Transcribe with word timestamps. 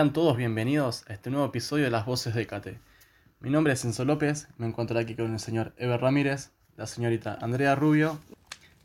Sean 0.00 0.14
todos 0.14 0.38
bienvenidos 0.38 1.04
a 1.10 1.12
este 1.12 1.28
nuevo 1.28 1.44
episodio 1.44 1.84
de 1.84 1.90
Las 1.90 2.06
Voces 2.06 2.34
de 2.34 2.46
Cate. 2.46 2.80
Mi 3.40 3.50
nombre 3.50 3.74
es 3.74 3.84
Enzo 3.84 4.06
López, 4.06 4.48
me 4.56 4.66
encuentro 4.66 4.98
aquí 4.98 5.14
con 5.14 5.30
el 5.30 5.38
señor 5.38 5.74
Eber 5.76 6.00
Ramírez, 6.00 6.52
la 6.78 6.86
señorita 6.86 7.36
Andrea 7.42 7.74
Rubio. 7.74 8.18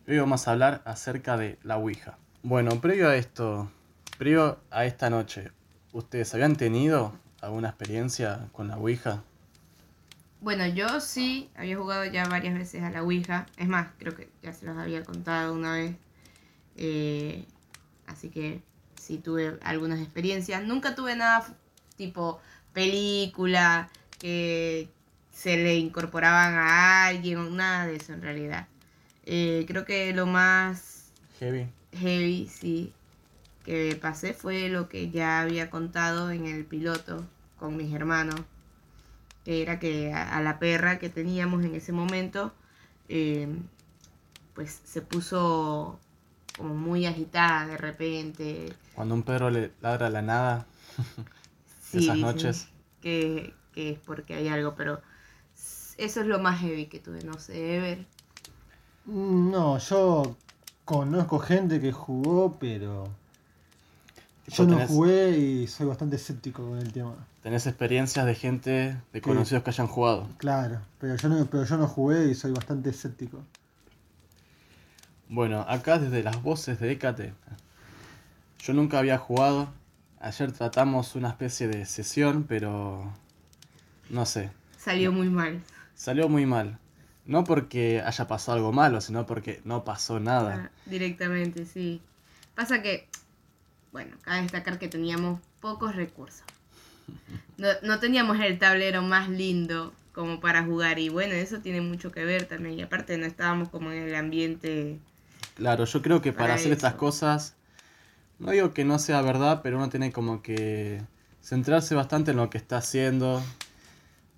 Hoy 0.09 0.17
vamos 0.17 0.45
a 0.45 0.51
hablar 0.51 0.81
acerca 0.83 1.37
de 1.37 1.57
la 1.63 1.77
Ouija. 1.77 2.17
Bueno, 2.43 2.81
previo 2.81 3.07
a 3.07 3.15
esto, 3.15 3.71
previo 4.17 4.59
a 4.71 4.83
esta 4.83 5.09
noche, 5.09 5.51
¿ustedes 5.93 6.33
habían 6.33 6.57
tenido 6.57 7.17
alguna 7.39 7.69
experiencia 7.69 8.49
con 8.51 8.67
la 8.67 8.75
Ouija? 8.75 9.23
Bueno, 10.41 10.67
yo 10.67 10.99
sí 10.99 11.49
había 11.55 11.77
jugado 11.77 12.03
ya 12.03 12.27
varias 12.27 12.55
veces 12.55 12.83
a 12.83 12.89
la 12.89 13.03
Ouija. 13.03 13.45
Es 13.55 13.69
más, 13.69 13.87
creo 13.99 14.17
que 14.17 14.27
ya 14.43 14.51
se 14.51 14.65
los 14.65 14.75
había 14.75 15.01
contado 15.05 15.53
una 15.53 15.75
vez. 15.75 15.95
Eh, 16.75 17.45
así 18.05 18.27
que 18.27 18.61
sí 19.05 19.17
tuve 19.19 19.57
algunas 19.61 19.99
experiencias. 20.01 20.63
Nunca 20.63 20.95
tuve 20.95 21.15
nada 21.15 21.45
tipo 21.97 22.41
película 22.73 23.89
que 24.19 24.89
se 25.31 25.57
le 25.57 25.75
incorporaban 25.75 26.55
a 26.55 27.05
alguien, 27.07 27.55
nada 27.55 27.85
de 27.87 27.97
eso 27.97 28.13
en 28.13 28.21
realidad. 28.21 28.67
Eh, 29.25 29.65
creo 29.67 29.85
que 29.85 30.13
lo 30.13 30.25
más 30.25 31.11
Heavy. 31.39 31.67
heavy, 31.91 32.47
sí, 32.47 32.93
que 33.63 33.97
pasé 34.01 34.33
fue 34.33 34.69
lo 34.69 34.89
que 34.89 35.11
ya 35.11 35.41
había 35.41 35.69
contado 35.69 36.31
en 36.31 36.45
el 36.47 36.65
piloto 36.65 37.25
con 37.59 37.77
mis 37.77 37.93
hermanos, 37.93 38.41
que 39.43 39.61
era 39.61 39.79
que 39.79 40.13
a, 40.13 40.37
a 40.37 40.41
la 40.41 40.59
perra 40.59 40.99
que 40.99 41.09
teníamos 41.09 41.63
en 41.63 41.75
ese 41.75 41.91
momento, 41.91 42.53
eh, 43.09 43.47
pues 44.53 44.81
se 44.83 45.01
puso 45.01 45.99
como 46.57 46.75
muy 46.75 47.05
agitada 47.05 47.67
de 47.67 47.77
repente. 47.77 48.73
Cuando 48.95 49.13
un 49.13 49.23
perro 49.23 49.49
le 49.49 49.71
ladra 49.81 50.07
a 50.07 50.09
la 50.09 50.21
nada, 50.21 50.65
Sí, 51.79 51.99
esas 51.99 52.17
noches. 52.17 52.67
Que, 53.01 53.53
que 53.73 53.91
es 53.91 53.99
porque 53.99 54.33
hay 54.35 54.47
algo, 54.47 54.75
pero 54.75 55.01
eso 55.97 56.21
es 56.21 56.27
lo 56.27 56.39
más 56.39 56.59
heavy 56.61 56.87
que 56.87 56.99
tuve, 56.99 57.23
no 57.23 57.39
sé, 57.39 57.79
ver. 57.79 58.07
Mm, 59.07 59.51
No, 59.51 59.77
yo 59.79 60.35
conozco 60.85 61.39
gente 61.39 61.79
que 61.81 61.91
jugó, 61.91 62.57
pero 62.59 63.05
yo 64.47 64.63
¿Vos 64.63 64.67
no 64.67 64.79
jugué 64.79 65.37
y 65.37 65.67
soy 65.67 65.87
bastante 65.87 66.15
escéptico 66.15 66.63
con 66.63 66.77
el 66.77 66.91
tema. 66.93 67.15
¿Tenés 67.41 67.67
experiencias 67.67 68.25
de 68.25 68.35
gente, 68.35 68.97
de 69.13 69.21
conocidos 69.21 69.63
que 69.63 69.69
hayan 69.71 69.87
jugado? 69.87 70.29
Claro, 70.37 70.81
pero 70.99 71.15
yo 71.17 71.27
no, 71.29 71.45
pero 71.47 71.65
yo 71.65 71.77
no 71.77 71.87
jugué 71.87 72.27
y 72.27 72.35
soy 72.35 72.51
bastante 72.53 72.89
escéptico. 72.91 73.43
Bueno, 75.27 75.65
acá 75.67 75.97
desde 75.97 76.23
las 76.23 76.41
voces 76.41 76.79
de 76.79 76.91
Écate. 76.91 77.33
Yo 78.59 78.73
nunca 78.73 78.99
había 78.99 79.17
jugado. 79.17 79.73
Ayer 80.19 80.51
tratamos 80.51 81.15
una 81.15 81.29
especie 81.29 81.67
de 81.67 81.85
sesión, 81.85 82.45
pero 82.47 83.11
no 84.09 84.25
sé. 84.25 84.51
Salió 84.77 85.11
muy 85.11 85.29
mal. 85.29 85.61
Salió 85.95 86.29
muy 86.29 86.45
mal. 86.45 86.77
No 87.25 87.43
porque 87.43 88.01
haya 88.05 88.27
pasado 88.27 88.57
algo 88.57 88.71
malo, 88.71 89.01
sino 89.01 89.25
porque 89.25 89.61
no 89.65 89.83
pasó 89.83 90.19
nada. 90.19 90.65
Ah, 90.65 90.71
directamente, 90.85 91.65
sí. 91.65 92.01
Pasa 92.53 92.81
que, 92.83 93.07
bueno, 93.91 94.15
cabe 94.21 94.43
destacar 94.43 94.77
que 94.77 94.87
teníamos 94.87 95.39
pocos 95.59 95.95
recursos. 95.95 96.43
No, 97.57 97.67
no 97.81 97.99
teníamos 97.99 98.39
el 98.39 98.59
tablero 98.59 99.01
más 99.01 99.29
lindo 99.29 99.93
como 100.13 100.39
para 100.39 100.63
jugar 100.63 100.97
y 100.99 101.09
bueno, 101.09 101.33
eso 101.33 101.59
tiene 101.59 101.81
mucho 101.81 102.11
que 102.11 102.23
ver 102.23 102.45
también. 102.45 102.79
Y 102.79 102.81
aparte 102.83 103.17
no 103.17 103.25
estábamos 103.25 103.69
como 103.69 103.91
en 103.91 104.03
el 104.03 104.15
ambiente... 104.15 104.99
Claro, 105.55 105.85
yo 105.85 106.01
creo 106.01 106.21
que 106.21 106.33
para, 106.33 106.53
hacer 106.53 106.71
estas 106.71 106.95
cosas, 106.95 107.55
no 108.39 108.51
digo 108.51 108.73
que 108.73 108.85
no 108.85 108.99
sea 108.99 109.21
verdad, 109.21 109.61
pero 109.63 109.77
uno 109.77 109.89
tiene 109.89 110.11
como 110.11 110.41
que 110.41 111.01
centrarse 111.41 111.95
bastante 111.95 112.31
en 112.31 112.37
lo 112.37 112.49
que 112.49 112.57
está 112.57 112.77
haciendo, 112.77 113.41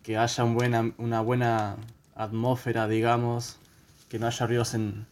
que 0.04 0.18
haya 0.18 0.44
un 0.44 0.54
buena, 0.54 0.94
una 0.98 1.22
buena 1.22 1.76
atmósfera, 2.16 2.88
digamos, 2.88 3.58
que 4.10 4.20
no 4.20 4.28
haya 4.28 4.48
ruidos 4.48 4.74
en, 4.74 5.06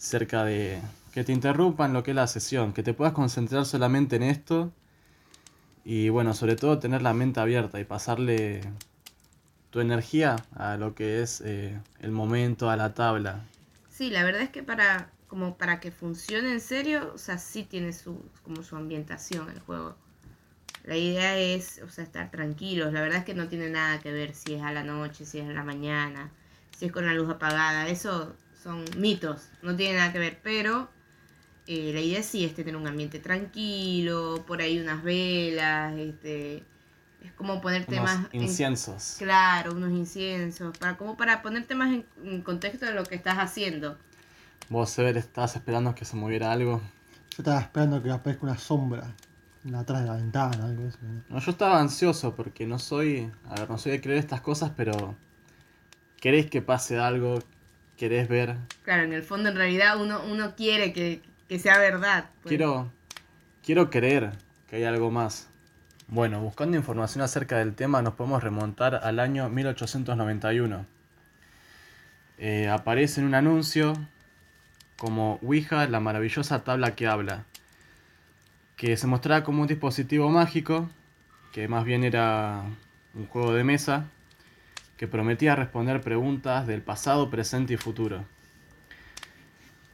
cerca 0.00 0.44
de... 0.44 0.80
que 1.12 1.24
te 1.24 1.32
interrumpan 1.32 1.92
lo 1.92 2.02
que 2.02 2.12
es 2.12 2.14
la 2.14 2.26
sesión, 2.26 2.72
que 2.72 2.82
te 2.82 2.94
puedas 2.94 3.12
concentrar 3.12 3.66
solamente 3.66 4.16
en 4.16 4.22
esto 4.22 4.72
y 5.84 6.08
bueno, 6.08 6.34
sobre 6.34 6.56
todo 6.56 6.78
tener 6.78 7.02
la 7.02 7.12
mente 7.12 7.40
abierta 7.40 7.78
y 7.80 7.84
pasarle 7.84 8.62
tu 9.70 9.80
energía 9.80 10.36
a 10.54 10.76
lo 10.76 10.94
que 10.94 11.22
es 11.22 11.42
eh, 11.44 11.78
el 12.00 12.12
momento, 12.12 12.70
a 12.70 12.76
la 12.76 12.94
tabla. 12.94 13.44
Sí, 14.00 14.08
la 14.08 14.24
verdad 14.24 14.40
es 14.40 14.48
que 14.48 14.62
para 14.62 15.10
como 15.28 15.58
para 15.58 15.78
que 15.78 15.90
funcione 15.90 16.52
en 16.52 16.62
serio, 16.62 17.12
o 17.14 17.18
sea, 17.18 17.36
sí 17.36 17.64
tiene 17.64 17.92
su 17.92 18.24
como 18.42 18.62
su 18.62 18.74
ambientación 18.74 19.50
el 19.50 19.60
juego. 19.60 19.94
La 20.84 20.96
idea 20.96 21.36
es, 21.36 21.82
o 21.82 21.88
sea, 21.90 22.04
estar 22.04 22.30
tranquilos. 22.30 22.94
La 22.94 23.02
verdad 23.02 23.18
es 23.18 23.24
que 23.26 23.34
no 23.34 23.48
tiene 23.48 23.68
nada 23.68 24.00
que 24.00 24.10
ver 24.10 24.34
si 24.34 24.54
es 24.54 24.62
a 24.62 24.72
la 24.72 24.84
noche, 24.84 25.26
si 25.26 25.40
es 25.40 25.46
a 25.46 25.52
la 25.52 25.64
mañana, 25.64 26.32
si 26.78 26.86
es 26.86 26.92
con 26.92 27.04
la 27.04 27.12
luz 27.12 27.28
apagada. 27.28 27.90
Eso 27.90 28.34
son 28.62 28.86
mitos, 28.96 29.50
no 29.60 29.76
tiene 29.76 29.98
nada 29.98 30.12
que 30.14 30.18
ver. 30.18 30.40
Pero 30.42 30.88
eh, 31.66 31.90
la 31.92 32.00
idea 32.00 32.22
sí 32.22 32.46
es 32.46 32.54
tener 32.54 32.76
un 32.76 32.86
ambiente 32.86 33.18
tranquilo, 33.18 34.44
por 34.46 34.62
ahí 34.62 34.80
unas 34.80 35.02
velas, 35.04 35.94
este, 35.98 36.62
es 37.24 37.32
como 37.32 37.60
ponerte 37.60 37.94
Unos 37.98 38.04
más 38.04 38.26
en- 38.32 38.42
inciensos. 38.42 39.16
Claro, 39.18 39.72
unos 39.74 39.90
inciensos, 39.90 40.76
para 40.78 40.96
como 40.96 41.16
para 41.16 41.42
ponerte 41.42 41.74
más 41.74 41.92
en, 41.92 42.06
en 42.24 42.42
contexto 42.42 42.86
de 42.86 42.94
lo 42.94 43.04
que 43.04 43.14
estás 43.14 43.38
haciendo. 43.38 43.98
Vos, 44.68 44.90
Sever, 44.90 45.16
estabas 45.16 45.56
esperando 45.56 45.94
que 45.94 46.04
se 46.04 46.16
moviera 46.16 46.52
algo. 46.52 46.80
Yo 47.30 47.36
estaba 47.42 47.60
esperando 47.60 48.02
que 48.02 48.10
aparezca 48.10 48.44
una 48.46 48.58
sombra 48.58 49.14
atrás 49.74 50.02
de 50.02 50.06
la 50.08 50.14
ventana, 50.16 50.64
algo 50.64 50.88
así. 50.88 50.98
No, 51.28 51.38
yo 51.38 51.50
estaba 51.50 51.80
ansioso 51.80 52.34
porque 52.34 52.66
no 52.66 52.78
soy, 52.78 53.30
a 53.48 53.54
ver, 53.56 53.68
no 53.70 53.78
soy 53.78 53.92
de 53.92 54.00
creer 54.00 54.18
estas 54.18 54.40
cosas, 54.40 54.72
pero 54.76 55.14
querés 56.20 56.48
que 56.50 56.62
pase 56.62 56.98
algo, 56.98 57.40
querés 57.96 58.28
ver. 58.28 58.56
Claro, 58.82 59.02
en 59.04 59.12
el 59.12 59.22
fondo 59.22 59.48
en 59.48 59.56
realidad 59.56 60.00
uno, 60.00 60.22
uno 60.30 60.54
quiere 60.56 60.92
que, 60.92 61.20
que 61.48 61.58
sea 61.58 61.78
verdad. 61.78 62.30
pues. 62.42 62.48
Quiero, 62.50 62.90
quiero 63.64 63.90
creer 63.90 64.32
que 64.68 64.76
hay 64.76 64.84
algo 64.84 65.10
más. 65.10 65.48
Bueno, 66.12 66.40
buscando 66.40 66.76
información 66.76 67.22
acerca 67.22 67.58
del 67.58 67.76
tema 67.76 68.02
nos 68.02 68.14
podemos 68.14 68.42
remontar 68.42 68.96
al 68.96 69.20
año 69.20 69.48
1891. 69.48 70.84
Eh, 72.38 72.68
aparece 72.68 73.20
en 73.20 73.28
un 73.28 73.36
anuncio 73.36 73.92
como 74.96 75.38
Ouija, 75.40 75.86
la 75.86 76.00
maravillosa 76.00 76.64
tabla 76.64 76.96
que 76.96 77.06
habla, 77.06 77.44
que 78.74 78.96
se 78.96 79.06
mostraba 79.06 79.44
como 79.44 79.62
un 79.62 79.68
dispositivo 79.68 80.28
mágico, 80.30 80.90
que 81.52 81.68
más 81.68 81.84
bien 81.84 82.02
era 82.02 82.64
un 83.14 83.28
juego 83.28 83.54
de 83.54 83.62
mesa, 83.62 84.06
que 84.96 85.06
prometía 85.06 85.54
responder 85.54 86.00
preguntas 86.00 86.66
del 86.66 86.82
pasado, 86.82 87.30
presente 87.30 87.74
y 87.74 87.76
futuro. 87.76 88.24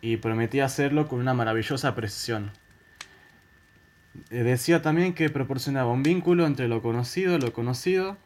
Y 0.01 0.17
prometía 0.17 0.65
hacerlo 0.65 1.09
con 1.09 1.21
una 1.21 1.35
maravillosa 1.35 1.95
precisión. 1.95 2.53
Eh, 4.31 4.43
Decía 4.43 4.83
también 4.83 5.15
que 5.15 5.31
proporcionaba 5.31 5.91
un 5.93 6.03
vínculo 6.03 6.47
entre 6.47 6.69
lo 6.69 6.83
conocido, 6.83 7.39
lo 7.39 7.53
conocido, 7.53 8.17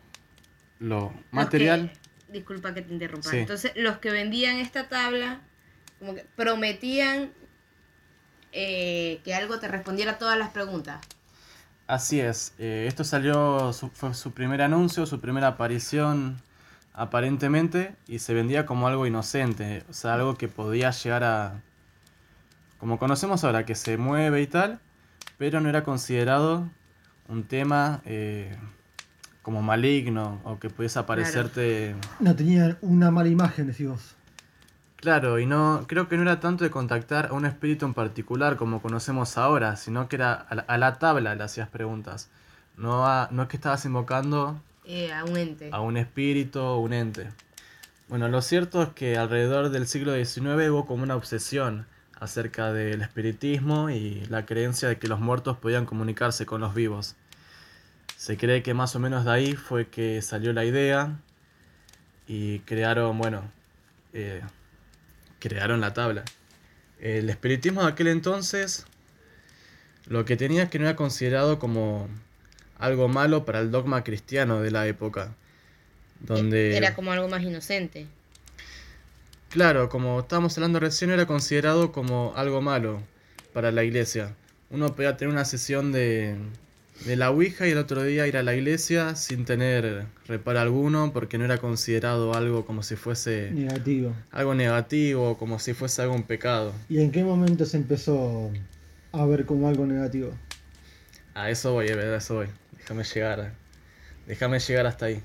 lo 0.79 1.13
material. 1.31 1.91
que- 1.93 2.33
disculpa 2.33 2.73
que 2.75 2.83
te 2.83 2.93
interrumpa. 2.93 3.29
Sí. 3.31 3.39
Entonces, 3.39 3.73
los 3.77 3.99
que 3.99 4.11
vendían 4.11 4.57
esta 4.59 4.89
tabla, 4.89 5.41
como 5.99 6.15
que 6.15 6.25
prometían 6.37 7.31
eh, 8.53 9.21
que 9.25 9.35
algo 9.35 9.59
te 9.61 9.69
respondiera 9.69 10.13
a 10.13 10.19
todas 10.19 10.37
las 10.39 10.51
preguntas. 10.51 11.01
Así 11.87 12.21
es, 12.21 12.53
eh, 12.59 12.85
esto 12.89 13.05
salió, 13.05 13.73
su- 13.73 13.91
fue 13.91 14.13
su 14.15 14.33
primer 14.33 14.63
anuncio, 14.63 15.07
su 15.07 15.21
primera 15.21 15.49
aparición 15.49 16.41
aparentemente, 16.93 17.95
y 18.09 18.19
se 18.19 18.35
vendía 18.35 18.67
como 18.67 18.87
algo 18.89 19.07
inocente, 19.07 19.85
o 19.89 19.93
sea, 19.93 20.15
algo 20.15 20.37
que 20.37 20.49
podía 20.49 20.91
llegar 20.91 21.23
a, 21.25 21.61
como 22.79 22.99
conocemos 22.99 23.45
ahora, 23.45 23.65
que 23.65 23.75
se 23.75 23.97
mueve 23.97 24.43
y 24.43 24.47
tal, 24.49 24.81
pero 25.41 25.59
no 25.63 25.71
era 25.71 25.83
considerado 25.85 26.69
un 27.27 27.45
tema 27.45 28.03
eh, 28.05 28.55
como 29.41 29.63
maligno 29.63 30.39
o 30.45 30.59
que 30.59 30.69
pudiese 30.69 30.99
aparecerte... 30.99 31.97
No 32.21 32.37
tenía 32.37 32.77
una 32.83 33.11
mala 33.11 33.31
imagen, 33.31 33.69
decís 33.69 33.89
vos. 33.89 34.15
Claro, 34.97 35.39
y 35.39 35.47
no 35.47 35.87
creo 35.89 36.09
que 36.09 36.19
no 36.19 36.23
era 36.25 36.41
tanto 36.41 36.63
de 36.65 36.71
contactar 36.71 37.29
a 37.31 37.33
un 37.33 37.47
espíritu 37.47 37.87
en 37.87 37.95
particular 37.95 38.57
como 38.59 38.83
conocemos 38.83 39.39
ahora, 39.39 39.77
sino 39.77 40.09
que 40.11 40.17
era 40.17 40.35
a 40.35 40.55
la, 40.57 40.63
a 40.69 40.77
la 40.77 40.99
tabla 40.99 41.35
le 41.35 41.43
hacías 41.43 41.71
preguntas. 41.71 42.29
No, 42.77 43.07
a- 43.07 43.29
no 43.31 43.45
es 43.45 43.49
que 43.49 43.57
estabas 43.57 43.83
invocando 43.87 44.61
Eh, 44.85 45.11
a 45.11 45.25
un 45.25 45.39
ente. 45.39 45.71
a 45.73 45.81
un 45.81 45.97
espíritu 45.97 46.61
o 46.61 46.81
un 46.81 46.93
ente. 46.93 47.29
Bueno, 48.11 48.29
lo 48.29 48.43
cierto 48.43 48.83
es 48.83 48.89
que 48.91 49.17
alrededor 49.17 49.71
del 49.71 49.87
siglo 49.87 50.13
XIX 50.13 50.69
hubo 50.69 50.85
como 50.85 51.03
una 51.03 51.17
obsesión 51.17 51.87
acerca 52.21 52.73
del 52.73 53.01
espiritismo 53.03 53.91
y 53.91 54.27
la 54.29 54.47
creencia 54.47 54.89
de 54.89 54.99
que 54.99 55.09
los 55.09 55.19
muertos 55.19 55.57
podían 55.57 55.87
comunicarse 55.87 56.47
con 56.47 56.61
los 56.61 56.75
vivos. 56.75 57.17
Se 58.17 58.37
cree 58.37 58.63
que 58.63 58.75
más 58.75 58.95
o 58.95 58.99
menos 58.99 59.25
de 59.25 59.31
ahí 59.33 59.55
fue 59.55 59.89
que 59.89 60.21
salió 60.21 60.53
la 60.53 60.65
idea 60.65 61.19
y 62.27 62.61
crearon, 62.61 63.17
bueno, 63.17 63.51
eh, 64.13 64.43
crearon 65.39 65.81
la 65.81 65.95
tabla. 65.95 66.25
El 67.01 67.31
espiritismo 67.31 67.83
de 67.83 67.89
aquel 67.89 68.09
entonces 68.09 68.85
lo 70.07 70.25
que 70.27 70.37
tenía 70.37 70.65
es 70.65 70.69
que 70.69 70.79
no 70.79 70.87
era 70.87 70.97
considerado 70.97 71.59
como 71.59 72.09
algo 72.79 73.09
malo 73.09 73.45
para 73.47 73.61
el 73.61 73.71
dogma 73.71 74.05
cristiano 74.05 74.61
de 74.61 74.71
la 74.71 74.87
época. 74.87 75.35
Donde, 76.21 76.77
Era 76.77 76.95
como 76.95 77.13
algo 77.13 77.29
más 77.29 77.43
inocente. 77.43 78.07
Claro, 79.51 79.89
como 79.89 80.21
estábamos 80.21 80.57
hablando 80.57 80.81
recién, 80.81 81.11
era 81.11 81.27
considerado 81.27 81.93
como 81.93 82.33
algo 82.37 82.63
malo 82.63 83.03
para 83.53 83.71
la 83.71 83.85
iglesia. 83.85 84.35
Uno 84.71 84.95
podía 84.95 85.17
tener 85.17 85.33
una 85.35 85.45
sesión 85.45 85.93
de, 85.93 86.37
de 87.05 87.17
la 87.17 87.31
Ouija 87.31 87.67
y 87.67 87.73
el 87.73 87.79
otro 87.79 88.03
día 88.05 88.27
ir 88.27 88.37
a 88.37 88.43
la 88.43 88.55
iglesia 88.55 89.17
sin 89.17 89.45
tener 89.45 90.07
reparo 90.27 90.61
alguno 90.61 91.13
porque 91.13 91.39
no 91.39 91.45
era 91.45 91.59
considerado 91.59 92.35
algo 92.35 92.65
como 92.65 92.83
si 92.83 92.95
fuese 92.97 93.51
Negativo. 93.51 94.15
algo 94.31 94.55
negativo, 94.55 95.37
como 95.37 95.59
si 95.59 95.75
fuese 95.75 96.03
algo 96.03 96.15
un 96.15 96.23
pecado. 96.23 96.73
¿Y 96.89 97.01
en 97.01 97.11
qué 97.11 97.25
momento 97.25 97.67
se 97.67 97.77
empezó 97.79 98.51
a 99.13 99.27
ver 99.27 99.45
como 99.45 99.69
algo 99.69 99.87
negativo? 99.87 100.33
A 101.35 101.51
eso 101.51 101.73
voy, 101.73 101.89
a 101.89 102.17
eso 102.17 102.35
voy. 102.37 102.47
Déjame 102.79 103.03
llegar. 103.05 103.53
Déjame 104.27 104.61
llegar 104.61 104.87
hasta 104.87 105.07
ahí. 105.07 105.21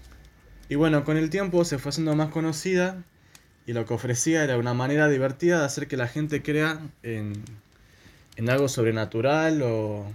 Y 0.69 0.75
bueno, 0.75 1.04
con 1.04 1.18
el 1.18 1.30
tiempo 1.30 1.63
se 1.66 1.78
fue 1.78 1.89
haciendo 1.89 2.16
más 2.16 2.30
conocida 2.30 3.04
y 3.66 3.74
lo 3.74 3.86
que 3.86 3.94
ofrecía 3.94 4.44
era 4.44 4.58
una 4.58 4.74
manera 4.74 5.10
divertida 5.10 5.60
de 5.60 5.66
hacer 5.66 5.88
que 5.88 5.98
la 5.98 6.08
gente 6.08 6.42
crea 6.42 6.80
en, 7.04 7.34
en 8.36 8.50
algo 8.50 8.68
sobrenatural 8.68 9.62
o 9.64 10.06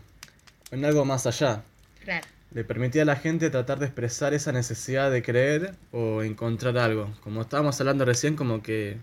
en 0.70 0.84
algo 0.84 1.04
más 1.04 1.26
allá. 1.26 1.62
Claro. 2.04 2.26
Le 2.52 2.64
permitía 2.64 3.02
a 3.02 3.04
la 3.04 3.16
gente 3.16 3.50
tratar 3.50 3.78
de 3.78 3.86
expresar 3.86 4.34
esa 4.34 4.52
necesidad 4.52 5.10
de 5.10 5.22
creer 5.22 5.74
o 5.92 6.22
encontrar 6.22 6.78
algo. 6.78 7.12
Como 7.22 7.42
estábamos 7.42 7.80
hablando 7.80 8.04
recién, 8.04 8.36
como 8.36 8.62
que 8.62 8.98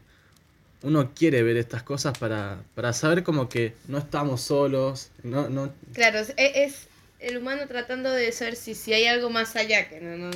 uno 0.83 1.11
quiere 1.13 1.43
ver 1.43 1.57
estas 1.57 1.83
cosas 1.83 2.17
para, 2.17 2.59
para 2.75 2.93
saber 2.93 3.23
como 3.23 3.49
que 3.49 3.73
no 3.87 3.97
estamos 3.97 4.41
solos, 4.41 5.09
no, 5.23 5.49
no, 5.49 5.73
Claro, 5.93 6.19
es, 6.19 6.33
es 6.37 6.87
el 7.19 7.37
humano 7.37 7.63
tratando 7.67 8.11
de 8.11 8.31
saber 8.31 8.55
si, 8.55 8.75
si 8.75 8.93
hay 8.93 9.07
algo 9.07 9.29
más 9.29 9.55
allá, 9.55 9.89
que 9.89 9.99
no, 9.99 10.17
no, 10.17 10.29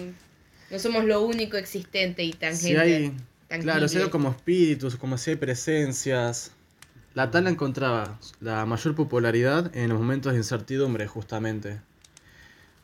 no 0.69 0.79
somos 0.79 1.05
lo 1.05 1.21
único 1.21 1.57
existente 1.57 2.23
y 2.23 2.33
tangente. 2.33 2.67
Si 2.67 2.75
hay, 2.75 3.13
tangible. 3.51 3.71
claro, 3.71 3.87
si 3.87 3.95
hay 3.97 4.01
algo 4.03 4.11
como 4.11 4.29
espíritus, 4.29 4.95
como 4.95 5.17
si 5.17 5.31
hay 5.31 5.35
presencias. 5.35 6.51
La 7.13 7.29
tabla 7.29 7.49
encontraba 7.49 8.17
la 8.39 8.65
mayor 8.65 8.95
popularidad 8.95 9.75
en 9.75 9.89
los 9.89 9.99
momentos 9.99 10.31
de 10.33 10.39
incertidumbre, 10.39 11.07
justamente. 11.07 11.79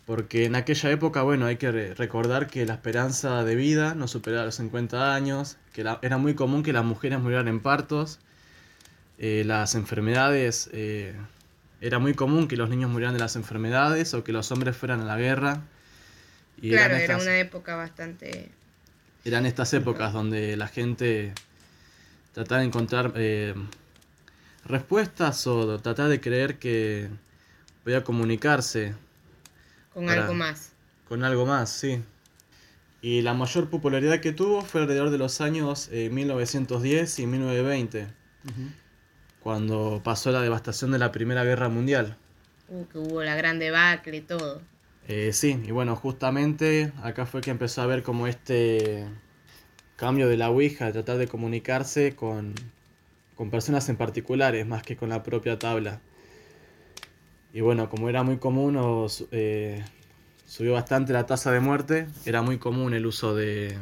Porque 0.06 0.46
en 0.46 0.56
aquella 0.56 0.90
época, 0.92 1.22
bueno, 1.24 1.46
hay 1.46 1.58
que 1.58 1.72
re- 1.72 1.94
recordar 1.94 2.48
que 2.48 2.66
la 2.66 2.74
esperanza 2.75 3.44
de 3.44 3.56
vida 3.56 3.94
no 3.96 4.08
superaba 4.08 4.46
los 4.46 4.56
50 4.56 5.14
años, 5.16 5.58
que 5.74 5.84
la- 5.84 6.00
era 6.02 6.18
muy 6.18 6.34
común 6.34 6.64
que 6.64 6.72
las 6.74 6.86
mujeres 6.86 7.19
murieran 7.19 7.48
en 7.50 7.60
partos, 7.60 8.19
eh, 9.18 9.44
las 9.46 9.75
enfermedades, 9.75 10.69
eh, 10.74 11.14
era 11.81 12.00
muy 12.00 12.14
común 12.14 12.48
que 12.48 12.56
los 12.58 12.69
niños 12.69 12.90
murieran 12.90 13.14
de 13.16 13.19
las 13.19 13.36
enfermedades 13.36 14.14
o 14.14 14.24
que 14.24 14.31
los 14.31 14.52
hombres 14.52 14.75
fueran 14.78 15.02
a 15.02 15.06
la 15.06 15.18
guerra. 15.18 15.62
Y 16.62 16.69
Claro, 16.72 16.96
era 16.96 17.18
una 17.18 17.40
época 17.40 17.75
bastante... 17.75 18.50
eran 19.30 19.46
estas 19.46 19.74
épocas 19.74 20.14
donde 20.14 20.56
la 20.58 20.68
gente 20.68 21.34
trataba 22.34 22.62
de 22.62 22.68
encontrar 22.68 23.14
eh, 23.16 23.54
respuestas 24.66 25.46
o 25.48 25.80
tratar 25.80 26.10
de 26.10 26.20
creer 26.22 26.60
que 26.60 27.10
podía 27.84 28.04
comunicarse 28.04 28.94
con 29.94 30.06
Para- 30.06 30.24
algo 30.24 30.34
más. 30.34 30.72
con 31.08 31.24
algo 31.24 31.46
más, 31.46 31.70
sí. 31.72 32.02
Y 33.02 33.22
la 33.22 33.34
mayor 33.34 33.70
popularidad 33.70 34.20
que 34.20 34.34
tuvo 34.34 34.62
fue 34.64 34.82
alrededor 34.82 35.10
de 35.12 35.18
los 35.18 35.40
años 35.40 35.88
eh, 35.92 36.10
1910 36.10 37.20
y 37.20 37.28
1920, 37.28 38.08
cuando 39.42 40.02
pasó 40.04 40.32
la 40.32 40.42
devastación 40.42 40.92
de 40.92 40.98
la 41.00 41.12
Primera 41.12 41.44
Guerra 41.44 41.70
Mundial. 41.70 42.18
Uh, 42.70 42.86
que 42.88 42.98
hubo 42.98 43.24
la 43.24 43.36
gran 43.36 43.60
debacle 43.60 44.18
y 44.18 44.22
todo. 44.22 44.62
Eh, 45.07 45.31
sí, 45.31 45.59
y 45.65 45.71
bueno, 45.71 45.95
justamente 45.95 46.92
acá 47.01 47.25
fue 47.25 47.42
que 47.42 47.50
empezó 47.51 47.81
a 47.81 47.86
ver 47.86 48.04
como 48.04 48.27
este 48.27 49.06
cambio 49.95 50.27
de 50.27 50.38
la 50.38 50.50
Ouija, 50.50 50.92
tratar 50.92 51.18
de 51.18 51.27
comunicarse 51.27 52.15
con, 52.15 52.54
con 53.36 53.50
personas 53.50 53.88
en 53.89 53.95
particulares 53.95 54.68
más 54.68 54.83
que 54.83 54.98
con 54.98 55.09
la 55.09 55.24
propia 55.24 55.57
tabla. 55.57 56.01
Y 57.54 57.62
bueno, 57.62 57.89
como 57.89 58.09
era 58.09 58.24
muy 58.24 58.38
común 58.38 58.75
o 58.77 59.07
su- 59.09 59.27
eh, 59.31 59.83
subió 60.45 60.74
bastante 60.74 61.13
la 61.13 61.25
tasa 61.25 61.51
de 61.51 61.62
muerte, 61.62 62.07
era 62.25 62.42
muy 62.42 62.57
común 62.57 62.94
el 62.94 63.06
uso 63.06 63.33
de, 63.33 63.77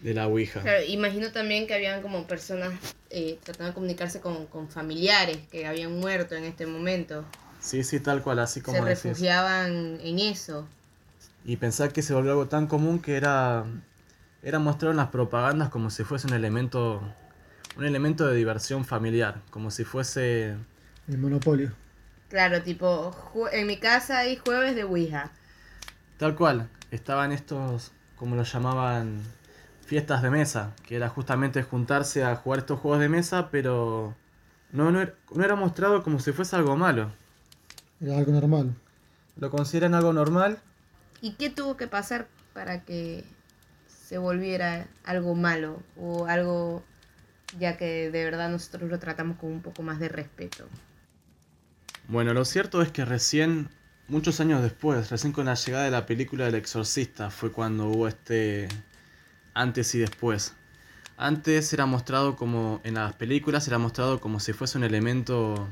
de 0.00 0.14
la 0.14 0.26
Ouija. 0.28 0.62
Claro, 0.62 0.84
imagino 0.86 1.30
también 1.30 1.66
que 1.66 1.74
habían 1.74 2.00
como 2.02 2.26
personas 2.26 2.72
eh, 3.10 3.38
tratando 3.44 3.68
de 3.68 3.74
comunicarse 3.74 4.20
con, 4.20 4.46
con 4.46 4.68
familiares 4.68 5.38
que 5.50 5.66
habían 5.66 5.98
muerto 6.00 6.34
en 6.34 6.44
este 6.44 6.66
momento. 6.66 7.24
Sí, 7.68 7.84
sí, 7.84 8.00
tal 8.00 8.22
cual, 8.22 8.38
así 8.38 8.62
como 8.62 8.78
Se 8.78 8.84
decís. 8.84 9.04
refugiaban 9.04 10.00
en 10.00 10.18
eso. 10.20 10.66
Y 11.44 11.58
pensar 11.58 11.92
que 11.92 12.00
se 12.00 12.14
volvió 12.14 12.30
algo 12.30 12.48
tan 12.48 12.66
común 12.66 12.98
que 12.98 13.14
era, 13.14 13.66
era 14.42 14.58
mostrado 14.58 14.92
en 14.92 14.96
las 14.96 15.08
propagandas 15.08 15.68
como 15.68 15.90
si 15.90 16.02
fuese 16.02 16.28
un 16.28 16.32
elemento, 16.32 17.02
un 17.76 17.84
elemento 17.84 18.26
de 18.26 18.34
diversión 18.36 18.86
familiar, 18.86 19.42
como 19.50 19.70
si 19.70 19.84
fuese... 19.84 20.56
El 21.08 21.18
monopolio. 21.18 21.72
Claro, 22.30 22.62
tipo, 22.62 23.14
en 23.52 23.66
mi 23.66 23.76
casa 23.76 24.20
hay 24.20 24.36
jueves 24.36 24.74
de 24.74 24.84
Ouija. 24.84 25.30
Tal 26.16 26.36
cual, 26.36 26.70
estaban 26.90 27.32
estos, 27.32 27.92
como 28.16 28.34
lo 28.34 28.44
llamaban, 28.44 29.20
fiestas 29.84 30.22
de 30.22 30.30
mesa, 30.30 30.74
que 30.86 30.96
era 30.96 31.10
justamente 31.10 31.62
juntarse 31.62 32.24
a 32.24 32.34
jugar 32.34 32.60
estos 32.60 32.80
juegos 32.80 33.00
de 33.00 33.10
mesa, 33.10 33.50
pero 33.50 34.14
no, 34.72 34.90
no, 34.90 35.02
era, 35.02 35.12
no 35.34 35.44
era 35.44 35.54
mostrado 35.54 36.02
como 36.02 36.18
si 36.18 36.32
fuese 36.32 36.56
algo 36.56 36.74
malo. 36.74 37.12
Era 38.00 38.18
algo 38.18 38.32
normal. 38.32 38.74
Lo 39.36 39.50
consideran 39.50 39.94
algo 39.94 40.12
normal 40.12 40.58
¿Y 41.20 41.32
qué 41.32 41.50
tuvo 41.50 41.76
que 41.76 41.88
pasar 41.88 42.28
para 42.54 42.84
que 42.84 43.24
se 43.88 44.18
volviera 44.18 44.86
algo 45.04 45.34
malo? 45.34 45.82
O 45.96 46.26
algo 46.26 46.84
ya 47.58 47.76
que 47.76 48.10
de 48.10 48.24
verdad 48.24 48.50
nosotros 48.50 48.90
lo 48.90 48.98
tratamos 48.98 49.38
con 49.38 49.50
un 49.50 49.62
poco 49.62 49.82
más 49.82 49.98
de 49.98 50.08
respeto. 50.08 50.68
Bueno, 52.06 52.32
lo 52.34 52.44
cierto 52.44 52.82
es 52.82 52.90
que 52.90 53.04
recién, 53.04 53.68
muchos 54.06 54.40
años 54.40 54.62
después, 54.62 55.10
recién 55.10 55.32
con 55.32 55.46
la 55.46 55.54
llegada 55.54 55.84
de 55.84 55.90
la 55.90 56.06
película 56.06 56.44
del 56.46 56.54
exorcista, 56.54 57.30
fue 57.30 57.52
cuando 57.52 57.88
hubo 57.88 58.08
este 58.08 58.68
antes 59.54 59.94
y 59.94 59.98
después. 59.98 60.54
Antes 61.16 61.72
era 61.72 61.84
mostrado 61.86 62.36
como, 62.36 62.80
en 62.84 62.94
las 62.94 63.14
películas 63.14 63.66
era 63.66 63.78
mostrado 63.78 64.20
como 64.20 64.38
si 64.38 64.52
fuese 64.52 64.78
un 64.78 64.84
elemento 64.84 65.68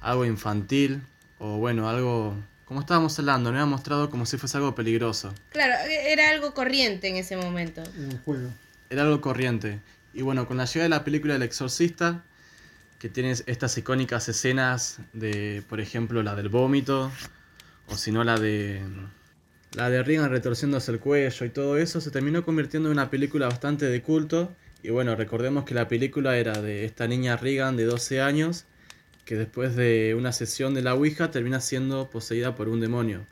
algo 0.00 0.24
infantil, 0.24 1.02
o 1.38 1.58
bueno, 1.58 1.88
algo, 1.88 2.34
como 2.64 2.80
estábamos 2.80 3.18
hablando, 3.18 3.50
no 3.50 3.56
era 3.56 3.66
mostrado 3.66 4.10
como 4.10 4.26
si 4.26 4.36
fuese 4.36 4.56
algo 4.56 4.74
peligroso. 4.74 5.34
Claro, 5.50 5.74
era 5.88 6.30
algo 6.30 6.54
corriente 6.54 7.08
en 7.08 7.16
ese 7.16 7.36
momento. 7.36 7.82
Era 7.82 8.06
un 8.06 8.18
juego. 8.18 8.50
Era 8.90 9.02
algo 9.02 9.20
corriente. 9.20 9.80
Y 10.12 10.22
bueno, 10.22 10.46
con 10.46 10.56
la 10.56 10.64
llegada 10.64 10.84
de 10.84 10.88
la 10.88 11.04
película 11.04 11.36
El 11.36 11.42
Exorcista, 11.42 12.24
que 12.98 13.08
tiene 13.08 13.30
estas 13.30 13.78
icónicas 13.78 14.28
escenas 14.28 14.98
de, 15.12 15.62
por 15.68 15.80
ejemplo, 15.80 16.22
la 16.22 16.34
del 16.34 16.48
vómito, 16.48 17.12
o 17.88 17.96
si 17.96 18.10
no 18.10 18.24
la 18.24 18.38
de 18.38 18.82
la 19.74 19.90
de 19.90 20.02
Reagan 20.02 20.30
retorciéndose 20.30 20.90
el 20.92 20.98
cuello 20.98 21.44
y 21.44 21.50
todo 21.50 21.76
eso, 21.76 22.00
se 22.00 22.10
terminó 22.10 22.44
convirtiendo 22.44 22.88
en 22.88 22.94
una 22.94 23.10
película 23.10 23.48
bastante 23.48 23.86
de 23.86 24.02
culto. 24.02 24.54
Y 24.82 24.90
bueno, 24.90 25.14
recordemos 25.14 25.64
que 25.64 25.74
la 25.74 25.88
película 25.88 26.36
era 26.36 26.60
de 26.62 26.84
esta 26.84 27.06
niña 27.06 27.36
Reagan 27.36 27.76
de 27.76 27.84
12 27.84 28.20
años, 28.20 28.64
que 29.28 29.36
después 29.36 29.76
de 29.76 30.16
una 30.18 30.32
sesión 30.32 30.74
de 30.74 30.82
la 30.82 30.96
Ouija 30.96 31.30
termina 31.30 31.60
siendo 31.60 32.10
poseída 32.10 32.56
por 32.56 32.68
un 32.70 32.80
demonio. 32.80 33.26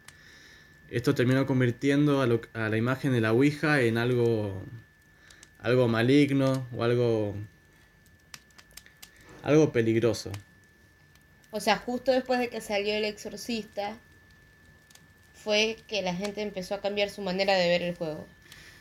Esto 0.90 1.14
terminó 1.14 1.46
convirtiendo 1.46 2.20
a, 2.22 2.26
lo- 2.26 2.42
a 2.54 2.68
la 2.68 2.76
imagen 2.78 3.12
de 3.12 3.20
la 3.22 3.32
Ouija 3.32 3.80
en 3.82 3.98
algo 3.98 4.62
algo 5.60 5.88
maligno 5.88 6.66
o 6.76 6.84
algo 6.84 7.36
algo 9.42 9.72
peligroso. 9.72 10.30
O 11.50 11.58
sea, 11.58 11.76
justo 11.78 12.12
después 12.12 12.38
de 12.38 12.50
que 12.50 12.60
salió 12.60 12.94
El 12.94 13.04
Exorcista, 13.04 13.98
fue 15.34 15.84
que 15.86 16.02
la 16.02 16.16
gente 16.16 16.42
empezó 16.42 16.74
a 16.74 16.80
cambiar 16.80 17.10
su 17.10 17.22
manera 17.22 17.54
de 17.54 17.68
ver 17.68 17.82
el 17.82 17.94
juego. 17.94 18.26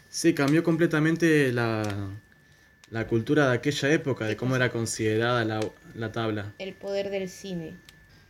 Sí, 0.09 0.33
cambió 0.33 0.63
completamente 0.63 1.51
la, 1.51 1.83
la 2.95 3.07
cultura 3.07 3.49
de 3.49 3.55
aquella 3.55 3.91
época, 3.91 4.23
de 4.25 4.37
cómo 4.37 4.55
era 4.55 4.71
considerada 4.71 5.43
la, 5.43 5.59
la 5.95 6.13
tabla. 6.13 6.53
El 6.59 6.75
poder 6.75 7.09
del 7.09 7.27
cine. 7.27 7.75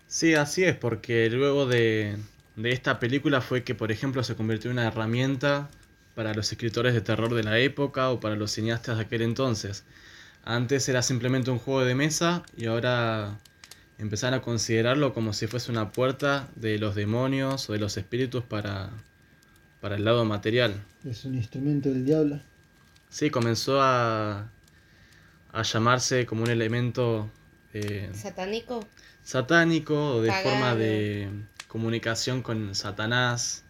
Sí, 0.08 0.34
así 0.34 0.64
es, 0.64 0.76
porque 0.76 1.30
luego 1.30 1.68
de, 1.68 2.18
de 2.56 2.72
esta 2.72 2.98
película 2.98 3.42
fue 3.42 3.64
que, 3.64 3.76
por 3.76 3.92
ejemplo, 3.92 4.24
se 4.24 4.36
convirtió 4.36 4.72
en 4.72 4.80
una 4.80 4.88
herramienta 4.88 5.70
para 6.16 6.34
los 6.34 6.52
escritores 6.52 6.96
de 6.96 7.02
terror 7.02 7.36
de 7.36 7.44
la 7.44 7.60
época 7.60 8.10
o 8.10 8.20
para 8.20 8.36
los 8.36 8.54
cineastas 8.54 8.98
de 8.98 9.04
aquel 9.04 9.22
entonces. 9.22 9.84
Antes 10.44 10.90
era 10.90 11.04
simplemente 11.04 11.52
un 11.52 11.60
juego 11.60 11.86
de 11.86 11.94
mesa 11.94 12.42
y 12.58 12.66
ahora 12.66 13.38
empezaron 14.00 14.40
a 14.40 14.42
considerarlo 14.42 15.14
como 15.14 15.34
si 15.34 15.46
fuese 15.46 15.70
una 15.70 15.92
puerta 15.92 16.50
de 16.56 16.80
los 16.80 16.96
demonios 16.96 17.70
o 17.70 17.74
de 17.74 17.80
los 17.80 17.98
espíritus 17.98 18.44
para, 18.44 18.90
para 19.80 19.96
el 19.96 20.06
lado 20.06 20.26
material. 20.26 20.84
Es 21.08 21.24
un 21.24 21.36
instrumento 21.36 21.90
del 21.90 22.04
diablo. 22.04 22.42
Sí, 23.10 23.30
comenzó 23.30 23.80
a, 23.82 24.50
a 25.56 25.64
llamarse 25.64 26.26
como 26.26 26.44
un 26.44 26.50
elemento 26.50 27.30
eh, 27.74 28.10
¿Satánico? 28.14 28.86
satánico 29.24 30.16
o 30.18 30.22
de 30.22 30.30
Pagano. 30.30 30.50
forma 30.50 30.76
de 30.76 31.30
comunicación 31.68 32.42
con 32.42 32.76
Satanás. 32.76 33.64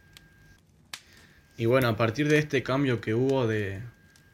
Y 1.57 1.65
bueno, 1.65 1.87
a 1.87 1.95
partir 1.95 2.27
de 2.27 2.39
este 2.39 2.63
cambio 2.63 2.99
que 2.99 3.13
hubo 3.13 3.47
de, 3.47 3.81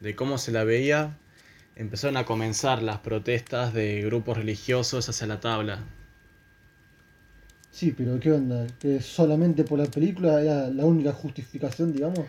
de 0.00 0.16
cómo 0.16 0.38
se 0.38 0.50
la 0.50 0.64
veía, 0.64 1.16
empezaron 1.76 2.16
a 2.16 2.24
comenzar 2.24 2.82
las 2.82 2.98
protestas 2.98 3.72
de 3.72 4.02
grupos 4.02 4.36
religiosos 4.38 5.08
hacia 5.08 5.26
la 5.26 5.38
tabla. 5.40 5.84
Sí, 7.70 7.94
pero 7.96 8.18
¿qué 8.20 8.32
onda? 8.32 8.66
¿Que 8.78 9.00
solamente 9.00 9.64
por 9.64 9.78
la 9.78 9.86
película 9.86 10.40
era 10.42 10.68
la 10.68 10.84
única 10.84 11.12
justificación, 11.12 11.92
digamos? 11.92 12.26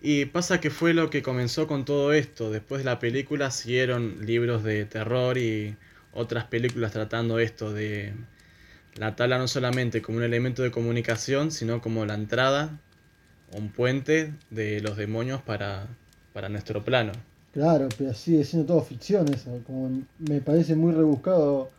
Y 0.00 0.26
pasa 0.26 0.60
que 0.60 0.70
fue 0.70 0.94
lo 0.94 1.10
que 1.10 1.22
comenzó 1.22 1.66
con 1.66 1.84
todo 1.84 2.12
esto. 2.12 2.50
Después 2.50 2.80
de 2.80 2.84
la 2.84 2.98
película 2.98 3.50
siguieron 3.50 4.24
libros 4.26 4.62
de 4.64 4.84
terror 4.84 5.38
y 5.38 5.76
otras 6.12 6.44
películas 6.46 6.92
tratando 6.92 7.38
esto 7.38 7.72
de 7.72 8.14
la 8.96 9.16
tabla 9.16 9.38
no 9.38 9.48
solamente 9.48 10.02
como 10.02 10.18
un 10.18 10.24
elemento 10.24 10.62
de 10.62 10.70
comunicación, 10.72 11.50
sino 11.52 11.80
como 11.82 12.06
la 12.06 12.14
entrada, 12.14 12.80
un 13.52 13.70
puente 13.72 14.34
de 14.50 14.80
los 14.82 14.96
demonios 14.96 15.42
para, 15.42 15.88
para 16.34 16.48
nuestro 16.50 16.84
plano. 16.84 17.12
Claro, 17.52 17.94
pero 17.96 18.14
sigue 18.14 18.44
siendo 18.44 18.66
todo 18.66 18.82
ficción 18.82 19.28
eso. 19.28 19.62
Como 19.64 20.06
me 20.18 20.40
parece 20.40 20.74
muy 20.76 20.92
rebuscado 20.92 21.72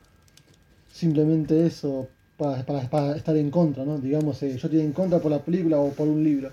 simplemente 0.91 1.65
eso 1.65 2.09
para, 2.37 2.65
para- 2.65 3.15
estar 3.17 3.35
en 3.37 3.51
contra, 3.51 3.85
¿no? 3.85 3.99
Digamos, 3.99 4.41
eh, 4.43 4.51
yo 4.57 4.67
estoy 4.67 4.81
en 4.81 4.93
contra 4.93 5.19
por 5.21 5.31
la 5.31 5.43
película 5.43 5.79
o 5.79 5.95
por 5.95 6.07
un 6.07 6.23
libro. 6.23 6.51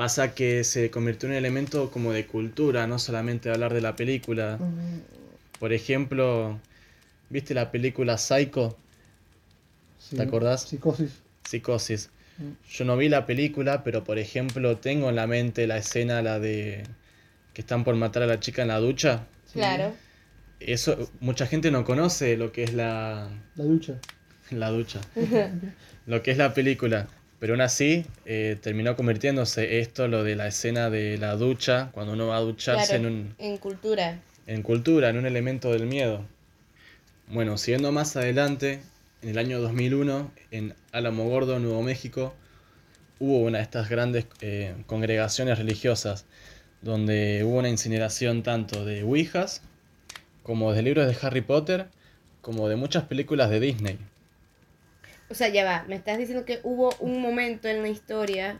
Pasa 0.00 0.34
que 0.34 0.64
se 0.64 0.90
convirtió 0.90 1.26
en 1.28 1.32
un 1.32 1.36
elemento 1.36 1.90
como 1.90 2.10
de 2.14 2.24
cultura, 2.26 2.86
no 2.86 2.98
solamente 2.98 3.50
hablar 3.50 3.74
de 3.74 3.82
la 3.82 3.96
película. 3.96 4.58
Por 5.58 5.74
ejemplo, 5.74 6.58
¿viste 7.28 7.52
la 7.52 7.70
película 7.70 8.16
Psycho? 8.16 8.78
Sí. 9.98 10.16
¿Te 10.16 10.22
acordás? 10.22 10.62
Psicosis. 10.62 11.20
Psicosis. 11.44 12.08
Mm. 12.38 12.52
Yo 12.70 12.86
no 12.86 12.96
vi 12.96 13.10
la 13.10 13.26
película, 13.26 13.84
pero 13.84 14.02
por 14.02 14.18
ejemplo 14.18 14.78
tengo 14.78 15.10
en 15.10 15.16
la 15.16 15.26
mente 15.26 15.66
la 15.66 15.76
escena, 15.76 16.22
la 16.22 16.38
de 16.40 16.82
que 17.52 17.60
están 17.60 17.84
por 17.84 17.94
matar 17.94 18.22
a 18.22 18.26
la 18.26 18.40
chica 18.40 18.62
en 18.62 18.68
la 18.68 18.78
ducha. 18.78 19.26
Sí. 19.44 19.58
Claro. 19.58 19.92
Eso, 20.60 21.10
mucha 21.20 21.46
gente 21.46 21.70
no 21.70 21.84
conoce 21.84 22.38
lo 22.38 22.52
que 22.52 22.62
es 22.62 22.72
la, 22.72 23.28
La 23.54 23.64
ducha. 23.64 23.98
la 24.50 24.70
ducha, 24.70 25.02
lo 26.06 26.22
que 26.22 26.30
es 26.30 26.38
la 26.38 26.54
película. 26.54 27.06
Pero 27.40 27.54
aún 27.54 27.62
así, 27.62 28.04
eh, 28.26 28.56
terminó 28.60 28.94
convirtiéndose 28.96 29.80
esto, 29.80 30.06
lo 30.08 30.22
de 30.22 30.36
la 30.36 30.46
escena 30.46 30.90
de 30.90 31.16
la 31.18 31.34
ducha, 31.36 31.88
cuando 31.92 32.12
uno 32.12 32.28
va 32.28 32.36
a 32.36 32.40
ducharse 32.40 32.98
Claro, 32.98 33.08
en, 33.08 33.12
un, 33.12 33.34
en 33.38 33.56
cultura. 33.56 34.20
en 34.46 34.62
cultura, 34.62 35.08
en 35.08 35.16
un 35.16 35.26
elemento 35.26 35.72
del 35.72 35.86
miedo. 35.86 36.24
Bueno, 37.28 37.56
siguiendo 37.56 37.92
más 37.92 38.14
adelante, 38.16 38.80
en 39.22 39.30
el 39.30 39.38
año 39.38 39.58
2001, 39.60 40.30
en 40.50 40.74
Álamo 40.92 41.28
Gordo, 41.28 41.58
Nuevo 41.58 41.82
México, 41.82 42.34
hubo 43.18 43.38
una 43.40 43.58
de 43.58 43.64
estas 43.64 43.88
grandes 43.88 44.26
eh, 44.42 44.74
congregaciones 44.86 45.56
religiosas, 45.58 46.26
donde 46.82 47.42
hubo 47.44 47.58
una 47.58 47.68
incineración 47.70 48.42
tanto 48.42 48.84
de 48.84 49.02
Ouijas, 49.02 49.62
como 50.42 50.72
de 50.72 50.82
libros 50.82 51.06
de 51.06 51.16
Harry 51.26 51.40
Potter, 51.42 51.86
como 52.42 52.68
de 52.68 52.76
muchas 52.76 53.04
películas 53.04 53.48
de 53.50 53.60
Disney. 53.60 53.98
O 55.30 55.34
sea, 55.34 55.48
ya 55.48 55.64
va, 55.64 55.84
me 55.88 55.94
estás 55.96 56.18
diciendo 56.18 56.44
que 56.44 56.60
hubo 56.64 56.94
un 56.98 57.20
momento 57.22 57.68
en 57.68 57.82
la 57.82 57.88
historia 57.88 58.58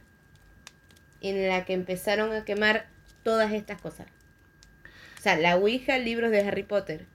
en 1.21 1.49
la 1.49 1.65
que 1.65 1.73
empezaron 1.75 2.33
a 2.33 2.45
quemar 2.45 2.87
todas 3.25 3.53
estas 3.53 3.81
cosas. 3.81 4.07
O 5.19 5.23
sea, 5.23 5.37
la 5.37 5.57
Ouija, 5.57 5.99
libros 5.99 6.31
de 6.31 6.41
Harry 6.41 6.63
Potter. 6.63 7.07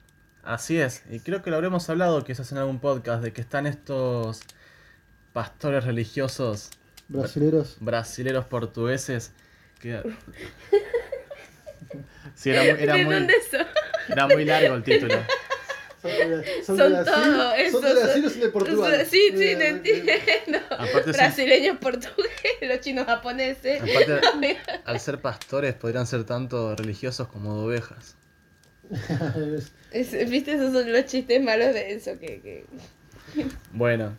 Así 0.44 0.78
es, 0.78 1.02
y 1.10 1.18
creo 1.20 1.42
que 1.42 1.50
lo 1.50 1.56
habremos 1.56 1.88
hablado 1.90 2.22
quizás 2.22 2.52
en 2.52 2.58
algún 2.58 2.78
podcast, 2.78 3.22
de 3.22 3.32
que 3.32 3.40
están 3.40 3.66
estos 3.66 4.42
pastores 5.32 5.82
religiosos 5.84 6.70
Brasileros. 7.08 7.78
brasileros 7.80 8.44
portugueses 8.44 9.32
que... 9.80 10.02
Sí, 12.34 12.50
era 12.50 12.60
muy, 12.62 12.82
era 12.82 12.94
¿De 12.94 13.04
muy- 13.04 13.26
era 14.08 14.26
muy 14.28 14.44
largo 14.44 14.74
el 14.74 14.82
título. 14.84 15.14
Son, 16.64 16.76
Son 16.76 16.92
de 16.92 17.02
Brasil- 17.02 17.12
todo 17.22 17.52
eso, 17.54 17.72
Son 17.72 17.82
de 17.82 17.88
son- 17.94 18.02
Brasil 18.04 18.24
o 18.26 18.30
son 18.30 18.40
de 18.40 18.48
Portugal. 18.48 19.06
Sí, 19.10 19.20
sí, 19.30 19.36
te 19.36 19.68
entiendo. 19.68 20.12
Aparte 20.70 21.02
son- 21.04 21.12
Brasileños, 21.12 21.76
portugueses, 21.80 22.52
los 22.62 22.80
chinos 22.80 23.06
japoneses. 23.06 23.80
Aparte, 23.82 24.58
al 24.84 25.00
ser 25.00 25.20
pastores 25.20 25.74
podrían 25.74 26.06
ser 26.06 26.24
tanto 26.24 26.74
religiosos 26.76 27.28
como 27.28 27.58
de 27.58 27.64
ovejas. 27.66 28.16
Es- 29.92 30.28
¿Viste? 30.30 30.52
Esos 30.54 30.72
son 30.72 30.92
los 30.92 31.06
chistes 31.06 31.42
malos 31.42 31.72
de 31.74 31.92
eso 31.94 32.18
que... 32.18 32.40
que... 32.40 32.64
Bueno, 33.72 34.16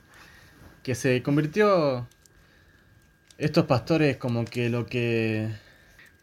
que 0.84 0.96
se 0.96 1.22
convirtió 1.24 2.08
estos 3.38 3.66
pastores 3.66 4.18
como 4.18 4.46
que 4.46 4.70
lo 4.70 4.86
que 4.86 5.50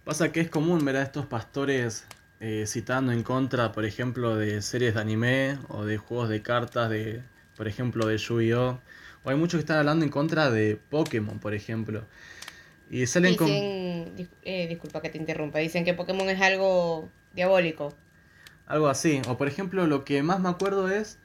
pasa 0.05 0.33
que 0.33 0.41
es 0.41 0.51
común 0.51 0.85
ver 0.85 0.97
a 0.97 1.03
estos 1.03 1.27
pastores 1.27 2.05
eh, 2.47 2.67
citando 2.67 3.11
en 3.13 3.23
contra, 3.23 3.73
por 3.73 3.87
ejemplo, 3.87 4.37
de 4.37 4.61
series 4.61 4.95
de 4.95 5.01
anime 5.01 5.59
o 5.69 5.87
de 5.87 5.97
juegos 5.97 6.29
de 6.29 6.43
cartas, 6.43 6.91
de 6.91 7.23
por 7.57 7.67
ejemplo 7.69 8.07
de 8.07 8.19
Yu-Gi-Oh! 8.19 8.81
O 9.25 9.31
hay 9.31 9.37
muchos 9.37 9.57
que 9.57 9.61
están 9.61 9.79
hablando 9.79 10.05
en 10.05 10.11
contra 10.11 10.51
de 10.51 10.77
Pokémon, 10.91 11.39
por 11.39 11.55
ejemplo. 11.55 12.05
Y 12.91 13.07
salen 13.07 13.37
con... 13.37 13.47
Dicen, 13.47 14.15
dis- 14.15 14.29
eh, 14.43 14.67
disculpa 14.69 15.01
que 15.01 15.09
te 15.09 15.17
interrumpa, 15.17 15.59
dicen 15.61 15.87
que 15.87 15.95
Pokémon 15.95 16.29
es 16.29 16.39
algo 16.43 17.09
diabólico. 17.33 17.95
Algo 18.67 18.89
así. 18.89 19.23
O 19.27 19.39
por 19.39 19.49
ejemplo, 19.49 19.87
lo 19.87 20.05
que 20.05 20.23
más 20.23 20.41
me 20.41 20.51
acuerdo 20.51 20.91
es... 20.91 21.17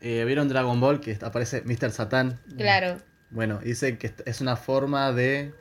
eh, 0.00 0.24
¿Vieron 0.24 0.48
Dragon 0.48 0.80
Ball? 0.80 1.00
Que 1.00 1.18
aparece 1.20 1.60
Mr. 1.66 1.90
Satan. 1.90 2.38
Claro. 2.56 2.96
Bueno, 3.28 3.58
dice 3.62 3.98
que 3.98 4.14
es 4.24 4.40
una 4.40 4.56
forma 4.56 5.12
de... 5.12 5.52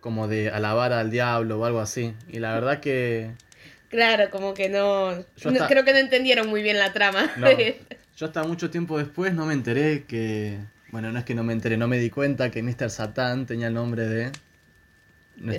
Como 0.00 0.28
de 0.28 0.50
alabar 0.50 0.92
al 0.92 1.10
diablo 1.10 1.60
o 1.60 1.64
algo 1.64 1.80
así. 1.80 2.14
Y 2.28 2.40
la 2.40 2.52
verdad 2.52 2.80
que... 2.80 3.32
Claro, 3.92 4.30
como 4.30 4.54
que 4.54 4.68
no, 4.68 5.12
Yo 5.36 5.50
no- 5.50 5.52
hasta- 5.52 5.68
Creo 5.68 5.84
que 5.84 5.92
no 5.92 5.98
entendieron 5.98 6.48
muy 6.48 6.62
bien 6.62 6.78
la 6.78 6.92
trama. 6.92 7.30
No, 7.36 7.46
yo 8.16 8.26
hasta 8.26 8.42
mucho 8.42 8.70
tiempo 8.70 8.98
después 8.98 9.32
no 9.34 9.46
me 9.46 9.52
enteré 9.54 10.04
que... 10.04 10.58
Bueno, 10.90 11.12
no 11.12 11.18
es 11.18 11.24
que 11.24 11.34
no 11.34 11.44
me 11.44 11.52
enteré, 11.52 11.76
no 11.76 11.86
me 11.88 11.98
di 11.98 12.10
cuenta 12.10 12.50
que 12.50 12.62
Mr. 12.62 12.90
Satan 12.90 13.46
tenía 13.46 13.68
el 13.68 13.74
nombre 13.74 14.06
de... 14.08 14.32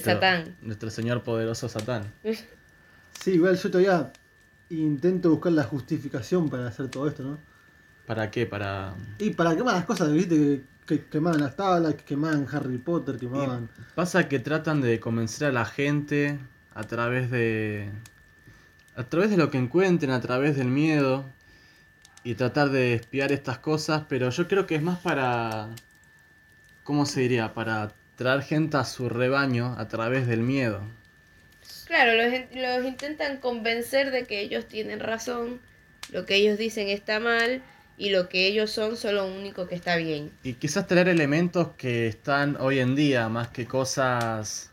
Satán. 0.02 0.56
Nuestro 0.62 0.90
señor 0.90 1.24
poderoso 1.24 1.70
Satán. 1.70 2.12
Sí, 3.24 3.32
igual 3.36 3.56
yo 3.56 3.70
todavía 3.72 4.12
intento 4.70 5.30
buscar 5.30 5.54
la 5.54 5.64
justificación 5.64 6.50
para 6.50 6.68
hacer 6.68 6.90
todo 6.90 7.08
esto, 7.08 7.24
¿no? 7.24 7.38
¿Para 8.06 8.30
qué? 8.32 8.46
Para... 8.46 8.96
Y 9.20 9.30
para 9.30 9.56
quemar 9.56 9.76
las 9.76 9.86
cosas, 9.86 10.12
viste, 10.12 10.36
que, 10.86 10.98
que 10.98 11.06
quemaban 11.06 11.40
las 11.40 11.56
tablas, 11.56 11.94
que 11.94 12.04
quemaban 12.04 12.46
Harry 12.52 12.80
Potter, 12.80 13.18
quemaban... 13.18 13.70
Pasa 13.96 14.28
que 14.28 14.40
tratan 14.40 14.82
de 14.82 15.00
convencer 15.00 15.48
a 15.48 15.52
la 15.54 15.64
gente 15.64 16.38
a 16.74 16.84
través 16.84 17.32
de... 17.32 17.92
A 18.96 19.04
través 19.04 19.32
de 19.32 19.38
lo 19.38 19.50
que 19.50 19.58
encuentren, 19.58 20.12
a 20.12 20.22
través 20.22 20.56
del 20.56 20.68
miedo. 20.68 21.26
Y 22.24 22.36
tratar 22.36 22.70
de 22.70 22.94
espiar 22.94 23.32
estas 23.32 23.58
cosas, 23.58 24.04
pero 24.08 24.30
yo 24.30 24.48
creo 24.48 24.66
que 24.66 24.76
es 24.76 24.82
más 24.82 25.00
para... 25.00 25.70
¿Cómo 26.84 27.06
se 27.06 27.22
diría? 27.22 27.54
Para 27.54 27.92
traer 28.16 28.44
gente 28.44 28.78
a 28.78 28.86
su 28.86 29.10
rebaño 29.10 29.76
a 29.78 29.88
través 29.88 30.28
del 30.28 30.42
miedo. 30.42 30.82
Claro, 31.86 32.14
los, 32.14 32.34
los 32.54 32.86
intentan 32.86 33.38
convencer 33.38 34.12
de 34.12 34.26
que 34.26 34.42
ellos 34.42 34.68
tienen 34.68 35.00
razón, 35.00 35.60
lo 36.12 36.26
que 36.26 36.36
ellos 36.36 36.58
dicen 36.58 36.90
está 36.90 37.20
mal 37.20 37.62
y 37.98 38.10
lo 38.10 38.30
que 38.30 38.48
ellos 38.48 38.72
son 38.72 38.98
son 38.98 39.16
lo 39.16 39.28
único 39.28 39.68
que 39.68 39.76
está 39.76 39.96
bien. 39.98 40.32
Y 40.44 40.54
quizás 40.54 40.88
traer 40.88 41.08
elementos 41.08 41.70
que 41.78 42.08
están 42.08 42.58
hoy 42.60 42.80
en 42.80 42.96
día, 42.96 43.30
más 43.30 43.50
que 43.50 43.66
cosas... 43.66 44.73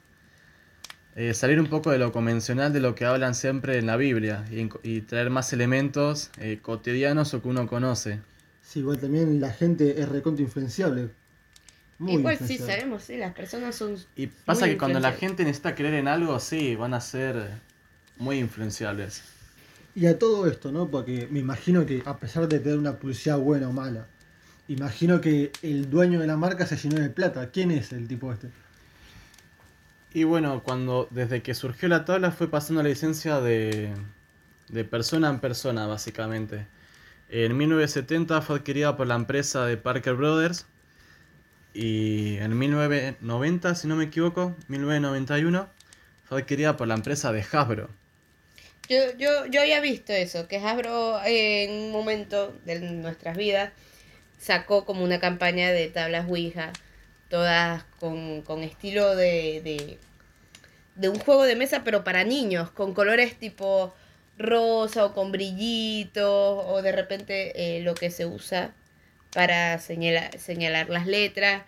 eh, 1.17 1.35
salir 1.35 1.61
un 1.61 1.67
poco 1.67 1.91
de 1.91 1.99
lo 1.99 2.13
convencional 2.13 2.73
de 2.73 2.81
lo 2.81 2.95
que 2.95 3.05
hablan 3.05 3.35
siempre 3.35 3.79
en 3.79 3.87
la 3.87 3.97
Biblia 3.97 4.45
y, 4.83 5.01
traer 5.01 5.31
más 5.31 5.53
elementos 5.53 6.31
eh, 6.39 6.59
cotidianos 6.63 7.35
o 7.35 7.43
que 7.43 7.49
uno 7.49 7.67
conoce. 7.67 8.21
Sí, 8.63 8.81
igual 8.81 8.99
también 8.99 9.41
la 9.41 9.51
gente 9.51 10.01
es 10.01 10.09
recontra 10.09 10.45
influenciable. 10.45 11.11
Muy 11.99 12.15
Igual 12.15 12.39
sí 12.39 12.57
sabemos, 12.57 13.03
sí, 13.03 13.17
las 13.17 13.35
personas 13.35 13.75
son... 13.75 13.97
Y 14.17 14.29
pasa 14.29 14.63
Muy 14.63 14.71
que 14.71 14.79
cuando 14.79 15.01
la 15.01 15.13
gente 15.13 15.45
necesita 15.45 15.75
creer 15.75 15.95
en 15.95 16.09
algo, 16.09 16.39
sí, 16.41 16.75
van 16.77 16.95
a 16.95 17.01
ser 17.01 17.51
muy 18.17 18.39
influenciables. 18.39 19.23
Y 19.95 20.07
a 20.07 20.19
todo 20.19 20.47
esto, 20.47 20.71
¿no? 20.71 20.89
Porque 20.89 21.29
me 21.31 21.41
imagino 21.41 21.85
que 21.85 22.03
a 22.07 22.17
pesar 22.19 22.49
de 22.49 22.61
tener 22.61 22.79
una 22.79 22.97
publicidad 22.97 23.39
buena 23.39 23.69
o 23.69 23.73
mala, 23.73 24.07
imagino 24.69 25.21
que 25.21 25.51
el 25.63 25.91
dueño 25.91 26.21
de 26.21 26.27
la 26.27 26.37
marca 26.37 26.67
se 26.67 26.77
llenó 26.77 27.03
de 27.03 27.11
plata. 27.11 27.51
¿Quién 27.51 27.71
es 27.71 27.93
el 27.93 28.07
tipo 28.07 28.33
este? 28.33 28.49
Y 30.13 30.25
bueno, 30.25 30.63
cuando 30.63 31.07
desde 31.11 31.43
que 31.43 31.55
surgió 31.55 31.89
la 31.89 32.05
tabla 32.05 32.33
fue 32.33 32.51
pasando 32.51 32.83
la 32.83 32.89
licencia 32.89 33.41
de, 33.41 33.93
de 34.69 34.85
persona 34.85 35.31
en 35.31 35.41
persona, 35.41 35.87
básicamente. 35.87 36.67
En 37.29 37.57
1970 37.57 38.43
fue 38.43 38.57
adquirida 38.57 38.97
por 38.97 39.07
la 39.07 39.15
empresa 39.15 39.65
de 39.67 39.77
Parker 39.77 40.15
Brothers. 40.15 40.67
Y 41.73 42.39
en 42.39 42.59
1990, 42.59 43.75
si 43.77 43.87
no 43.87 43.95
me 43.95 44.05
equivoco, 44.05 44.57
1991, 44.67 45.69
fue 46.25 46.41
adquirida 46.41 46.77
por 46.77 46.89
la 46.89 46.95
empresa 46.95 47.33
de 47.33 47.45
Hasbro. 47.53 47.89
Yo, 48.89 48.99
yo, 49.17 49.47
yo 49.47 49.61
había 49.61 49.81
visto 49.81 50.13
eso, 50.13 50.49
que 50.49 50.57
Hasbro 50.57 51.23
eh, 51.23 51.65
en 51.65 51.85
un 51.85 51.93
momento 51.93 52.53
de 52.65 52.81
nuestras 52.81 53.37
vidas 53.37 53.73
sacó 54.41 54.85
como 54.85 55.05
una 55.05 55.21
campaña 55.21 55.71
de 55.71 55.87
tablas 55.87 56.29
Ouija, 56.29 56.73
todas 57.31 57.85
con, 57.99 58.43
con 58.43 58.63
estilo 58.63 59.17
de, 59.17 59.63
de, 59.65 59.99
de 60.97 61.09
un 61.09 61.19
juego 61.19 61.45
de 61.45 61.57
mesa, 61.57 61.83
pero 61.85 62.05
para 62.05 62.25
niños, 62.25 62.71
con 62.71 62.93
colores 62.93 63.39
tipo 63.39 63.95
rosa 64.37 65.05
o 65.07 65.15
con 65.15 65.33
brillitos, 65.33 66.65
o 66.67 66.83
de 66.83 66.93
repente 66.93 67.77
eh, 67.79 67.83
lo 67.83 67.95
que 67.95 68.11
se 68.11 68.27
usa 68.27 68.73
para 69.33 69.79
señalar, 69.79 70.89
las 70.91 71.07
letras. 71.07 71.63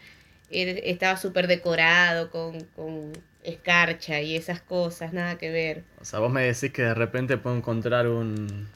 Er- 0.50 0.80
Estaba 0.84 1.16
súper 1.16 1.46
decorado 1.46 2.30
con, 2.30 2.60
con 2.76 3.12
escarcha 3.42 4.20
y 4.20 4.36
esas 4.36 4.60
cosas, 4.60 5.12
nada 5.12 5.38
que 5.38 5.50
ver. 5.50 5.84
O 6.00 6.04
sea, 6.04 6.18
vos 6.18 6.30
me 6.30 6.42
decís 6.44 6.72
que 6.72 6.82
de 6.82 6.94
repente 6.94 7.36
puedo 7.38 7.56
encontrar 7.56 8.06
un, 8.08 8.68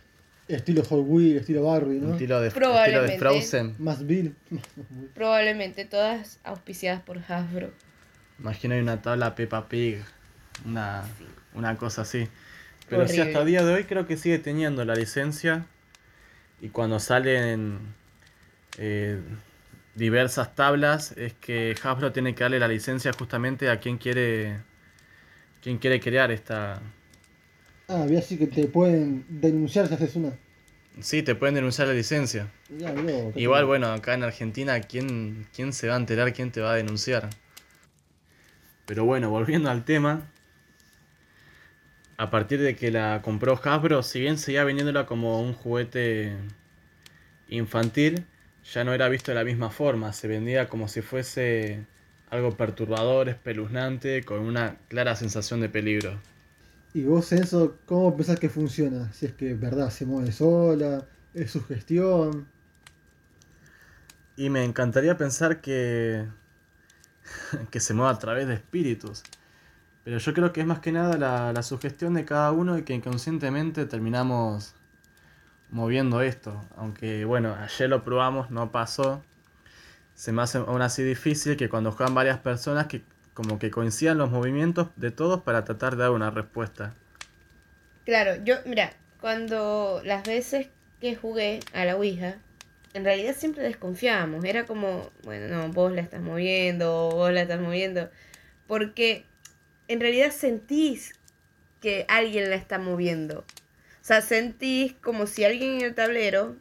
Estilo 0.48 0.84
Hot 0.84 1.04
estilo 1.20 1.64
Barbie, 1.64 1.98
¿no? 1.98 2.12
estilo, 2.12 2.40
de, 2.40 2.48
estilo 2.48 2.68
de 2.68 2.76
Probablemente. 2.76 3.18
Frozen. 3.18 3.74
Más 3.78 4.06
Bill. 4.06 4.36
Probablemente 5.14 5.84
todas 5.84 6.38
auspiciadas 6.44 7.02
por 7.02 7.18
Hasbro. 7.18 7.72
Imagino 8.38 8.74
hay 8.74 8.80
una 8.80 9.02
tabla 9.02 9.34
Peppa 9.34 9.68
Pig, 9.68 9.98
una, 10.64 11.04
una 11.54 11.76
cosa 11.76 12.02
así. 12.02 12.28
Pero 12.88 13.08
sí, 13.08 13.20
hasta 13.20 13.40
el 13.40 13.46
día 13.46 13.64
de 13.64 13.74
hoy 13.74 13.84
creo 13.84 14.06
que 14.06 14.16
sigue 14.16 14.38
teniendo 14.38 14.84
la 14.84 14.94
licencia. 14.94 15.66
Y 16.60 16.68
cuando 16.68 17.00
salen 17.00 17.80
eh, 18.78 19.20
diversas 19.96 20.54
tablas, 20.54 21.12
es 21.16 21.32
que 21.34 21.74
Hasbro 21.82 22.12
tiene 22.12 22.34
que 22.34 22.44
darle 22.44 22.60
la 22.60 22.68
licencia 22.68 23.12
justamente 23.12 23.68
a 23.68 23.80
quien 23.80 23.98
quiere, 23.98 24.58
quien 25.60 25.78
quiere 25.78 25.98
crear 26.00 26.30
esta... 26.30 26.80
Ah, 27.88 28.02
había 28.02 28.18
así 28.18 28.36
que 28.36 28.46
te 28.46 28.66
pueden 28.66 29.24
denunciar 29.28 29.86
si 29.86 29.94
haces 29.94 30.16
una. 30.16 30.32
Sí, 31.00 31.22
te 31.22 31.34
pueden 31.34 31.54
denunciar 31.54 31.88
la 31.88 31.94
licencia. 31.94 32.50
Ya, 32.70 32.94
Igual, 33.34 33.66
bueno, 33.66 33.92
acá 33.92 34.14
en 34.14 34.22
Argentina, 34.22 34.80
¿quién, 34.80 35.46
¿quién 35.54 35.72
se 35.72 35.88
va 35.88 35.94
a 35.94 35.98
enterar? 35.98 36.32
¿Quién 36.32 36.50
te 36.50 36.60
va 36.60 36.72
a 36.72 36.76
denunciar? 36.76 37.28
Pero 38.86 39.04
bueno, 39.04 39.30
volviendo 39.30 39.70
al 39.70 39.84
tema. 39.84 40.30
A 42.16 42.30
partir 42.30 42.60
de 42.60 42.76
que 42.76 42.90
la 42.90 43.20
compró 43.22 43.60
Hasbro, 43.62 44.02
si 44.02 44.20
bien 44.20 44.38
seguía 44.38 44.64
vendiéndola 44.64 45.04
como 45.04 45.42
un 45.42 45.52
juguete 45.52 46.34
infantil, 47.48 48.24
ya 48.72 48.84
no 48.84 48.94
era 48.94 49.08
visto 49.10 49.32
de 49.32 49.34
la 49.34 49.44
misma 49.44 49.70
forma. 49.70 50.14
Se 50.14 50.26
vendía 50.26 50.68
como 50.68 50.88
si 50.88 51.02
fuese 51.02 51.84
algo 52.30 52.56
perturbador, 52.56 53.28
espeluznante, 53.28 54.22
con 54.22 54.40
una 54.40 54.76
clara 54.88 55.14
sensación 55.14 55.60
de 55.60 55.68
peligro. 55.68 56.18
Y 56.96 57.04
vos, 57.04 57.30
Enzo, 57.30 57.76
¿cómo 57.84 58.16
pensás 58.16 58.40
que 58.40 58.48
funciona? 58.48 59.12
Si 59.12 59.26
es 59.26 59.34
que, 59.34 59.52
verdad, 59.52 59.90
se 59.90 60.06
mueve 60.06 60.32
sola, 60.32 61.06
es 61.34 61.50
sugestión. 61.50 62.48
Y 64.34 64.48
me 64.48 64.64
encantaría 64.64 65.18
pensar 65.18 65.60
que, 65.60 66.26
que 67.70 67.80
se 67.80 67.92
mueva 67.92 68.12
a 68.12 68.18
través 68.18 68.48
de 68.48 68.54
espíritus. 68.54 69.24
Pero 70.04 70.16
yo 70.16 70.32
creo 70.32 70.54
que 70.54 70.62
es 70.62 70.66
más 70.66 70.78
que 70.78 70.90
nada 70.90 71.18
la, 71.18 71.52
la 71.52 71.62
sugestión 71.62 72.14
de 72.14 72.24
cada 72.24 72.50
uno 72.52 72.78
y 72.78 72.82
que 72.82 72.94
inconscientemente 72.94 73.84
terminamos 73.84 74.74
moviendo 75.68 76.22
esto. 76.22 76.64
Aunque 76.78 77.26
bueno, 77.26 77.56
ayer 77.56 77.90
lo 77.90 78.04
probamos, 78.04 78.50
no 78.50 78.72
pasó. 78.72 79.22
Se 80.14 80.32
me 80.32 80.40
hace 80.40 80.56
aún 80.56 80.80
así 80.80 81.02
difícil 81.02 81.58
que 81.58 81.68
cuando 81.68 81.92
juegan 81.92 82.14
varias 82.14 82.38
personas 82.38 82.86
que 82.86 83.02
como 83.36 83.58
que 83.58 83.70
coincidan 83.70 84.16
los 84.16 84.30
movimientos 84.30 84.88
de 84.96 85.10
todos 85.10 85.42
para 85.42 85.62
tratar 85.62 85.94
de 85.94 86.04
dar 86.04 86.10
una 86.12 86.30
respuesta. 86.30 86.94
Claro, 88.06 88.42
yo, 88.42 88.56
mira, 88.64 88.94
cuando 89.20 90.00
las 90.04 90.24
veces 90.24 90.68
que 91.02 91.14
jugué 91.14 91.60
a 91.74 91.84
la 91.84 91.96
Ouija, 91.96 92.38
en 92.94 93.04
realidad 93.04 93.36
siempre 93.36 93.62
desconfiábamos. 93.62 94.42
Era 94.42 94.64
como, 94.64 95.10
bueno, 95.22 95.48
no, 95.48 95.68
vos 95.70 95.92
la 95.92 96.00
estás 96.00 96.22
moviendo, 96.22 97.10
vos 97.10 97.30
la 97.30 97.42
estás 97.42 97.60
moviendo. 97.60 98.08
Porque 98.66 99.26
en 99.86 100.00
realidad 100.00 100.30
sentís 100.30 101.12
que 101.82 102.06
alguien 102.08 102.48
la 102.48 102.56
está 102.56 102.78
moviendo. 102.78 103.40
O 103.40 104.04
sea, 104.06 104.22
sentís 104.22 104.94
como 104.94 105.26
si 105.26 105.44
alguien 105.44 105.74
en 105.74 105.80
el 105.82 105.94
tablero 105.94 106.56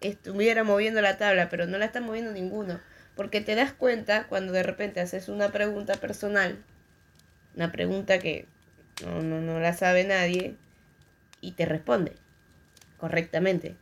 estuviera 0.00 0.64
moviendo 0.64 1.00
la 1.00 1.16
tabla, 1.16 1.48
pero 1.48 1.68
no 1.68 1.78
la 1.78 1.84
está 1.84 2.00
moviendo 2.00 2.32
ninguno. 2.32 2.80
Porque 3.16 3.40
te 3.40 3.54
das 3.54 3.72
cuenta 3.72 4.26
cuando 4.28 4.52
de 4.52 4.62
repente 4.62 5.00
haces 5.00 5.28
una 5.28 5.50
pregunta 5.50 5.94
personal, 5.96 6.58
una 7.54 7.70
pregunta 7.70 8.18
que 8.18 8.46
no, 9.04 9.22
no, 9.22 9.40
no 9.40 9.60
la 9.60 9.74
sabe 9.74 10.04
nadie, 10.04 10.56
y 11.42 11.52
te 11.52 11.66
responde 11.66 12.12
correctamente. 12.98 13.74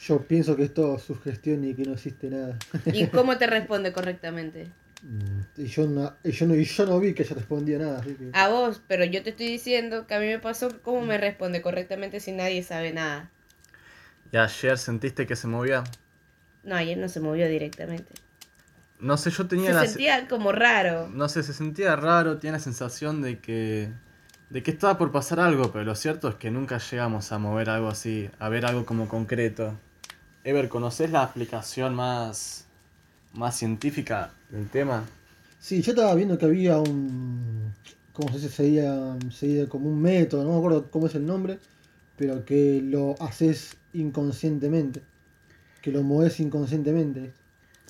Yo 0.00 0.22
pienso 0.26 0.56
que 0.56 0.64
es 0.64 0.74
todo 0.74 0.98
sugestión 0.98 1.64
y 1.64 1.74
que 1.74 1.82
no 1.82 1.92
existe 1.92 2.30
nada. 2.30 2.56
¿Y 2.92 3.06
cómo 3.12 3.36
te 3.36 3.46
responde 3.46 3.92
correctamente? 3.92 4.66
Mm, 5.02 5.60
Y 5.60 5.66
yo 5.66 5.86
no, 5.86 6.16
y 6.24 6.32
yo 6.32 6.46
no, 6.46 6.54
y 6.54 6.64
yo 6.64 6.86
no 6.86 6.98
vi 6.98 7.14
que 7.14 7.22
ella 7.22 7.36
respondía 7.36 7.78
nada, 7.78 8.00
así 8.00 8.14
que... 8.14 8.30
A 8.32 8.48
vos, 8.48 8.80
pero 8.88 9.04
yo 9.04 9.22
te 9.22 9.30
estoy 9.30 9.46
diciendo 9.46 10.06
que 10.06 10.14
a 10.14 10.20
mí 10.20 10.26
me 10.26 10.38
pasó 10.38 10.80
cómo 10.82 11.02
me 11.02 11.18
responde 11.18 11.62
correctamente 11.62 12.20
si 12.20 12.32
nadie 12.32 12.62
sabe 12.62 12.92
nada. 12.92 13.30
¿Y 14.32 14.36
ayer 14.36 14.78
sentiste 14.78 15.26
que 15.26 15.36
se 15.36 15.46
movía? 15.46 15.84
No, 16.64 16.74
ayer 16.76 16.98
no 16.98 17.08
se 17.08 17.20
movió 17.20 17.48
directamente. 17.48 18.12
No 19.00 19.16
sé, 19.16 19.30
yo 19.30 19.46
tenía 19.46 19.68
Se 19.68 19.74
la... 19.74 19.86
sentía 19.86 20.28
como 20.28 20.52
raro. 20.52 21.08
No 21.08 21.28
sé, 21.28 21.42
se 21.42 21.52
sentía 21.52 21.96
raro, 21.96 22.38
tenía 22.38 22.52
la 22.54 22.60
sensación 22.60 23.22
de 23.22 23.38
que. 23.38 23.90
de 24.50 24.62
que 24.62 24.70
estaba 24.70 24.98
por 24.98 25.12
pasar 25.12 25.40
algo, 25.40 25.72
pero 25.72 25.84
lo 25.84 25.94
cierto 25.94 26.28
es 26.28 26.34
que 26.36 26.50
nunca 26.50 26.78
llegamos 26.78 27.30
a 27.32 27.38
mover 27.38 27.70
algo 27.70 27.88
así, 27.88 28.30
a 28.38 28.48
ver 28.48 28.66
algo 28.66 28.84
como 28.86 29.08
concreto. 29.08 29.74
Ever, 30.44 30.68
¿conoces 30.68 31.10
la 31.10 31.22
aplicación 31.22 31.94
más. 31.94 32.66
más 33.34 33.56
científica 33.56 34.32
del 34.50 34.68
tema? 34.68 35.04
Sí, 35.60 35.82
yo 35.82 35.92
estaba 35.92 36.14
viendo 36.14 36.38
que 36.38 36.46
había 36.46 36.78
un... 36.78 37.74
¿Cómo 38.12 38.28
se 38.30 38.36
dice? 38.36 38.48
Sería, 38.48 39.16
sería 39.30 39.68
como 39.68 39.88
un 39.90 40.00
método, 40.00 40.44
no 40.44 40.52
me 40.52 40.58
acuerdo 40.58 40.90
cómo 40.90 41.06
es 41.06 41.14
el 41.14 41.26
nombre, 41.26 41.58
pero 42.16 42.44
que 42.44 42.80
lo 42.82 43.14
haces 43.20 43.76
inconscientemente. 43.92 45.02
Que 45.82 45.92
lo 45.92 46.02
mueves 46.02 46.40
inconscientemente. 46.40 47.32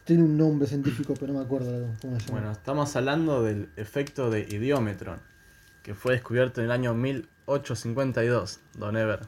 Tiene 0.09 0.23
un 0.23 0.39
nombre 0.39 0.67
científico, 0.67 1.13
pero 1.21 1.35
no 1.35 1.39
me 1.41 1.45
acuerdo 1.45 1.87
cómo 2.01 2.19
se 2.19 2.27
llama. 2.29 2.39
Bueno, 2.41 2.53
estamos 2.53 2.97
hablando 2.97 3.43
del 3.43 3.69
efecto 3.77 4.31
de 4.31 4.41
idiómetron, 4.41 5.21
que 5.83 5.95
fue 5.95 6.15
descubierto 6.15 6.63
en 6.63 6.65
el 6.65 6.71
año 6.73 6.95
1852, 6.95 8.61
Don 8.79 8.97
Ever. 8.97 9.21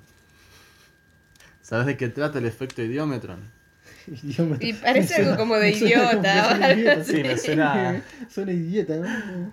¿Sabes 1.61 1.85
de 1.85 1.99
qué 1.99 2.09
trata 2.09 2.38
el 2.38 2.47
efecto 2.47 2.81
idiómetron? 2.81 3.40
Idioma- 4.07 4.57
Y 4.61 4.73
parece 4.73 5.19
me 5.21 5.25
algo 5.27 5.37
como 5.37 5.57
de 5.57 5.73
como- 5.75 5.85
idiota, 5.87 7.05
Sí, 7.05 7.23
me 7.23 7.37
suena 7.37 8.03
Suena 8.31 8.53
idiota, 8.53 8.97
¿no? 8.97 9.53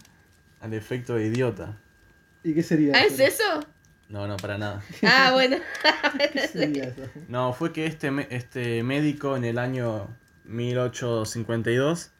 al 0.61 0.73
efecto 0.73 1.15
de 1.15 1.25
idiota. 1.27 1.75
¿Y 2.41 2.53
qué 2.53 2.63
sería? 2.63 2.93
¿Ah, 2.95 3.03
es 3.03 3.19
eso? 3.19 3.43
No, 4.07 4.25
no, 4.27 4.37
para 4.37 4.57
nada. 4.57 4.81
Ah, 5.03 5.31
bueno. 5.33 5.57
¿Qué 6.31 6.47
sería 6.47 6.85
eso? 6.85 7.01
No, 7.27 7.51
fue 7.51 7.73
que 7.73 7.85
este, 7.85 8.09
este 8.33 8.81
médico 8.83 9.35
en 9.35 9.43
el 9.43 9.57
año 9.57 10.07
1852 10.47 12.11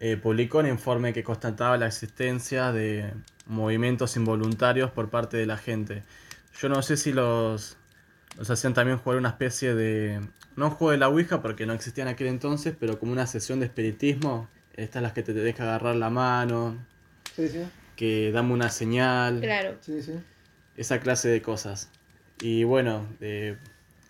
eh, 0.00 0.16
publicó 0.16 0.58
un 0.58 0.66
informe 0.68 1.12
que 1.12 1.22
constataba 1.24 1.76
la 1.76 1.86
existencia 1.86 2.72
de 2.72 3.12
movimientos 3.46 4.16
involuntarios 4.16 4.90
por 4.90 5.10
parte 5.10 5.36
de 5.36 5.46
la 5.46 5.56
gente. 5.56 6.04
Yo 6.60 6.68
no 6.68 6.82
sé 6.82 6.96
si 6.96 7.12
los, 7.12 7.76
los 8.36 8.50
hacían 8.50 8.74
también 8.74 8.98
jugar 8.98 9.18
una 9.18 9.30
especie 9.30 9.74
de... 9.74 10.20
No 10.56 10.66
un 10.66 10.70
juego 10.72 10.90
de 10.92 10.98
la 10.98 11.08
Ouija 11.08 11.40
porque 11.42 11.66
no 11.66 11.72
existía 11.72 12.02
en 12.02 12.08
aquel 12.08 12.26
entonces, 12.28 12.74
pero 12.78 12.98
como 12.98 13.12
una 13.12 13.26
sesión 13.26 13.60
de 13.60 13.66
espiritismo. 13.66 14.48
Estas 14.74 15.02
las 15.02 15.12
que 15.12 15.22
te 15.22 15.32
deja 15.32 15.64
agarrar 15.64 15.96
la 15.96 16.10
mano, 16.10 16.76
Sí, 17.34 17.48
sí. 17.48 17.62
que 17.96 18.30
dame 18.32 18.52
una 18.52 18.70
señal 18.70 19.40
Claro. 19.40 19.76
Sí, 19.80 20.02
sí. 20.02 20.12
esa 20.76 21.00
clase 21.00 21.28
de 21.28 21.42
cosas. 21.42 21.90
Y 22.40 22.62
bueno, 22.64 23.06
eh, 23.20 23.56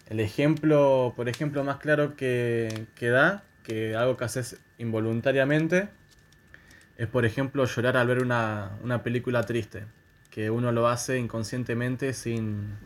el 0.09 0.21
ejemplo, 0.21 1.12
por 1.16 1.29
ejemplo, 1.29 1.62
más 1.64 1.77
claro 1.79 2.16
que, 2.16 2.87
que 2.94 3.09
da, 3.09 3.44
que 3.62 3.94
algo 3.94 4.16
que 4.16 4.25
haces 4.25 4.57
involuntariamente, 4.79 5.88
es 6.97 7.07
por 7.07 7.25
ejemplo 7.25 7.64
llorar 7.66 7.97
al 7.97 8.07
ver 8.07 8.23
una, 8.23 8.73
una 8.83 9.03
película 9.03 9.44
triste, 9.44 9.85
que 10.31 10.51
uno 10.51 10.73
lo 10.73 10.88
hace 10.88 11.18
inconscientemente 11.18 12.12
sin 12.14 12.77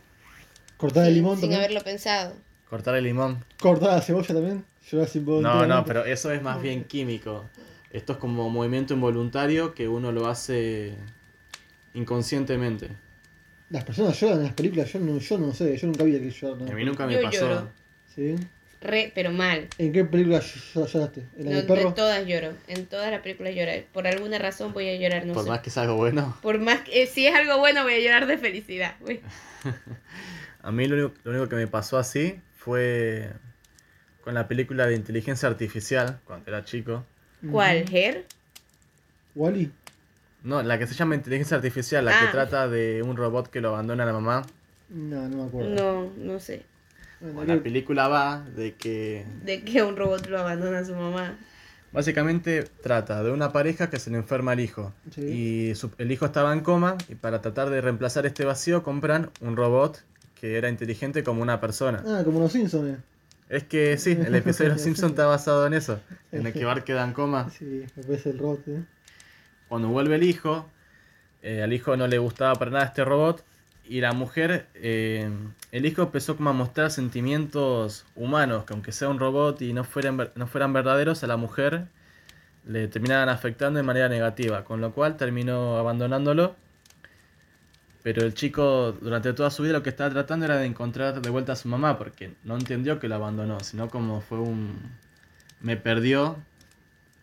Cortar 0.76 1.06
el 1.06 1.14
limón 1.14 1.36
sin 1.36 1.42
también. 1.42 1.60
haberlo 1.60 1.80
pensado. 1.82 2.34
cortar 2.68 2.96
el 2.96 3.04
limón. 3.04 3.44
Cortar 3.60 3.90
la 3.90 4.00
cebolla 4.02 4.34
también. 4.34 4.64
Llorar 4.90 5.08
sin 5.08 5.24
No, 5.24 5.64
no, 5.64 5.84
pero 5.84 6.04
eso 6.04 6.32
es 6.32 6.42
más 6.42 6.60
bien 6.60 6.84
químico. 6.84 7.44
Esto 7.92 8.14
es 8.14 8.18
como 8.18 8.50
movimiento 8.50 8.94
involuntario 8.94 9.74
que 9.74 9.86
uno 9.86 10.10
lo 10.10 10.26
hace 10.26 10.96
inconscientemente. 11.94 12.90
Las 13.72 13.84
personas 13.84 14.20
lloran 14.20 14.38
en 14.38 14.44
las 14.44 14.52
películas, 14.52 14.92
yo 14.92 14.98
no, 15.00 15.18
yo 15.18 15.38
no 15.38 15.52
sé, 15.54 15.76
yo 15.76 15.86
nunca 15.88 16.04
vi 16.04 16.12
que 16.20 16.30
lloran. 16.30 16.70
A 16.70 16.74
mí 16.74 16.84
nunca 16.84 17.06
me 17.06 17.14
Yo 17.14 17.22
pasó. 17.22 17.40
lloro. 17.40 17.70
¿Sí? 18.14 18.36
Re, 18.82 19.10
pero 19.14 19.30
mal. 19.30 19.68
¿En 19.78 19.92
qué 19.92 20.04
película 20.04 20.40
ll- 20.40 20.90
lloraste? 20.92 21.20
¿En 21.38 21.44
la 21.46 21.50
No, 21.52 21.56
del 21.58 21.66
perro? 21.66 21.88
en 21.88 21.94
todas 21.94 22.26
lloro. 22.26 22.52
En 22.68 22.86
todas 22.86 23.10
las 23.10 23.20
películas 23.22 23.54
lloro. 23.54 23.70
Por 23.92 24.06
alguna 24.06 24.38
razón 24.38 24.72
voy 24.72 24.88
a 24.88 24.96
llorar, 24.96 25.24
no 25.24 25.32
Por 25.34 25.44
sé. 25.44 25.48
más 25.50 25.60
que 25.60 25.70
es 25.70 25.78
algo 25.78 25.94
bueno. 25.96 26.36
Por 26.42 26.58
más 26.58 26.80
que, 26.82 27.02
eh, 27.02 27.06
si 27.06 27.26
es 27.26 27.34
algo 27.34 27.58
bueno 27.58 27.82
voy 27.84 27.94
a 27.94 28.00
llorar 28.00 28.26
de 28.26 28.36
felicidad. 28.38 28.94
A 30.62 30.70
mí 30.70 30.86
lo 30.86 30.96
único, 30.96 31.14
lo 31.24 31.30
único 31.32 31.48
que 31.48 31.56
me 31.56 31.66
pasó 31.66 31.98
así 31.98 32.40
fue 32.56 33.30
con 34.22 34.34
la 34.34 34.46
película 34.48 34.86
de 34.86 34.94
inteligencia 34.94 35.48
artificial 35.48 36.20
cuando 36.24 36.50
era 36.50 36.64
chico. 36.64 37.04
¿Cuál? 37.50 37.84
¿Her? 37.92 38.24
Wally. 39.34 39.72
No, 40.44 40.62
la 40.62 40.78
que 40.78 40.86
se 40.86 40.94
llama 40.94 41.14
inteligencia 41.14 41.56
artificial, 41.56 42.04
la 42.04 42.12
que 42.18 42.26
Ah. 42.26 42.32
trata 42.32 42.68
de 42.68 43.02
un 43.02 43.16
robot 43.16 43.48
que 43.48 43.60
lo 43.60 43.68
abandona 43.68 44.02
a 44.02 44.06
la 44.06 44.12
mamá. 44.12 44.42
No, 44.90 45.28
no 45.28 45.36
me 45.36 45.44
acuerdo. 45.44 45.70
No, 45.74 46.10
no 46.16 46.40
sé. 46.40 46.64
Bueno, 47.20 47.54
la 47.54 47.62
película 47.62 48.08
va 48.08 48.44
de 48.56 48.74
que 48.74 49.24
De 49.44 49.62
que 49.62 49.82
un 49.82 49.96
robot 49.96 50.26
lo 50.26 50.38
abandona 50.40 50.80
a 50.80 50.84
su 50.84 50.94
mamá. 50.94 51.38
básicamente 51.92 52.64
trata 52.82 53.22
de 53.22 53.30
una 53.30 53.52
pareja 53.52 53.90
que 53.90 53.98
se 53.98 54.10
le 54.10 54.16
enferma 54.16 54.54
el 54.54 54.60
hijo. 54.60 54.92
Sí. 55.14 55.20
Y 55.70 55.74
su- 55.74 55.90
el 55.98 56.10
hijo 56.10 56.24
estaba 56.26 56.52
en 56.52 56.60
coma 56.60 56.96
y 57.08 57.14
para 57.14 57.40
tratar 57.40 57.70
de 57.70 57.80
reemplazar 57.80 58.26
este 58.26 58.44
vacío 58.44 58.82
compran 58.82 59.30
un 59.40 59.56
robot 59.56 60.02
que 60.40 60.56
era 60.58 60.68
inteligente 60.68 61.22
como 61.22 61.42
una 61.42 61.60
persona. 61.60 62.02
Ah, 62.06 62.22
como 62.24 62.40
los 62.40 62.50
Simpsons. 62.52 62.98
Es 63.48 63.64
que 63.64 63.98
sí, 63.98 64.12
el 64.12 64.34
episodio 64.34 64.70
de 64.70 64.76
Los 64.76 64.82
Simpsons 65.06 65.10
está 65.12 65.26
basado 65.26 65.66
en 65.66 65.74
eso, 65.74 66.00
en 66.32 66.46
el 66.46 66.52
que 66.52 66.64
Bart 66.64 66.82
queda 66.84 67.04
en 67.04 67.12
coma. 67.12 67.50
Sí, 67.50 67.84
me 67.94 68.02
parece 68.02 68.30
el 68.30 68.38
robot. 68.38 68.66
¿eh? 68.68 68.82
Cuando 69.72 69.88
vuelve 69.88 70.16
el 70.16 70.22
hijo, 70.24 70.68
eh, 71.40 71.62
al 71.62 71.72
hijo 71.72 71.96
no 71.96 72.06
le 72.06 72.18
gustaba 72.18 72.56
para 72.56 72.70
nada 72.70 72.84
este 72.84 73.06
robot 73.06 73.42
y 73.88 74.02
la 74.02 74.12
mujer, 74.12 74.66
eh, 74.74 75.30
el 75.70 75.86
hijo 75.86 76.02
empezó 76.02 76.36
como 76.36 76.50
a 76.50 76.52
mostrar 76.52 76.90
sentimientos 76.90 78.04
humanos, 78.14 78.64
que 78.64 78.74
aunque 78.74 78.92
sea 78.92 79.08
un 79.08 79.18
robot 79.18 79.62
y 79.62 79.72
no 79.72 79.84
fueran, 79.84 80.28
no 80.34 80.46
fueran 80.46 80.74
verdaderos, 80.74 81.24
a 81.24 81.26
la 81.26 81.38
mujer 81.38 81.86
le 82.66 82.86
terminaban 82.88 83.30
afectando 83.30 83.78
de 83.78 83.82
manera 83.82 84.10
negativa, 84.10 84.62
con 84.62 84.82
lo 84.82 84.92
cual 84.92 85.16
terminó 85.16 85.78
abandonándolo. 85.78 86.54
Pero 88.02 88.26
el 88.26 88.34
chico 88.34 88.92
durante 89.00 89.32
toda 89.32 89.50
su 89.50 89.62
vida 89.62 89.72
lo 89.72 89.82
que 89.82 89.88
estaba 89.88 90.10
tratando 90.10 90.44
era 90.44 90.58
de 90.58 90.66
encontrar 90.66 91.22
de 91.22 91.30
vuelta 91.30 91.52
a 91.52 91.56
su 91.56 91.68
mamá, 91.68 91.96
porque 91.96 92.34
no 92.44 92.58
entendió 92.58 93.00
que 93.00 93.08
lo 93.08 93.14
abandonó, 93.14 93.60
sino 93.60 93.88
como 93.88 94.20
fue 94.20 94.36
un... 94.36 94.98
Me 95.62 95.78
perdió 95.78 96.36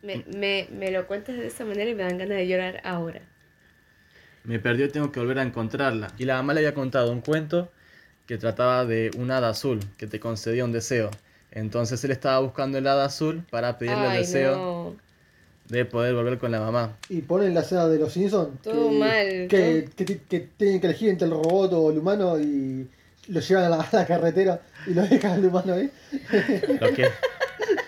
Me, 0.02 0.24
me, 0.36 0.68
me 0.72 0.92
lo 0.92 1.08
cuentas 1.08 1.36
de 1.38 1.48
esa 1.48 1.66
manera 1.66 1.90
y 1.90 1.96
me 1.96 2.04
dan 2.04 2.18
ganas 2.18 2.38
de 2.38 2.48
llorar 2.48 2.82
ahora. 2.84 3.22
Me 4.44 4.60
perdió 4.60 4.86
y 4.86 4.90
tengo 4.90 5.12
que 5.12 5.20
volver 5.20 5.40
a 5.40 5.44
encontrarla. 5.44 6.08
Y 6.18 6.26
la 6.26 6.36
mamá 6.36 6.54
le 6.54 6.62
había 6.62 6.74
contado 6.74 7.12
un 7.12 7.22
cuento 7.22 7.70
que 8.26 8.38
trataba 8.38 8.86
de 8.86 9.12
un 9.18 9.32
hada 9.32 9.50
azul 9.50 9.80
que 9.98 10.08
te 10.08 10.20
concedía 10.20 10.64
un 10.66 10.72
deseo. 10.72 11.12
Entonces 11.52 12.04
él 12.04 12.12
estaba 12.12 12.40
buscando 12.40 12.78
el 12.78 12.88
hada 12.88 13.06
azul 13.06 13.44
para 13.50 13.78
pedirle 13.78 14.08
el 14.08 14.18
deseo 14.20 14.56
no. 14.56 14.96
de 15.68 15.86
poder 15.86 16.14
volver 16.16 16.38
con 16.38 16.52
la 16.52 16.60
mamá. 16.60 16.96
Y 17.10 17.22
ponen 17.22 17.54
la 17.54 17.64
saga 17.64 17.88
de 17.90 18.00
los 18.00 18.14
Simpsons. 18.14 18.62
Todo 18.62 18.92
mal, 18.92 19.48
Que, 19.50 19.90
que, 19.96 20.06
que- 20.06 20.20
que 20.22 20.40
tienen 20.58 20.80
que 20.80 20.88
elegir 20.88 21.10
entre 21.10 21.26
el 21.28 21.34
robot 21.34 21.74
o 21.74 21.92
el 21.92 21.98
humano 21.98 22.40
y 22.40 22.88
lo 23.28 23.40
llevan 23.40 23.66
a 23.66 23.70
la, 23.70 23.82
a 23.82 23.90
la 23.92 24.06
carretera 24.06 24.62
y 24.88 24.94
lo 24.94 25.02
dejan 25.04 25.32
al 25.34 25.46
humano 25.46 25.74
ahí. 25.74 25.92
Lo 26.80 26.94
que. 26.94 27.08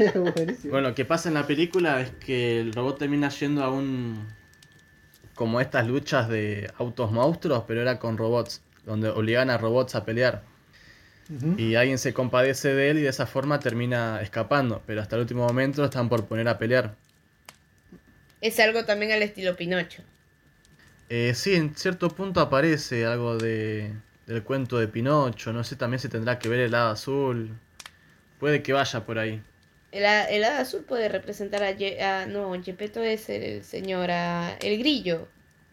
bueno, 0.63 0.89
lo 0.89 0.95
que 0.95 1.05
pasa 1.05 1.29
en 1.29 1.35
la 1.35 1.47
película 1.47 2.01
es 2.01 2.11
que 2.11 2.59
el 2.59 2.73
robot 2.73 2.99
termina 2.99 3.29
yendo 3.29 3.63
a 3.63 3.71
un... 3.71 4.27
como 5.35 5.61
estas 5.61 5.87
luchas 5.87 6.29
de 6.29 6.71
autos 6.77 7.11
monstruos, 7.11 7.63
pero 7.67 7.81
era 7.81 7.99
con 7.99 8.17
robots, 8.17 8.61
donde 8.85 9.09
obligaban 9.09 9.49
a 9.49 9.57
robots 9.57 9.95
a 9.95 10.05
pelear. 10.05 10.43
Y 11.55 11.75
alguien 11.75 11.97
se 11.97 12.13
compadece 12.13 12.73
de 12.73 12.89
él 12.89 12.97
y 12.97 13.01
de 13.03 13.07
esa 13.07 13.25
forma 13.25 13.57
termina 13.61 14.21
escapando, 14.21 14.81
pero 14.85 15.01
hasta 15.01 15.15
el 15.15 15.21
último 15.21 15.47
momento 15.47 15.79
lo 15.79 15.85
están 15.85 16.09
por 16.09 16.25
poner 16.25 16.49
a 16.49 16.57
pelear. 16.57 16.95
Es 18.41 18.59
algo 18.59 18.83
también 18.83 19.13
al 19.13 19.21
estilo 19.21 19.55
Pinocho. 19.55 20.03
Eh, 21.07 21.33
sí, 21.33 21.55
en 21.55 21.73
cierto 21.75 22.09
punto 22.09 22.41
aparece 22.41 23.05
algo 23.05 23.37
de, 23.37 23.93
del 24.27 24.43
cuento 24.43 24.77
de 24.77 24.87
Pinocho. 24.87 25.53
No 25.53 25.63
sé 25.63 25.75
también 25.75 25.99
si 25.99 26.09
tendrá 26.09 26.39
que 26.39 26.49
ver 26.49 26.59
el 26.59 26.75
hada 26.75 26.91
azul. 26.91 27.51
Puede 28.39 28.61
que 28.63 28.73
vaya 28.73 29.05
por 29.05 29.19
ahí. 29.19 29.41
El, 29.91 30.03
el 30.03 30.43
hada 30.43 30.61
azul 30.61 30.83
puede 30.85 31.07
representar 31.09 31.63
a, 31.63 31.71
Ye- 31.71 32.01
a- 32.01 32.25
no, 32.25 32.51
Gepetto 32.63 33.01
es 33.03 33.29
el, 33.29 33.43
el 33.43 33.63
señor, 33.63 34.09
a- 34.11 34.57
el 34.59 34.77
grillo, 34.79 35.27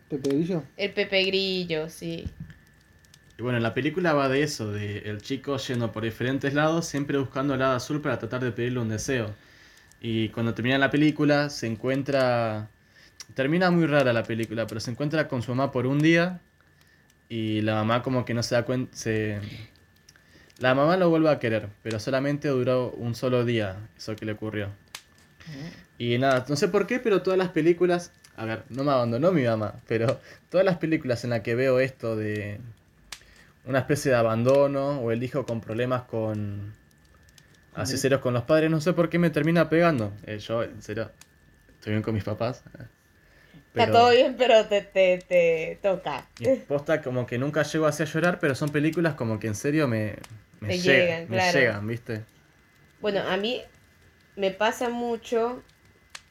Pepe 0.09 0.29
Grillo. 0.31 0.63
el 0.79 0.95
Pepe 0.95 1.25
Grillo, 1.25 1.91
sí. 1.91 2.25
Y 3.39 3.43
bueno, 3.43 3.61
la 3.61 3.73
película 3.75 4.13
va 4.15 4.29
de 4.29 4.43
eso, 4.43 4.73
de 4.73 4.99
el 4.99 5.23
chico 5.23 5.57
yendo 5.59 5.93
por 5.93 6.03
diferentes 6.03 6.55
lados, 6.55 6.87
siempre 6.87 7.19
buscando 7.19 7.55
el 7.55 7.63
hada 7.63 7.77
azul 7.77 8.01
para 8.03 8.19
tratar 8.19 8.43
de 8.43 8.51
pedirle 8.53 8.81
un 8.81 8.89
deseo. 8.89 9.35
Y 10.01 10.31
cuando 10.31 10.55
termina 10.55 10.79
la 10.79 10.91
película, 10.91 11.51
se 11.51 11.67
encuentra... 11.69 12.71
Termina 13.35 13.71
muy 13.71 13.87
rara 13.87 14.13
la 14.13 14.25
película, 14.25 14.67
pero 14.67 14.81
se 14.81 14.91
encuentra 14.93 15.29
con 15.29 15.43
su 15.43 15.53
mamá 15.55 15.73
por 15.73 15.87
un 15.87 16.01
día 16.01 16.41
y 17.29 17.63
la 17.63 17.75
mamá 17.77 18.03
como 18.03 18.25
que 18.25 18.35
no 18.35 18.43
se 18.43 18.55
da 18.57 18.65
cuenta... 18.65 18.97
Se... 18.97 19.41
La 20.59 20.75
mamá 20.75 20.97
lo 20.97 21.09
vuelve 21.09 21.31
a 21.31 21.39
querer, 21.39 21.69
pero 21.83 22.01
solamente 22.01 22.49
duró 22.49 22.91
un 22.91 23.15
solo 23.15 23.45
día 23.45 23.77
eso 23.97 24.17
que 24.17 24.27
le 24.27 24.33
ocurrió. 24.33 24.71
Y 25.99 26.19
nada, 26.19 26.45
no 26.49 26.57
sé 26.57 26.69
por 26.69 26.87
qué, 26.87 26.99
pero 26.99 27.23
todas 27.23 27.39
las 27.39 27.49
películas... 27.51 28.13
A 28.37 28.45
ver, 28.45 28.63
no 28.69 28.85
me 28.85 28.93
abandonó 28.93 29.33
mi 29.33 29.45
mamá, 29.45 29.81
pero 29.89 30.21
todas 30.49 30.65
las 30.65 30.79
películas 30.79 31.25
en 31.25 31.31
las 31.31 31.41
que 31.41 31.55
veo 31.57 31.81
esto 31.81 32.17
de 32.17 32.61
una 33.65 33.81
especie 33.81 34.13
de 34.13 34.17
abandono 34.17 35.01
o 35.01 35.11
el 35.11 35.23
hijo 35.23 35.45
con 35.45 35.61
problemas 35.61 36.03
con 36.03 36.73
así 37.75 37.97
serios 37.97 38.21
con 38.21 38.35
los 38.35 38.45
padres, 38.45 38.71
no 38.71 38.81
sé 38.81 38.93
por 38.93 39.09
qué 39.09 39.19
me 39.19 39.31
termina 39.31 39.69
pegando. 39.69 40.13
Eh, 40.25 40.39
yo, 40.39 40.63
en 40.63 40.83
serio, 40.83 41.11
estoy 41.75 41.93
bien 41.93 42.03
con 42.03 42.15
mis 42.15 42.25
papás. 42.25 42.63
Está 43.75 43.93
todo 43.93 44.11
bien, 44.11 44.37
pero 44.37 44.67
te, 44.67 44.83
te, 44.83 45.19
te 45.29 45.79
toca. 45.83 46.27
y 46.41 46.57
posta 46.57 47.03
como 47.03 47.27
que 47.27 47.39
nunca 47.39 47.63
llego 47.63 47.87
así 47.87 48.03
a 48.03 48.07
llorar, 48.07 48.39
pero 48.41 48.55
son 48.55 48.71
películas 48.71 49.15
como 49.15 49.39
que 49.39 49.47
en 49.47 49.55
serio 49.55 49.87
me, 49.87 50.17
me, 50.61 50.69
Te 50.69 50.79
llegan, 50.79 51.27
me 51.29 51.37
claro. 51.37 51.59
llegan, 51.59 51.87
¿viste? 51.87 52.25
Bueno, 53.01 53.21
a 53.21 53.37
mí 53.37 53.63
me 54.37 54.51
pasa 54.51 54.89
mucho 54.89 55.63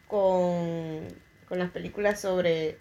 con, 0.07 1.07
con 1.47 1.59
las 1.59 1.69
películas 1.71 2.19
sobre, 2.19 2.77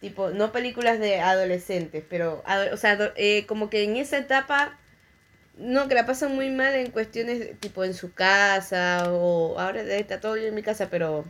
tipo, 0.00 0.30
no 0.30 0.52
películas 0.52 0.98
de 0.98 1.20
adolescentes, 1.20 2.04
pero, 2.08 2.42
o 2.72 2.76
sea, 2.76 3.12
eh, 3.16 3.46
como 3.46 3.70
que 3.70 3.84
en 3.84 3.96
esa 3.96 4.18
etapa, 4.18 4.78
no, 5.58 5.88
que 5.88 5.94
la 5.94 6.06
pasan 6.06 6.34
muy 6.34 6.50
mal 6.50 6.74
en 6.74 6.90
cuestiones, 6.90 7.58
tipo, 7.60 7.84
en 7.84 7.94
su 7.94 8.12
casa, 8.12 9.04
o 9.12 9.58
ahora 9.58 9.82
está 9.82 10.20
todo 10.20 10.34
bien 10.34 10.48
en 10.48 10.54
mi 10.54 10.62
casa, 10.62 10.88
pero, 10.90 11.24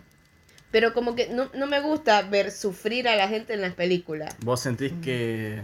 pero 0.70 0.94
como 0.94 1.14
que 1.14 1.28
no, 1.28 1.50
no 1.54 1.66
me 1.66 1.80
gusta 1.80 2.22
ver 2.22 2.50
sufrir 2.50 3.08
a 3.08 3.16
la 3.16 3.28
gente 3.28 3.54
en 3.54 3.60
las 3.60 3.74
películas. 3.74 4.34
¿Vos 4.42 4.60
sentís 4.60 4.92
que 5.02 5.60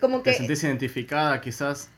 Como 0.00 0.22
te 0.22 0.32
que 0.32 0.36
sentís 0.38 0.64
identificada 0.64 1.40
quizás? 1.40 1.88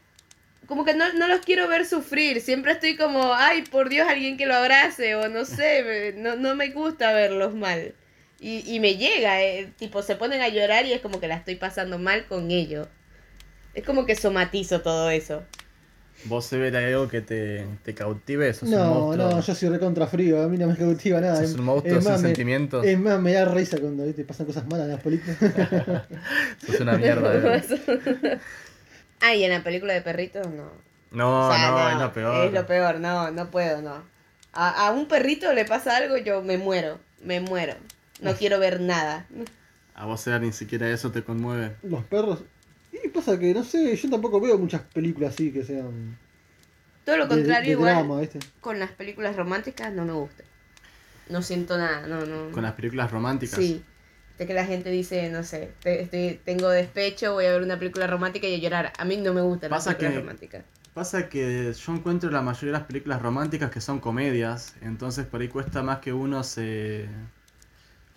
Como 0.66 0.84
que 0.84 0.94
no, 0.94 1.12
no 1.14 1.28
los 1.28 1.40
quiero 1.40 1.68
ver 1.68 1.86
sufrir. 1.86 2.40
Siempre 2.40 2.72
estoy 2.72 2.96
como, 2.96 3.34
ay, 3.34 3.62
por 3.62 3.88
Dios, 3.88 4.08
alguien 4.08 4.36
que 4.36 4.46
lo 4.46 4.54
abrace. 4.54 5.14
O 5.16 5.28
no 5.28 5.44
sé, 5.44 5.82
me- 6.14 6.22
no, 6.22 6.36
no 6.36 6.54
me 6.54 6.70
gusta 6.70 7.12
verlos 7.12 7.54
mal. 7.54 7.94
Y, 8.40 8.62
y 8.74 8.80
me 8.80 8.96
llega, 8.96 9.42
eh, 9.42 9.72
tipo, 9.78 10.02
se 10.02 10.16
ponen 10.16 10.40
a 10.40 10.48
llorar 10.48 10.86
y 10.86 10.92
es 10.92 11.00
como 11.00 11.20
que 11.20 11.28
la 11.28 11.36
estoy 11.36 11.56
pasando 11.56 11.98
mal 11.98 12.26
con 12.26 12.50
ellos. 12.50 12.88
Es 13.74 13.84
como 13.84 14.06
que 14.06 14.16
somatizo 14.16 14.82
todo 14.82 15.10
eso. 15.10 15.42
¿Vos 16.24 16.46
se 16.46 16.56
ve 16.56 16.76
algo 16.76 17.08
que 17.08 17.20
te, 17.20 17.66
te 17.82 17.94
cautive? 17.94 18.52
¿Sos 18.54 18.70
un 18.70 18.70
No, 18.70 18.94
monstruo? 18.94 19.28
no, 19.32 19.40
yo 19.40 19.54
soy 19.54 19.68
recontra 19.70 20.06
frío, 20.06 20.40
a 20.42 20.48
mí 20.48 20.56
no 20.56 20.68
me 20.68 20.76
cautiva 20.76 21.20
nada. 21.20 21.36
¿Sos 21.36 21.54
Es- 21.54 21.58
un 21.58 21.64
monstruo 21.64 21.98
es 21.98 22.04
sin 22.04 22.12
más, 22.12 22.20
me- 22.22 22.28
sentimientos? 22.28 22.86
Es 22.86 22.98
más, 22.98 23.20
me 23.20 23.32
da 23.32 23.44
risa 23.44 23.78
cuando 23.80 24.04
¿viste? 24.04 24.24
pasan 24.24 24.46
cosas 24.46 24.66
malas 24.66 24.86
en 24.86 24.92
las 24.92 25.00
películas. 25.02 25.36
Sos 26.64 26.78
una 26.80 26.96
mierda, 26.96 27.34
¿eh? 27.36 27.62
ah, 29.22 29.34
y 29.34 29.44
en 29.44 29.50
la 29.50 29.62
película 29.64 29.92
de 29.94 30.02
perritos, 30.02 30.46
no. 30.48 30.70
No, 31.10 31.48
O 31.48 31.52
sea, 31.52 31.70
no, 31.70 31.88
es 31.90 31.96
lo 31.96 32.12
peor. 32.12 32.46
Es 32.46 32.52
lo 32.52 32.66
peor, 32.66 33.00
no, 33.00 33.30
no 33.30 33.50
puedo, 33.50 33.82
no. 33.82 34.02
A, 34.54 34.86
a 34.86 34.90
un 34.92 35.06
perrito 35.08 35.52
le 35.52 35.64
pasa 35.64 35.96
algo, 35.96 36.16
yo 36.18 36.42
me 36.42 36.58
muero, 36.58 36.98
me 37.22 37.40
muero. 37.40 37.74
No 38.20 38.34
quiero 38.34 38.58
ver 38.58 38.80
nada. 38.80 39.26
A 39.94 40.06
vos, 40.06 40.20
Seba, 40.20 40.38
ni 40.38 40.52
siquiera 40.52 40.88
eso 40.88 41.10
te 41.10 41.22
conmueve. 41.24 41.76
Los 41.82 42.04
perros. 42.04 42.42
Y 42.92 43.08
pasa 43.08 43.38
que, 43.38 43.52
no 43.52 43.64
sé, 43.64 43.96
yo 43.96 44.10
tampoco 44.10 44.40
veo 44.40 44.56
muchas 44.58 44.82
películas 44.82 45.34
así 45.34 45.50
que 45.52 45.64
sean. 45.64 46.16
Todo 47.04 47.16
lo 47.16 47.24
de- 47.26 47.34
contrario, 47.36 47.66
de 47.66 47.72
igual. 47.72 47.94
drama, 47.96 48.20
¿viste? 48.20 48.38
con 48.60 48.78
las 48.78 48.90
películas 48.92 49.34
románticas 49.36 49.92
no 49.92 50.04
me 50.04 50.12
gusta. 50.12 50.44
No 51.28 51.42
siento 51.42 51.76
nada, 51.78 52.06
no, 52.06 52.24
no. 52.26 52.52
Con 52.52 52.62
las 52.62 52.72
películas 52.74 53.10
románticas. 53.10 53.58
Sí. 53.58 53.82
De 54.38 54.46
que 54.46 54.54
la 54.54 54.64
gente 54.64 54.90
dice, 54.90 55.28
no 55.30 55.42
sé, 55.44 55.70
te- 55.82 56.02
estoy- 56.02 56.40
tengo 56.44 56.68
despecho, 56.68 57.34
voy 57.34 57.44
a 57.46 57.52
ver 57.52 57.62
una 57.62 57.78
película 57.78 58.06
romántica 58.06 58.46
y 58.48 58.54
a 58.54 58.58
llorar. 58.58 58.92
A 58.98 59.04
mí 59.04 59.16
no 59.18 59.32
me 59.34 59.40
gustan 59.42 59.70
las 59.70 59.78
Pasa 59.80 59.90
películas 59.96 60.12
que- 60.12 60.20
románticas. 60.20 60.64
Pasa 60.94 61.28
que 61.28 61.72
yo 61.72 61.92
encuentro 61.94 62.30
la 62.30 62.42
mayoría 62.42 62.72
de 62.72 62.78
las 62.78 62.86
películas 62.86 63.22
románticas 63.22 63.70
que 63.70 63.80
son 63.80 63.98
comedias, 64.00 64.74
entonces 64.82 65.24
por 65.26 65.40
ahí 65.40 65.48
cuesta 65.48 65.82
más 65.82 66.00
que 66.00 66.12
uno 66.12 66.42
se... 66.44 67.06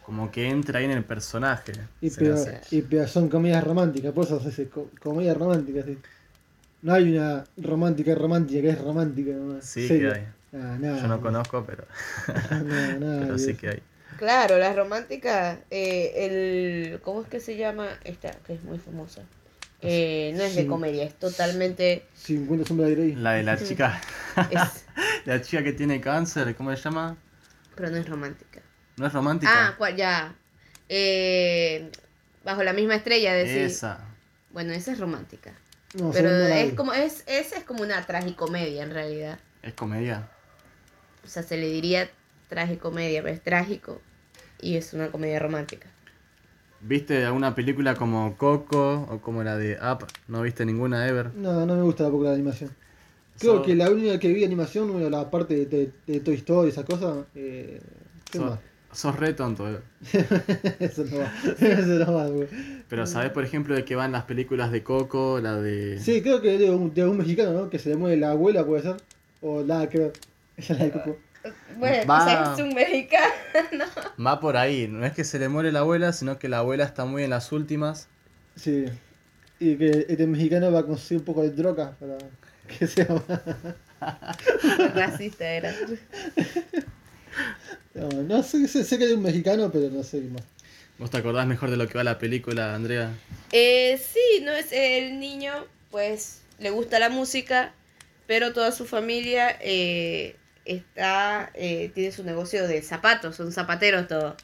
como 0.05 0.29
que 0.31 0.49
entra 0.49 0.79
ahí 0.79 0.85
en 0.85 0.91
el 0.91 1.03
personaje. 1.03 1.71
Y, 2.01 2.09
pero, 2.11 2.35
y 2.71 2.81
pero 2.81 3.07
son 3.07 3.29
comedias 3.29 3.63
románticas, 3.63 4.11
por 4.13 4.25
eso 4.25 4.39
se 4.39 4.49
dice 4.49 4.67
co- 4.69 4.89
comedia 5.01 5.33
romántica. 5.33 5.83
¿sí? 5.83 5.97
No 6.81 6.93
hay 6.93 7.17
una 7.17 7.43
romántica 7.57 8.13
romántica 8.13 8.61
que 8.61 8.69
es 8.69 8.81
romántica. 8.81 9.31
nomás, 9.31 9.65
Sí 9.65 9.87
seria. 9.87 10.13
que 10.13 10.19
hay. 10.19 10.25
Ah, 10.53 10.77
nada, 10.79 11.01
Yo 11.01 11.07
no 11.07 11.21
conozco, 11.21 11.63
pero, 11.65 11.85
No, 12.65 12.99
nada 12.99 13.19
pero 13.21 13.33
de 13.33 13.39
sí 13.39 13.53
que 13.55 13.69
hay. 13.69 13.81
Claro, 14.17 14.57
las 14.57 14.75
románticas, 14.75 15.59
eh, 15.69 16.13
el, 16.91 17.01
¿cómo 17.01 17.21
es 17.21 17.27
que 17.27 17.39
se 17.39 17.57
llama? 17.57 17.87
Esta, 18.03 18.31
que 18.45 18.53
es 18.53 18.63
muy 18.63 18.79
famosa. 18.79 19.23
Eh, 19.81 20.33
no 20.35 20.43
es 20.43 20.55
de 20.55 20.63
Sí. 20.63 20.67
comedia, 20.67 21.03
es 21.03 21.13
totalmente... 21.15 22.05
50 22.15 22.65
sombras 22.65 22.89
de 22.89 22.95
Grey. 22.95 23.15
La 23.15 23.33
de 23.33 23.43
la 23.43 23.57
chica, 23.57 24.01
Es, 24.49 24.85
La 25.25 25.41
chica 25.41 25.63
que 25.63 25.73
tiene 25.73 26.01
cáncer, 26.01 26.55
¿cómo 26.55 26.75
se 26.75 26.81
llama? 26.81 27.17
Pero 27.75 27.89
no 27.89 27.97
es 27.97 28.07
romántica. 28.07 28.61
¿No 28.97 29.05
es 29.07 29.13
romántica? 29.13 29.51
Ah, 29.53 29.75
cuál, 29.77 29.95
ya. 29.95 30.33
Eh, 30.89 31.91
bajo 32.43 32.63
la 32.63 32.73
misma 32.73 32.95
estrella, 32.95 33.33
decir. 33.33 33.63
Esa. 33.63 33.99
Bueno, 34.51 34.71
esa 34.73 34.93
es 34.93 34.99
romántica. 34.99 35.51
No, 35.93 36.11
Pero 36.11 36.29
la 36.29 36.59
es 36.59 36.73
como, 36.73 36.93
es, 36.93 37.23
esa 37.27 37.57
es 37.57 37.63
como 37.63 37.81
una 37.83 38.05
tragicomedia 38.05 38.83
en 38.83 38.91
realidad. 38.91 39.39
¿Es 39.61 39.73
comedia? 39.73 40.29
O 41.23 41.27
sea, 41.27 41.43
se 41.43 41.57
le 41.57 41.67
diría 41.67 42.09
tragicomedia, 42.47 43.21
pero 43.21 43.33
es 43.33 43.41
trágico. 43.41 44.01
Y 44.61 44.75
es 44.77 44.93
una 44.93 45.09
comedia 45.11 45.39
romántica. 45.39 45.87
¿Viste 46.81 47.25
alguna 47.25 47.55
película 47.55 47.95
como 47.95 48.37
Coco 48.37 49.07
o 49.09 49.19
como 49.19 49.43
la 49.43 49.57
de 49.57 49.77
Up? 49.81 50.05
¿No 50.27 50.41
viste 50.43 50.65
ninguna 50.65 51.07
ever? 51.07 51.33
No, 51.35 51.65
no 51.65 51.75
me 51.75 51.81
gusta 51.81 52.03
tampoco 52.03 52.25
la 52.25 52.33
animación. 52.33 52.71
Creo 53.39 53.55
So- 53.57 53.63
que 53.63 53.75
la 53.75 53.89
única 53.89 54.19
que 54.19 54.27
vi 54.29 54.43
animación, 54.45 54.91
bueno, 54.91 55.09
la 55.09 55.29
parte 55.29 55.65
de, 55.65 55.91
de, 56.05 56.19
Toy 56.19 56.35
Story, 56.35 56.69
esas 56.69 56.85
cosas. 56.85 57.25
Eh, 57.35 57.81
¿Qué 58.31 58.37
So- 58.37 58.45
más? 58.45 58.59
sos 58.91 59.15
re 59.19 59.33
tonto, 59.33 59.69
eh. 59.69 59.79
Eso 60.79 61.03
no 61.03 61.17
va. 61.17 61.33
Eso 61.59 62.05
no 62.05 62.13
va, 62.13 62.27
güey. 62.27 62.47
Pero 62.87 63.05
¿sabés, 63.07 63.31
por 63.31 63.43
ejemplo, 63.43 63.75
de 63.75 63.83
qué 63.83 63.95
van 63.95 64.11
las 64.13 64.23
películas 64.23 64.71
de 64.71 64.83
Coco? 64.83 65.39
La 65.41 65.57
de... 65.59 65.99
Sí, 65.99 66.21
creo 66.21 66.41
que 66.41 66.57
de 66.57 66.69
un, 66.71 66.93
de 66.93 67.05
un 67.05 67.17
mexicano, 67.17 67.51
¿no? 67.51 67.69
Que 67.69 67.77
se 67.79 67.89
le 67.89 67.97
muere 67.97 68.15
la 68.17 68.31
abuela, 68.31 68.65
puede 68.65 68.83
ser. 68.83 68.95
O 69.41 69.63
nada 69.63 69.89
que 69.89 69.97
ver. 69.99 70.13
Esa 70.55 70.73
es 70.73 70.79
la 70.79 70.85
de 70.85 70.91
Coco. 70.91 71.17
Bueno, 71.77 72.05
Va. 72.07 72.21
o 72.21 72.25
sea, 72.25 72.53
es 72.53 72.59
un 72.61 72.73
mexicano. 72.73 73.33
Va 74.25 74.39
por 74.39 74.57
ahí. 74.57 74.87
No 74.87 75.05
es 75.05 75.13
que 75.13 75.23
se 75.23 75.39
le 75.39 75.49
muere 75.49 75.71
la 75.71 75.79
abuela, 75.79 76.13
sino 76.13 76.39
que 76.39 76.49
la 76.49 76.59
abuela 76.59 76.83
está 76.83 77.05
muy 77.05 77.23
en 77.23 77.29
las 77.29 77.51
últimas. 77.51 78.07
Sí. 78.55 78.85
Y 79.59 79.75
que 79.75 80.05
este 80.09 80.27
mexicano 80.27 80.71
va 80.71 80.79
a 80.79 80.85
conseguir 80.85 81.19
un 81.19 81.25
poco 81.25 81.41
de 81.43 81.51
droga 81.51 81.95
para 81.99 82.17
que 82.67 82.87
sea 82.87 83.07
más. 83.07 83.41
Racista 84.95 85.47
era. 85.47 85.73
No, 87.93 88.09
no 88.23 88.43
sé, 88.43 88.67
sé, 88.67 88.83
sé 88.83 88.97
que 88.97 89.05
es 89.05 89.11
un 89.11 89.23
mexicano, 89.23 89.71
pero 89.71 89.89
no 89.89 90.03
sé 90.03 90.21
qué 90.21 90.27
más. 90.27 90.43
¿Vos 90.97 91.09
te 91.11 91.17
acordás 91.17 91.45
mejor 91.47 91.69
de 91.69 91.77
lo 91.77 91.87
que 91.87 91.97
va 91.97 92.03
la 92.03 92.19
película, 92.19 92.73
Andrea? 92.73 93.11
Eh, 93.51 93.97
sí, 93.97 94.43
no 94.43 94.51
es 94.53 94.71
el 94.71 95.19
niño, 95.19 95.53
pues 95.91 96.41
le 96.59 96.69
gusta 96.69 96.99
la 96.99 97.09
música, 97.09 97.73
pero 98.27 98.53
toda 98.53 98.71
su 98.71 98.85
familia 98.85 99.57
eh, 99.59 100.35
está 100.65 101.51
eh, 101.53 101.91
tiene 101.93 102.11
su 102.11 102.23
negocio 102.23 102.67
de 102.67 102.81
zapatos, 102.81 103.35
son 103.35 103.51
zapateros 103.51 104.07
todos. 104.07 104.35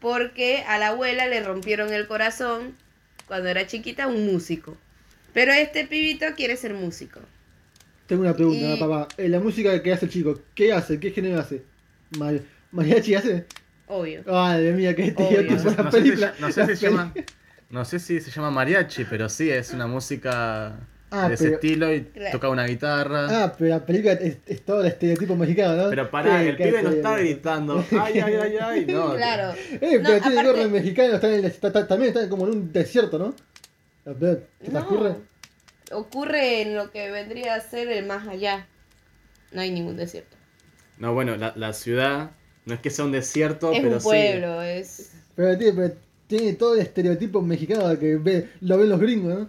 Porque 0.00 0.64
a 0.68 0.78
la 0.78 0.88
abuela 0.88 1.26
le 1.26 1.42
rompieron 1.42 1.92
el 1.92 2.06
corazón 2.06 2.74
cuando 3.26 3.48
era 3.48 3.66
chiquita 3.66 4.06
un 4.06 4.26
músico. 4.26 4.76
Pero 5.34 5.52
este 5.52 5.86
pibito 5.86 6.26
quiere 6.36 6.56
ser 6.56 6.74
músico. 6.74 7.20
Tengo 8.06 8.22
una 8.22 8.34
pregunta, 8.34 8.74
Y- 8.74 8.78
papá. 8.78 9.08
Eh, 9.18 9.28
la 9.28 9.40
música 9.40 9.82
que 9.82 9.92
hace 9.92 10.06
el 10.06 10.10
chico, 10.12 10.40
¿qué 10.54 10.72
hace? 10.72 10.98
¿Qué 10.98 11.10
género 11.10 11.40
hace? 11.40 11.62
Mar- 12.16 12.40
¿Mariachi 12.72 13.14
hace? 13.14 13.44
Obvio. 13.86 14.22
Madre 14.26 14.72
mía, 14.72 14.94
que 14.94 15.12
Obvio. 15.16 15.40
tipo 15.46 15.52
No, 15.54 15.58
sé- 15.58 15.64
no 15.76 15.90
sé 15.90 15.98
si, 15.98 16.04
película. 16.04 16.34
no 16.40 16.52
sé 16.52 16.60
la 16.60 16.66
si 16.68 16.76
se 16.76 16.86
peli- 16.86 16.96
llama... 16.96 17.14
No 17.70 17.84
sé 17.84 17.98
si 17.98 18.20
se 18.20 18.30
llama 18.30 18.50
mariachi, 18.50 19.04
pero 19.04 19.28
sí, 19.28 19.50
es 19.50 19.72
una 19.74 19.86
música 19.86 20.78
Ah, 21.10 21.28
de 21.28 21.34
ese 21.34 21.44
pero- 21.44 21.54
estilo 21.56 21.94
y 21.94 22.02
Claro. 22.04 22.30
toca 22.32 22.48
una 22.50 22.66
guitarra. 22.66 23.26
Ah, 23.44 23.54
pero 23.56 23.70
la 23.70 23.86
película 23.86 24.12
es, 24.14 24.36
es 24.46 24.62
todo 24.62 24.82
el 24.82 24.88
estereotipo 24.88 25.36
mexicano, 25.36 25.84
¿no? 25.84 25.88
pero 25.90 26.10
pará, 26.10 26.40
Sí, 26.42 26.48
el 26.48 26.56
pibe 26.56 26.82
no 26.82 26.90
está 26.90 27.16
gritando. 27.18 27.84
Ay, 27.92 28.20
ay, 28.20 28.34
ay, 28.34 28.56
ay. 28.60 28.86
No, 28.86 29.14
Claro. 29.14 29.54
Eh, 29.58 29.78
pero 29.80 30.02
No, 30.02 30.08
tiene 30.08 30.18
aparte- 30.40 30.42
gorro 30.44 30.68
mexicano, 30.70 31.14
está 31.14 31.28
en 31.28 31.34
el- 31.34 31.44
está- 31.46 31.68
está- 31.68 31.86
también 31.88 32.12
está 32.14 32.28
como 32.28 32.46
en 32.46 32.52
un 32.52 32.72
desierto, 32.72 33.18
¿no? 33.18 33.34
¿Te 34.04 34.70
No, 34.70 34.80
ocurre? 34.80 35.14
ocurre 35.92 36.62
en 36.62 36.76
lo 36.76 36.90
que 36.90 37.10
vendría 37.10 37.54
a 37.54 37.60
ser 37.60 37.88
el 37.88 38.06
más 38.06 38.26
allá. 38.28 38.66
No 39.52 39.60
hay 39.62 39.70
ningún 39.70 39.96
desierto. 39.96 40.36
No, 40.98 41.14
bueno, 41.14 41.36
la, 41.36 41.52
la 41.56 41.72
ciudad 41.72 42.32
no 42.66 42.74
es 42.74 42.80
que 42.80 42.90
sea 42.90 43.04
un 43.06 43.12
desierto, 43.12 43.72
es 43.72 43.80
pero 43.80 43.94
un 43.94 44.00
sí. 44.00 44.06
pueblo, 44.08 44.62
es... 44.62 45.12
Pero, 45.36 45.56
tío, 45.56 45.74
pero 45.74 45.94
tiene 46.26 46.52
todo 46.54 46.74
el 46.74 46.80
estereotipo 46.80 47.40
mexicano 47.40 47.98
que 47.98 48.16
ve, 48.16 48.50
lo 48.60 48.76
ven 48.76 48.88
los 48.90 49.00
gringos, 49.00 49.38
¿no? 49.40 49.48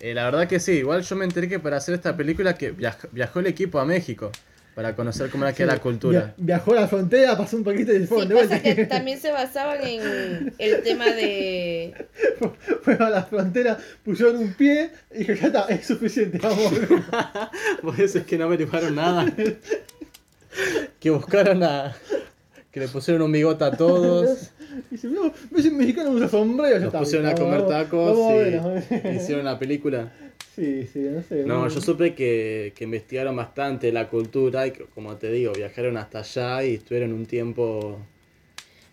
Eh, 0.00 0.14
la 0.14 0.24
verdad 0.24 0.46
que 0.46 0.60
sí, 0.60 0.72
igual 0.72 1.02
yo 1.02 1.16
me 1.16 1.24
enteré 1.24 1.48
que 1.48 1.58
para 1.58 1.78
hacer 1.78 1.94
esta 1.94 2.16
película 2.16 2.54
que 2.56 2.74
viaj- 2.74 3.08
viajó 3.12 3.40
el 3.40 3.46
equipo 3.46 3.78
a 3.78 3.84
México 3.84 4.30
para 4.74 4.94
conocer 4.94 5.30
cómo 5.30 5.44
era 5.44 5.54
que 5.54 5.62
era 5.62 5.72
la 5.74 5.80
cultura. 5.80 6.20
Via- 6.20 6.34
viajó 6.56 6.72
a 6.72 6.80
la 6.82 6.86
frontera, 6.88 7.34
pasó 7.38 7.56
un 7.56 7.64
poquito 7.64 7.92
y 7.94 8.00
se 8.00 8.06
Sí, 8.08 8.14
pasa 8.14 8.26
vuelta. 8.34 8.60
que 8.62 8.84
también 8.84 9.18
se 9.18 9.30
basaban 9.32 9.78
en 9.82 10.52
el 10.58 10.82
tema 10.82 11.06
de... 11.06 11.94
Fueron 12.82 13.06
a 13.06 13.10
la 13.10 13.22
frontera, 13.24 13.78
pusieron 14.04 14.36
un 14.36 14.52
pie 14.52 14.90
y 15.14 15.18
dijo, 15.20 15.32
ya 15.32 15.46
está, 15.46 15.64
es 15.70 15.86
suficiente, 15.86 16.38
vamos. 16.42 16.72
Por 17.82 17.98
eso 17.98 18.18
es 18.18 18.26
que 18.26 18.36
no 18.36 18.44
averiguaron 18.44 18.94
nada. 18.96 19.32
que 21.00 21.10
buscaron 21.10 21.62
a. 21.62 21.94
que 22.70 22.80
le 22.80 22.88
pusieron 22.88 23.22
un 23.22 23.32
bigote 23.32 23.64
a 23.64 23.70
todos. 23.72 24.50
Y 24.78 24.94
dice, 24.94 25.08
no, 25.08 25.32
ves 25.50 25.66
un 25.66 25.76
mexicano 25.76 26.10
usa 26.10 26.28
sombrero, 26.28 26.86
está. 26.86 26.98
pusieron 26.98 27.26
a 27.26 27.34
comer 27.34 27.66
tacos 27.66 28.18
y 28.32 29.08
hicieron 29.16 29.44
la 29.44 29.58
película. 29.58 30.12
Sí, 30.54 30.86
sí, 30.90 31.00
no 31.00 31.22
sé. 31.22 31.44
No, 31.44 31.58
bueno. 31.60 31.68
yo 31.68 31.80
supe 31.80 32.14
que, 32.14 32.72
que 32.74 32.84
investigaron 32.84 33.36
bastante 33.36 33.92
la 33.92 34.08
cultura 34.08 34.66
y 34.66 34.70
que, 34.70 34.84
como 34.84 35.16
te 35.16 35.30
digo, 35.30 35.52
viajaron 35.52 35.96
hasta 35.98 36.20
allá 36.20 36.64
y 36.64 36.74
estuvieron 36.74 37.12
un 37.12 37.26
tiempo 37.26 37.98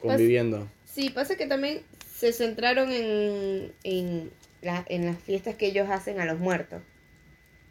conviviendo. 0.02 0.68
Sí, 0.86 1.10
pasa 1.10 1.36
que 1.36 1.46
también 1.48 1.82
se 2.14 2.34
centraron 2.34 2.92
en, 2.92 3.72
en, 3.84 4.30
la- 4.62 4.86
en 4.90 5.06
las 5.06 5.18
fiestas 5.20 5.56
que 5.56 5.68
ellos 5.68 5.88
hacen 5.90 6.20
a 6.20 6.26
los 6.26 6.40
muertos. 6.40 6.82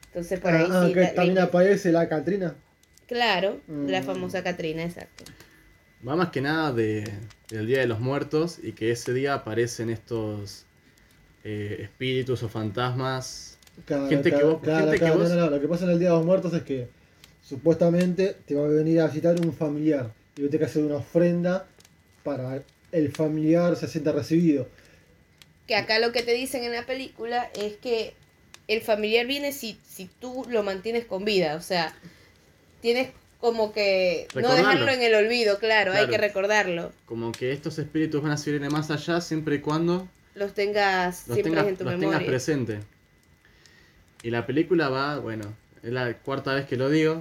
Entonces 0.08 0.40
por 0.40 0.52
ahí 0.52 0.66
Ah, 0.70 0.84
sí... 0.88 0.94
que 0.94 1.00
la- 1.00 1.06
la- 1.08 1.14
también 1.14 1.38
aparece 1.38 1.92
la 1.92 2.08
Catrina. 2.08 2.54
Claro, 3.06 3.60
la 3.68 4.00
Mm. 4.00 4.04
famosa 4.04 4.42
Catrina, 4.42 4.82
exacto. 4.84 5.24
Va 6.06 6.16
más 6.16 6.30
que 6.30 6.40
nada 6.40 6.72
de, 6.72 7.08
del 7.48 7.66
Día 7.66 7.78
de 7.80 7.86
los 7.86 8.00
Muertos 8.00 8.58
y 8.62 8.72
que 8.72 8.90
ese 8.90 9.12
día 9.12 9.34
aparecen 9.34 9.88
estos 9.88 10.64
eh, 11.44 11.78
espíritus 11.82 12.42
o 12.42 12.48
fantasmas. 12.48 13.58
Claro, 13.86 14.08
Gente 14.08 14.30
que 14.30 14.42
vos- 14.44 14.60
gente 14.62 14.90
que 14.92 14.98
claro, 14.98 15.18
vos- 15.18 15.28
no, 15.30 15.34
no, 15.36 15.44
no, 15.46 15.50
Lo 15.50 15.60
que 15.60 15.68
pasa 15.68 15.84
en 15.84 15.90
el 15.92 15.98
Día 15.98 16.10
de 16.10 16.16
los 16.16 16.24
Muertos 16.26 16.52
es 16.54 16.62
que 16.62 16.88
supuestamente 17.42 18.36
te 18.46 18.54
va 18.54 18.64
a 18.64 18.68
venir 18.68 19.00
a 19.00 19.06
visitar 19.06 19.38
un 19.40 19.52
familiar 19.52 20.12
y 20.36 20.42
vos 20.42 20.50
tenés 20.50 20.66
que 20.66 20.70
hacer 20.70 20.84
una 20.84 20.96
ofrenda 20.96 21.66
para 22.24 22.62
el 22.92 23.10
familiar 23.12 23.76
se 23.76 23.88
sienta 23.88 24.12
recibido. 24.12 24.68
Que 25.66 25.76
acá 25.76 25.98
lo 25.98 26.12
que 26.12 26.22
te 26.22 26.34
dicen 26.34 26.64
en 26.64 26.72
la 26.72 26.84
película 26.86 27.48
es 27.54 27.76
que 27.76 28.14
el 28.68 28.80
familiar 28.80 29.26
viene 29.26 29.52
si, 29.52 29.78
si 29.88 30.06
tú 30.20 30.44
lo 30.50 30.62
mantienes 30.62 31.04
con 31.04 31.24
vida. 31.24 31.56
O 31.56 31.60
sea, 31.62 31.94
tienes 32.80 33.10
como 33.42 33.72
que 33.72 34.28
no 34.36 34.54
dejarlo 34.54 34.88
en 34.92 35.02
el 35.02 35.14
olvido, 35.16 35.58
claro, 35.58 35.92
hay 35.92 36.06
que 36.06 36.16
recordarlo. 36.16 36.92
Como 37.06 37.32
que 37.32 37.50
estos 37.52 37.76
espíritus 37.80 38.22
van 38.22 38.30
a 38.30 38.36
seguir 38.36 38.58
en 38.60 38.66
el 38.66 38.70
más 38.70 38.88
allá 38.92 39.20
siempre 39.20 39.56
y 39.56 39.58
cuando 39.58 40.06
Los 40.36 40.54
tengas 40.54 41.26
los, 41.26 41.34
siempre 41.34 41.50
tengas, 41.50 41.66
en 41.66 41.76
tu 41.76 41.84
los 41.84 41.98
tengas 41.98 42.22
presente. 42.22 42.78
Y 44.22 44.30
la 44.30 44.46
película 44.46 44.88
va, 44.88 45.18
bueno, 45.18 45.44
es 45.82 45.90
la 45.92 46.14
cuarta 46.18 46.54
vez 46.54 46.66
que 46.66 46.76
lo 46.76 46.88
digo, 46.88 47.20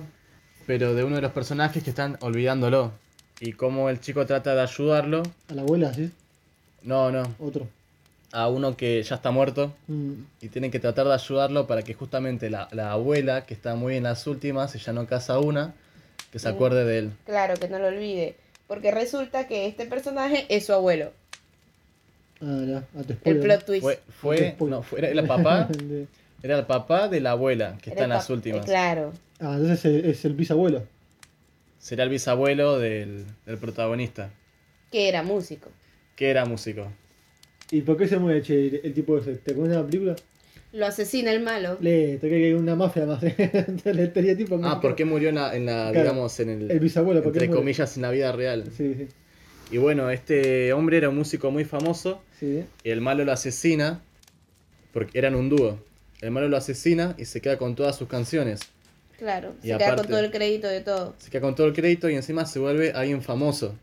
pero 0.68 0.94
de 0.94 1.04
uno 1.04 1.16
de 1.16 1.24
los 1.24 1.32
personajes 1.32 1.84
que 1.84 1.90
están 1.90 2.18
olvidándolo. 2.22 2.92
Y 3.40 3.54
cómo 3.54 3.90
el 3.90 4.00
chico 4.00 4.24
trata 4.28 4.54
de 4.54 4.62
ayudarlo. 4.62 5.24
A 5.50 5.56
la 5.56 5.64
abuela, 5.64 5.92
¿sí? 5.96 6.12
No, 6.84 7.12
no, 7.12 7.24
Otro. 7.40 7.68
a 8.32 8.48
uno 8.48 8.78
que 8.78 9.02
ya 9.02 9.16
está 9.16 9.32
muerto. 9.32 9.74
Mm, 9.88 10.14
Y 10.40 10.50
tienen 10.50 10.70
que 10.70 10.80
tratar 10.80 11.08
de 11.08 11.16
ayudarlo 11.16 11.66
para 11.66 11.82
que 11.82 11.96
justamente 11.96 12.52
la, 12.52 12.68
la 12.72 12.92
abuela, 12.92 13.48
que 13.48 13.56
está 13.56 13.74
muy 13.74 13.96
en 13.98 14.04
las 14.04 14.28
últimas, 14.28 14.76
y 14.76 14.78
ya 14.78 14.94
no 14.94 15.08
casa 15.08 15.40
una, 15.40 15.74
que 16.32 16.40
se 16.40 16.50
Mm. 16.50 16.56
acuerde 16.56 16.86
de 16.86 16.98
él. 17.00 17.12
Claro, 17.26 17.56
que 17.56 17.68
no 17.68 17.80
lo 17.80 17.88
olvide. 17.88 18.36
Porque 18.68 18.92
resulta 18.92 19.48
que 19.48 19.68
este 19.68 19.86
personaje 19.86 20.46
es 20.50 20.66
su 20.66 20.74
abuelo. 20.74 21.12
Ah, 22.42 22.64
ya, 22.68 22.78
a 23.00 23.04
tu 23.04 23.14
El 23.24 23.40
plot 23.40 23.66
twist. 23.66 23.86
Fue, 24.20 24.56
no, 24.62 24.82
fue- 24.82 25.00
era 25.00 25.10
el 25.10 25.28
papá, 25.28 25.66
De- 25.84 26.08
era 26.42 26.58
el 26.58 26.66
papá 26.66 27.08
de 27.08 27.20
la 27.20 27.32
abuela, 27.32 27.78
que 27.82 27.92
está 27.92 28.04
en 28.06 28.10
las 28.10 28.30
últimas. 28.30 28.66
Claro. 28.66 29.14
Ah, 29.40 29.56
entonces 29.60 29.86
es, 29.86 30.06
es 30.06 30.26
el 30.26 30.34
bisabuelo. 30.34 30.84
Será 31.80 32.04
el 32.04 32.10
bisabuelo 32.10 32.80
del, 32.80 33.26
del 33.46 33.58
protagonista, 33.58 34.30
Que 34.92 35.08
era 35.10 35.22
músico. 35.24 35.70
que 36.16 36.30
era 36.30 36.46
músico. 36.46 36.88
¿Y 37.72 37.82
por 37.82 37.98
qué 37.98 38.08
se 38.08 38.18
muere 38.18 38.42
che, 38.42 38.68
el, 38.68 38.82
el 38.84 38.94
tipo 38.94 39.18
ese? 39.18 39.36
¿Te 39.36 39.52
acuerdas 39.52 39.78
de 39.78 39.82
la 39.84 39.86
película? 39.90 40.16
Lo 40.74 40.86
asesina 40.86 41.32
el 41.32 41.42
malo. 41.42 41.78
Le, 41.82 42.18
te 42.18 42.30
que 42.30 42.36
hay 42.36 42.54
una 42.54 42.76
mafia 42.76 43.06
más. 43.06 43.22
el 43.86 44.00
estereotipo 44.00 44.56
Ah, 44.56 44.58
mexicano. 44.58 44.82
¿por 44.82 44.96
qué 44.96 45.06
murió 45.06 45.30
en 45.30 45.36
la, 45.36 45.56
en 45.56 45.66
la, 45.66 45.90
Claro, 45.92 46.00
digamos, 46.10 46.40
en 46.40 46.50
el, 46.50 46.72
El 46.72 46.80
bisabuelo, 46.80 47.22
¿por 47.22 47.32
qué 47.34 47.40
entre 47.40 47.48
muere? 47.50 47.62
comillas, 47.62 47.96
en 47.98 48.02
la 48.04 48.12
vida 48.12 48.32
real? 48.32 48.64
Sí, 48.76 48.94
sí. 48.96 49.08
Y 49.72 49.78
bueno, 49.78 50.10
este 50.10 50.72
hombre 50.74 50.98
era 50.98 51.10
un 51.10 51.16
músico 51.16 51.50
muy 51.52 51.64
famoso 51.66 52.22
Sí, 52.40 52.64
y 52.84 52.90
el 52.90 53.02
malo 53.02 53.24
lo 53.26 53.32
asesina, 53.32 54.02
porque 54.94 55.18
eran 55.18 55.36
un 55.36 55.50
dúo. 55.50 55.78
El 56.22 56.32
malo 56.32 56.48
lo 56.50 56.58
asesina 56.58 57.16
y 57.18 57.26
se 57.26 57.42
queda 57.42 57.58
con 57.58 57.76
todas 57.76 57.96
sus 57.98 58.08
canciones. 58.08 58.62
Claro. 59.18 59.54
Y 59.64 59.68
Se 59.70 59.78
queda 59.78 59.96
con 59.96 60.08
todo 60.08 60.20
el 60.20 60.32
crédito 60.32 60.68
de 60.68 60.82
todo. 60.82 61.16
Se 61.20 61.30
queda 61.30 61.42
con 61.42 61.56
todo 61.56 61.68
el 61.68 61.74
crédito 61.74 62.10
y 62.10 62.16
encima 62.16 62.46
se 62.46 62.60
vuelve 62.60 62.92
alguien 62.92 63.22
famoso. 63.22 63.76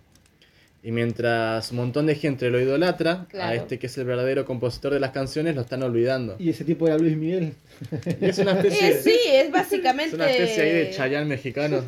Y 0.83 0.93
mientras 0.93 1.71
un 1.73 1.79
montón 1.79 2.07
de 2.07 2.15
gente 2.15 2.51
lo 2.51 2.61
idolatra, 2.61 3.27
a 3.35 3.55
este 3.55 3.79
que 3.79 3.89
es 3.89 3.99
el 3.99 4.05
verdadero 4.05 4.45
compositor 4.45 4.93
de 4.95 5.01
las 5.01 5.11
canciones 5.11 5.55
lo 5.57 5.63
están 5.63 5.83
olvidando. 5.83 6.37
Y 6.39 6.51
ese 6.51 6.65
tipo 6.65 6.87
era 6.87 6.97
Luis 6.99 7.17
Miguel. 7.17 7.53
Y 8.21 8.25
es 8.27 8.39
una 8.39 8.53
especie, 8.53 8.91
Eh, 8.91 9.01
sí, 9.03 9.11
es 9.27 9.47
es 9.47 9.51
básicamente. 9.51 10.15
una 10.15 10.31
especie 10.31 10.63
ahí 10.63 10.73
de 10.73 10.91
Chayanne 10.91 11.27
mexicano. 11.27 11.83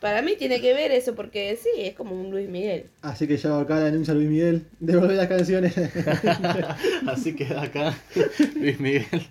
Para 0.00 0.20
mí 0.20 0.36
tiene 0.36 0.60
que 0.60 0.74
ver 0.74 0.92
eso, 0.92 1.14
porque 1.14 1.56
sí, 1.60 1.70
es 1.80 1.94
como 1.94 2.14
un 2.20 2.30
Luis 2.30 2.48
Miguel. 2.48 2.84
Así 3.00 3.26
que 3.26 3.38
ya 3.38 3.58
acá 3.58 3.80
la 3.80 3.86
anuncia 3.86 4.12
Luis 4.12 4.28
Miguel. 4.28 4.64
Devolver 4.80 5.16
las 5.16 5.28
canciones. 5.28 5.72
Así 7.06 7.34
queda 7.34 7.62
acá 7.62 7.96
Luis 8.54 8.78
Miguel. 8.78 9.26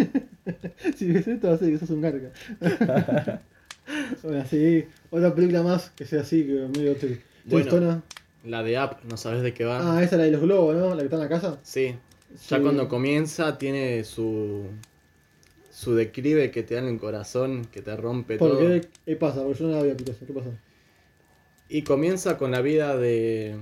si 0.96 1.12
ves 1.12 1.28
esto, 1.28 1.52
así 1.52 1.70
que 1.70 1.78
sos 1.78 1.90
un 1.90 2.00
garca. 2.00 2.30
bueno, 4.22 4.44
sí. 4.50 4.84
Otra 5.10 5.34
película 5.34 5.62
más 5.62 5.90
que 5.90 6.04
sea 6.04 6.22
así, 6.22 6.44
que 6.44 6.52
medio 6.76 6.96
tri- 6.98 7.20
Bueno. 7.44 8.02
La 8.44 8.62
de 8.62 8.76
App, 8.78 9.04
no 9.04 9.16
sabes 9.16 9.42
de 9.42 9.52
qué 9.52 9.64
va. 9.64 9.78
Ah, 9.98 10.02
esa 10.02 10.14
es 10.16 10.18
la 10.18 10.24
de 10.24 10.30
los 10.30 10.40
globos, 10.40 10.74
¿no? 10.76 10.90
La 10.94 10.96
que 10.98 11.04
está 11.04 11.16
en 11.16 11.22
la 11.22 11.28
casa. 11.28 11.58
Sí. 11.62 11.94
Ya 12.48 12.56
Sí. 12.56 12.62
cuando 12.62 12.88
comienza 12.88 13.58
tiene 13.58 14.04
su 14.04 14.66
su 15.72 15.94
declive 15.94 16.50
que 16.50 16.62
te 16.62 16.74
da 16.74 16.80
en 16.80 16.88
el 16.88 16.98
corazón, 16.98 17.64
que 17.64 17.80
te 17.80 17.96
rompe 17.96 18.36
¿Por 18.36 18.50
todo. 18.50 18.58
qué? 18.60 18.88
¿Qué 19.06 19.16
pasa? 19.16 19.42
Porque 19.42 19.60
yo 19.60 19.68
no 19.68 19.76
la 19.76 19.82
vi 19.82 19.90
aplicación. 19.90 20.26
¿Qué 20.26 20.32
pasa? 20.32 20.50
Y 21.68 21.82
comienza 21.82 22.36
con 22.36 22.50
la 22.50 22.60
vida 22.60 22.96
de 22.96 23.56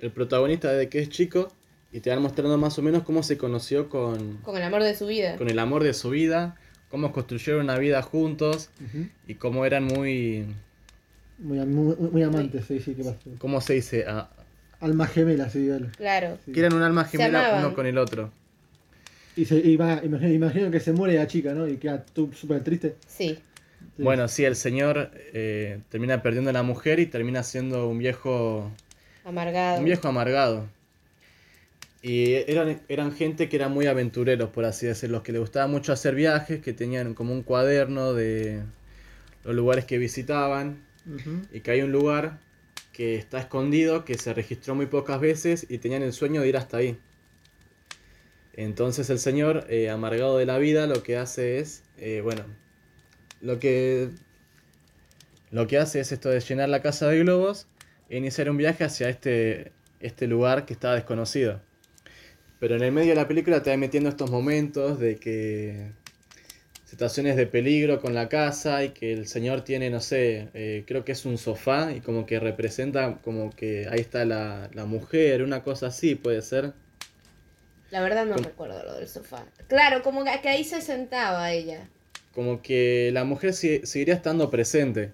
el 0.00 0.10
protagonista 0.12 0.72
desde 0.72 0.88
que 0.88 1.00
es 1.00 1.08
chico 1.10 1.48
y 1.92 2.00
te 2.00 2.10
van 2.10 2.22
mostrando 2.22 2.56
más 2.58 2.78
o 2.78 2.82
menos 2.82 3.02
cómo 3.02 3.22
se 3.22 3.36
conoció 3.36 3.88
con, 3.88 4.38
Con 4.38 4.56
el 4.56 4.62
amor 4.62 4.82
de 4.82 4.94
su 4.94 5.06
vida. 5.06 5.36
con 5.36 5.48
el 5.50 5.58
amor 5.58 5.82
de 5.84 5.92
su 5.94 6.10
vida, 6.10 6.56
cómo 6.88 7.12
construyeron 7.12 7.64
una 7.64 7.78
vida 7.78 8.00
juntos 8.02 8.70
y 9.28 9.34
cómo 9.34 9.64
eran 9.66 9.84
muy, 9.84 10.46
muy, 11.38 11.58
muy, 11.66 11.96
muy 11.96 12.22
amantes, 12.22 12.64
sí, 12.66 12.80
sí, 12.80 12.94
¿qué 12.94 13.04
pasa? 13.04 13.16
¿cómo 13.38 13.60
se 13.60 13.74
dice? 13.74 14.04
Ah, 14.06 14.28
Alma 14.80 15.06
gemela, 15.06 15.48
sí, 15.48 15.66
dale. 15.68 15.88
Claro. 15.96 16.38
Sí. 16.44 16.52
que 16.52 16.60
eran 16.60 16.74
un 16.74 16.82
alma 16.82 17.04
gemela 17.04 17.56
uno 17.58 17.74
con 17.74 17.86
el 17.86 17.98
otro. 17.98 18.32
Y, 19.36 19.44
se, 19.44 19.56
y 19.56 19.76
va, 19.76 20.00
imagino, 20.02 20.32
imagino 20.32 20.70
que 20.70 20.80
se 20.80 20.92
muere 20.92 21.14
la 21.14 21.26
chica, 21.26 21.54
¿no? 21.54 21.68
Y 21.68 21.76
queda 21.76 22.04
tú 22.04 22.30
súper 22.34 22.62
triste. 22.64 22.96
Sí. 23.06 23.38
Sí. 23.96 24.02
Bueno, 24.02 24.26
sí, 24.28 24.44
el 24.44 24.56
señor 24.56 25.10
eh, 25.32 25.80
termina 25.88 26.22
perdiendo 26.22 26.50
a 26.50 26.52
la 26.52 26.62
mujer 26.62 26.98
y 26.98 27.06
termina 27.06 27.42
siendo 27.42 27.88
un 27.88 27.98
viejo 27.98 28.70
Amargado. 29.24 29.78
Un 29.78 29.84
viejo 29.84 30.08
amargado. 30.08 30.68
Y 32.02 32.34
eran, 32.34 32.80
eran 32.88 33.12
gente 33.12 33.48
que 33.48 33.56
eran 33.56 33.72
muy 33.72 33.86
aventureros, 33.86 34.50
por 34.50 34.64
así 34.64 34.86
decirlo, 34.86 35.22
que 35.22 35.30
le 35.30 35.38
gustaba 35.38 35.68
mucho 35.68 35.92
hacer 35.92 36.16
viajes, 36.16 36.60
que 36.60 36.72
tenían 36.72 37.14
como 37.14 37.32
un 37.32 37.42
cuaderno 37.42 38.12
de 38.12 38.62
los 39.44 39.54
lugares 39.54 39.84
que 39.84 39.98
visitaban, 39.98 40.84
Y 41.52 41.60
que 41.60 41.70
hay 41.70 41.82
un 41.82 41.92
lugar 41.92 42.40
que 42.92 43.16
está 43.16 43.38
escondido, 43.38 44.04
que 44.04 44.14
se 44.14 44.34
registró 44.34 44.74
muy 44.74 44.86
pocas 44.86 45.20
veces, 45.20 45.66
y 45.68 45.78
tenían 45.78 46.02
el 46.02 46.12
sueño 46.12 46.42
de 46.42 46.48
ir 46.48 46.56
hasta 46.56 46.76
ahí. 46.76 46.98
Entonces 48.54 49.08
el 49.10 49.18
señor, 49.18 49.66
eh, 49.68 49.88
amargado 49.88 50.36
de 50.36 50.46
la 50.46 50.58
vida, 50.58 50.86
lo 50.86 51.02
que 51.02 51.16
hace 51.16 51.58
es, 51.58 51.84
eh, 51.96 52.20
bueno, 52.22 52.44
lo 53.40 53.58
que, 53.58 54.10
lo 55.50 55.66
que 55.66 55.78
hace 55.78 56.00
es 56.00 56.12
esto 56.12 56.28
de 56.28 56.40
llenar 56.40 56.68
la 56.68 56.82
casa 56.82 57.08
de 57.08 57.20
globos 57.20 57.66
e 58.10 58.18
iniciar 58.18 58.50
un 58.50 58.58
viaje 58.58 58.84
hacia 58.84 59.08
este, 59.08 59.72
este 60.00 60.26
lugar 60.26 60.66
que 60.66 60.74
estaba 60.74 60.94
desconocido. 60.94 61.62
Pero 62.60 62.76
en 62.76 62.82
el 62.82 62.92
medio 62.92 63.10
de 63.10 63.16
la 63.16 63.26
película 63.26 63.62
te 63.62 63.70
va 63.70 63.76
metiendo 63.76 64.10
estos 64.10 64.30
momentos 64.30 65.00
de 65.00 65.16
que 65.16 65.92
situaciones 66.92 67.36
de 67.36 67.46
peligro 67.46 68.00
con 68.02 68.12
la 68.12 68.28
casa 68.28 68.84
y 68.84 68.90
que 68.90 69.14
el 69.14 69.26
señor 69.26 69.62
tiene, 69.62 69.88
no 69.88 70.00
sé, 70.00 70.48
eh, 70.52 70.84
creo 70.86 71.06
que 71.06 71.12
es 71.12 71.24
un 71.24 71.38
sofá 71.38 71.90
y 71.92 72.00
como 72.00 72.26
que 72.26 72.38
representa 72.38 73.16
como 73.24 73.48
que 73.50 73.88
ahí 73.90 74.00
está 74.00 74.26
la, 74.26 74.68
la 74.74 74.84
mujer, 74.84 75.42
una 75.42 75.62
cosa 75.62 75.86
así 75.86 76.16
puede 76.16 76.42
ser. 76.42 76.74
La 77.90 78.02
verdad 78.02 78.26
no 78.26 78.36
recuerdo 78.36 78.82
lo 78.84 78.94
del 78.96 79.08
sofá. 79.08 79.46
Claro, 79.68 80.02
como 80.02 80.22
que 80.24 80.48
ahí 80.50 80.64
se 80.64 80.82
sentaba 80.82 81.50
ella. 81.52 81.88
como 82.34 82.60
que 82.60 83.10
la 83.12 83.24
mujer 83.24 83.54
si- 83.54 83.86
seguiría 83.86 84.14
estando 84.14 84.50
presente. 84.50 85.12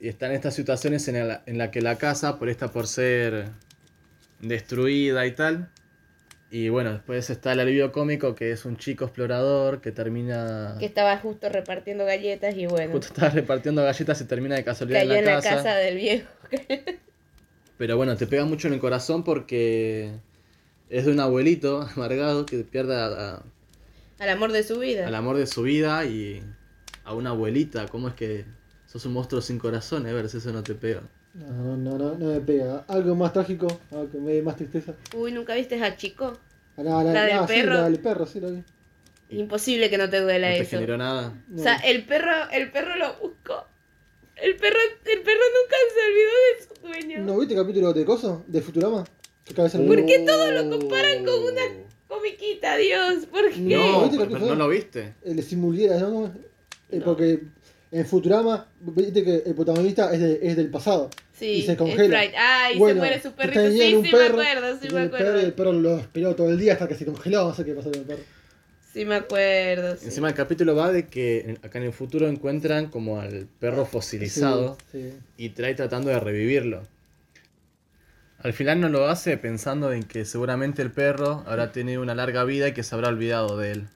Y 0.00 0.06
están 0.08 0.30
estas 0.30 0.54
situaciones 0.54 1.08
en 1.08 1.26
la, 1.26 1.42
en 1.46 1.58
la 1.58 1.72
que 1.72 1.80
la 1.82 1.96
casa, 1.98 2.38
por 2.38 2.48
esta 2.48 2.68
por 2.70 2.86
ser 2.86 3.46
destruida 4.40 5.26
y 5.26 5.32
tal. 5.32 5.68
Y 6.50 6.70
bueno, 6.70 6.92
después 6.92 7.28
está 7.28 7.52
el 7.52 7.60
alivio 7.60 7.92
cómico, 7.92 8.34
que 8.34 8.52
es 8.52 8.64
un 8.64 8.78
chico 8.78 9.04
explorador 9.04 9.82
que 9.82 9.92
termina... 9.92 10.76
Que 10.78 10.86
estaba 10.86 11.18
justo 11.18 11.50
repartiendo 11.50 12.06
galletas 12.06 12.56
y 12.56 12.66
bueno. 12.66 12.92
Justo 12.92 13.08
está 13.08 13.28
repartiendo 13.28 13.82
galletas 13.82 14.18
y 14.22 14.24
termina 14.24 14.54
de 14.54 14.64
casualidad 14.64 15.00
Cayó 15.00 15.12
en 15.12 15.18
en 15.18 15.24
la, 15.26 15.30
la 15.34 15.42
casa. 15.42 15.56
casa 15.56 15.74
del 15.76 15.96
viejo. 15.96 16.26
Pero 17.76 17.96
bueno, 17.96 18.16
te 18.16 18.26
pega 18.26 18.44
mucho 18.46 18.66
en 18.68 18.74
el 18.74 18.80
corazón 18.80 19.24
porque 19.24 20.10
es 20.88 21.04
de 21.04 21.12
un 21.12 21.20
abuelito 21.20 21.82
amargado 21.96 22.46
que 22.46 22.58
pierde 22.64 22.96
a- 22.96 23.06
a- 23.36 23.42
Al 24.18 24.28
amor 24.30 24.50
de 24.52 24.62
su 24.62 24.78
vida. 24.78 25.06
al 25.06 25.14
amor 25.14 25.36
de 25.36 25.46
su 25.46 25.62
vida 25.62 26.04
y 26.06 26.42
a 27.04 27.12
una 27.14 27.30
abuelita. 27.30 27.86
¿Cómo 27.88 28.08
es 28.08 28.14
que 28.14 28.46
sos 28.86 29.04
un 29.04 29.12
monstruo 29.12 29.42
sin 29.42 29.58
corazón? 29.58 30.06
A 30.06 30.12
ver 30.14 30.28
si 30.30 30.38
eso 30.38 30.50
no 30.52 30.62
te 30.62 30.74
pega. 30.74 31.02
No, 31.34 31.76
no, 31.76 31.98
no, 31.98 32.14
no 32.16 32.26
me 32.32 32.40
pega. 32.40 32.84
Algo 32.88 33.14
más 33.14 33.32
trágico, 33.32 33.66
algo 33.92 34.10
que 34.10 34.18
me 34.18 34.32
dé 34.34 34.42
más 34.42 34.56
tristeza. 34.56 34.94
Uy, 35.16 35.32
¿nunca 35.32 35.54
viste 35.54 35.80
a 35.82 35.96
Chico? 35.96 36.36
Ah, 36.76 36.82
La, 36.82 37.02
La 37.04 37.24
del 37.24 37.38
sí, 37.40 37.54
perro. 37.54 37.74
la 37.74 37.84
del 37.84 37.98
perro, 38.00 38.26
sí, 38.26 38.40
la 38.40 38.48
vi. 38.50 38.62
Imposible 39.30 39.90
que 39.90 39.98
no 39.98 40.08
te 40.08 40.20
duela 40.20 40.48
No 40.48 40.54
te 40.56 40.60
eso. 40.62 40.70
generó 40.70 40.96
nada. 40.96 41.34
No. 41.48 41.60
O 41.60 41.62
sea, 41.62 41.76
el 41.76 42.04
perro, 42.04 42.32
el 42.50 42.70
perro 42.70 42.96
lo 42.96 43.14
buscó. 43.20 43.66
El 44.36 44.56
perro, 44.56 44.78
el 45.04 45.20
perro 45.22 45.40
nunca 45.58 45.76
se 45.94 46.06
olvidó 46.06 46.30
de 46.48 46.64
su 46.64 46.86
dueño. 47.08 47.26
¿No 47.26 47.38
viste 47.38 47.54
el 47.54 47.60
capítulo 47.60 47.92
de 47.92 48.04
Coso? 48.04 48.44
¿De 48.46 48.62
Futurama? 48.62 49.04
¿Por 49.54 50.06
qué 50.06 50.20
todo 50.26 50.50
lo 50.52 50.70
comparan 50.70 51.24
con 51.24 51.42
una 51.42 51.62
comiquita, 52.06 52.76
Dios? 52.76 53.26
¿Por 53.26 53.50
qué? 53.50 53.60
No, 53.60 53.92
No, 54.02 54.08
¿viste 54.08 54.18
que 54.28 54.34
no 54.34 54.40
fue? 54.40 54.56
lo 54.56 54.68
viste. 54.68 55.14
El 55.24 55.36
de 55.36 55.42
Simuliera, 55.42 55.98
¿no? 56.00 56.26
Eh, 56.90 56.98
No. 56.98 57.04
Porque 57.04 57.40
en 57.90 58.04
Futurama, 58.06 58.66
viste 58.80 59.24
que 59.24 59.42
el 59.46 59.54
protagonista 59.54 60.12
es, 60.12 60.20
de- 60.20 60.38
es 60.42 60.56
del 60.56 60.70
pasado. 60.70 61.08
Sí, 61.32 61.46
y 61.46 61.62
se 61.62 61.72
es 61.72 61.78
congela. 61.78 62.18
Sprite. 62.18 62.36
Ay, 62.36 62.72
se 62.74 62.78
Bueno, 62.78 62.98
muere 63.00 63.22
su 63.22 63.32
perrito. 63.32 63.70
Sí, 63.70 63.94
un 63.94 64.04
sí 64.04 64.10
perro, 64.10 64.36
me 64.36 64.48
acuerdo, 64.50 64.78
sí 64.80 64.88
me 64.94 65.02
el 65.04 65.10
perro 65.10 65.24
y 65.24 65.28
el 65.28 65.36
acuerdo. 65.50 65.54
perro 65.56 65.72
lo 65.72 65.98
esperó 65.98 66.34
todo 66.36 66.50
el 66.50 66.58
día 66.58 66.74
hasta 66.74 66.88
que 66.88 66.94
se 66.96 67.04
congeló, 67.06 67.48
no 67.48 67.54
sé 67.54 67.64
qué 67.64 67.72
pasó 67.74 67.90
con 67.90 68.00
el 68.00 68.06
perro. 68.06 68.22
Sí 68.92 69.04
me 69.04 69.14
acuerdo. 69.16 69.96
sí. 69.96 70.06
Encima 70.06 70.28
el 70.28 70.34
capítulo 70.34 70.74
va 70.74 70.90
de 70.92 71.06
que 71.06 71.40
en- 71.40 71.58
acá 71.64 71.78
en 71.78 71.84
el 71.84 71.92
futuro 71.92 72.26
encuentran 72.28 72.88
como 72.88 73.20
al 73.20 73.46
perro 73.60 73.86
fosilizado 73.86 74.76
Sí, 74.90 75.10
sí. 75.10 75.18
y 75.36 75.50
trae 75.50 75.74
tratando 75.74 76.10
de 76.10 76.18
revivirlo. 76.18 76.82
Al 78.40 78.52
final 78.52 78.80
no 78.80 78.88
lo 78.88 79.08
hace 79.08 79.36
pensando 79.36 79.92
en 79.92 80.04
que 80.04 80.24
seguramente 80.24 80.80
el 80.82 80.92
perro 80.92 81.42
habrá 81.46 81.72
tenido 81.72 82.02
una 82.02 82.14
larga 82.14 82.44
vida 82.44 82.68
y 82.68 82.72
que 82.72 82.82
se 82.84 82.94
habrá 82.94 83.08
olvidado 83.08 83.56
de 83.58 83.72
él. 83.72 83.88